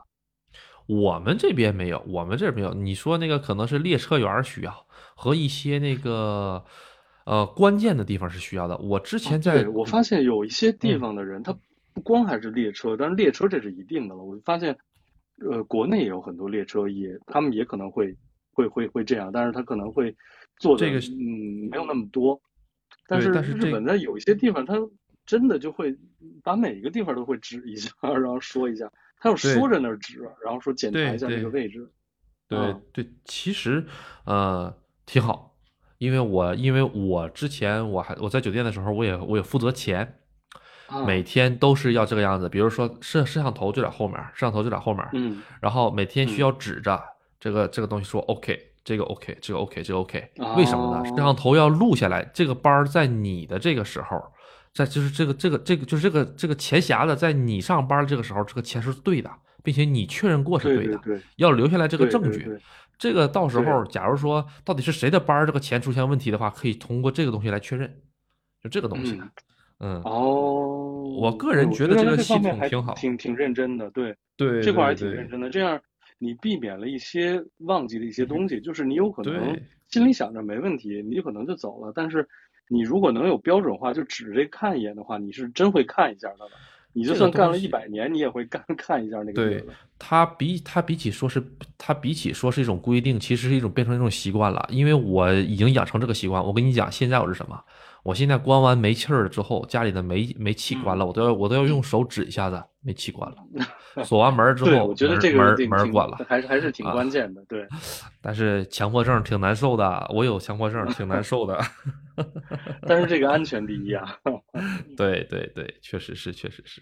[0.88, 2.73] 我们这边没有，我们这边没有。
[2.73, 4.85] 你说那个可能是列车员需要，
[5.15, 6.63] 和一些那个
[7.25, 8.77] 呃关键的地方是需要的。
[8.77, 11.53] 我之前在，我发现有一些地方的人，他
[11.93, 14.23] 不光还是列车，但是列车这是一定的了。
[14.23, 14.77] 我发现。
[15.41, 18.15] 呃，国内也有很多列车，也他们也可能会
[18.51, 20.15] 会会会这样，但是他可能会
[20.57, 22.39] 做的这个嗯没有那么多。
[23.07, 24.76] 但是日本在有一些地方，他
[25.26, 25.95] 真的就会
[26.43, 28.89] 把每一个地方都会指一下， 然后说一下，
[29.19, 31.89] 他要说在那儿指，然后说检查一下这个位置。
[32.47, 33.85] 对对，其实
[34.26, 34.73] 呃
[35.05, 35.57] 挺好，
[35.97, 40.19] 因为我因为我之前我还我在酒店的时候，我也我也负责钱，
[41.05, 42.47] 每天都是要这个样子。
[42.49, 47.01] 比如说摄摄像头就在后面，摄像头就在后面，嗯，然后每天需要指着
[47.39, 48.69] 这个这个东西说 OK。
[48.85, 51.05] 这个 OK，这个 OK，这个 OK，为什么呢？
[51.05, 54.22] 摄像头要录下来，这个班儿在你的这个时候，
[54.73, 59.31] 在就是这个这个这个就是这个这个钱匣子在你上班这个时候，这个钱是对的，
[59.64, 60.99] 并且你确认过是对的，
[61.38, 62.60] 要留下来这个证据。
[62.97, 67.89] 这个到时候假如说到底是谁的班儿这个钱出现问题的话，可以通过这个东西来确认，
[68.61, 69.14] 就这个东西。
[69.14, 69.31] 嗯
[70.03, 75.80] 哦，我个人觉得这个系统挺好，挺挺认真的，对对，这块还挺认真的，这样。
[76.19, 81.91] 你避免了一些忘记的一些东西，就是你有可能心里想着没问题，你可能就走了。
[81.93, 82.26] 但是
[82.69, 86.45] 你如果能有标准化，就指着看一眼的话，你是真会看一下的。
[86.93, 89.34] 你就算干了一百年，你也会干 看一下那个。
[89.34, 89.65] 对，
[89.99, 91.43] 它比它比起说是
[91.77, 94.65] 它比起说是一种规定，其实是一种变成一种习惯了。
[94.72, 96.41] 因为我已经养成这个习惯。
[96.41, 97.61] 我跟你讲，现在我是什么？
[98.03, 103.38] 我现在关完煤气儿之后，家里的煤煤气关了，我都要我都要用手指一下子，煤气关了。
[104.03, 107.41] 锁完门之后，我觉得这个门门关了，还是还是挺关键的。
[107.47, 107.65] 对
[108.21, 111.57] 但是强迫症挺难受的，我有强迫症，挺难受的。
[112.85, 114.17] 但是这个安全第一啊！
[114.97, 116.81] 对对对，确实是，确实是。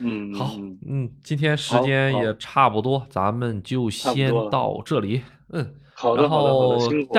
[0.00, 0.50] 嗯，好，
[0.86, 5.22] 嗯，今天时间也差不多，咱们就先到这里。
[5.50, 7.14] 嗯，好的，好的，好的，辛苦。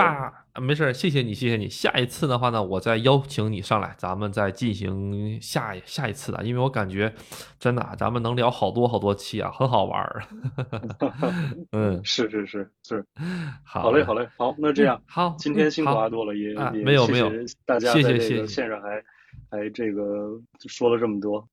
[0.62, 1.68] 没事，谢谢你，谢谢你。
[1.68, 7.12] 下一次的话呢，我再邀请你上来，咱们再进行下下一次的，因为我感觉
[7.60, 10.24] 真的，咱们能聊好多好多期啊，很好玩儿。
[11.74, 13.04] 嗯，是是是是，
[13.66, 17.32] 好嘞好嘞，好，那这样好，今天辛苦阿杜了，也也没有没有，
[17.66, 19.04] 大家谢谢谢谢线上还
[19.50, 21.48] 还这个说了这么多，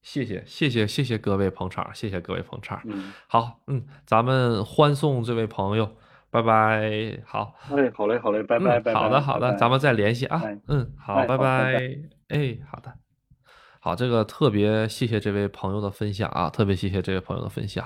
[0.00, 2.80] 谢谢谢谢谢谢各位捧场，谢谢各位捧场。
[2.86, 5.94] 嗯，好，嗯，咱们欢送这位朋友。
[6.30, 11.74] 拜拜，好，哎，好嘞，好嘞，拜拜，拜拜，好的，好的，咱们再联系啊，嗯，好，拜拜，
[12.28, 12.94] 哎，好的，
[13.80, 17.84] 好，这个特别谢谢这位朋友的分享啊，特别谢谢这位朋友的分享，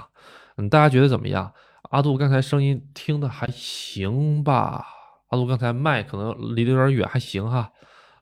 [0.58, 1.52] 嗯，大家觉得怎么样？
[1.90, 4.84] 阿杜刚才声音听的还行吧？
[5.28, 7.70] 阿杜刚才麦可能离得有点远，还行哈，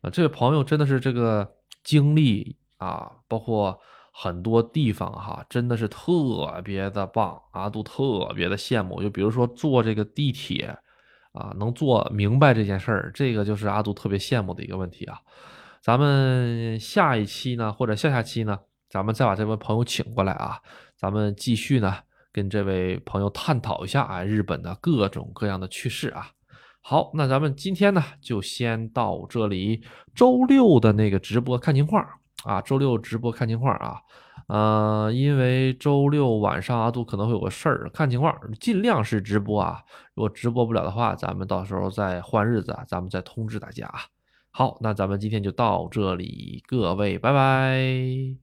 [0.02, 3.80] 啊，这位朋友真的是这个经历啊，包括。
[4.14, 9.02] 很多地方哈，真的是特别的棒，阿杜特别的羡慕。
[9.02, 10.76] 就比如说坐这个地铁，
[11.32, 15.18] 啊，能坐明白这件事儿，这个就是阿杜特别羡慕的一个问题啊。
[15.80, 18.58] 咱们下一期呢，或者下下期呢，
[18.90, 20.60] 咱们再把这位朋友请过来啊，
[20.94, 21.96] 咱们继续呢
[22.30, 26.30] 跟这位朋友探讨一下啊日本的各种各样的趣事啊。
[26.82, 29.82] 好，那咱们今天呢就先到这里，
[30.14, 32.06] 周六的那个直播看情况。
[32.44, 34.00] 啊，周六直播看情况啊，
[34.48, 39.80] 呃，因为周六晚上阿杜可能会有个事儿，看情况，尽量是直播啊。
[40.14, 44.00] 如果直播不了的话，咱们到时候再换日子，咱们再通知大家啊。
[44.50, 48.41] 好，那咱们今天就到这里，各位拜拜。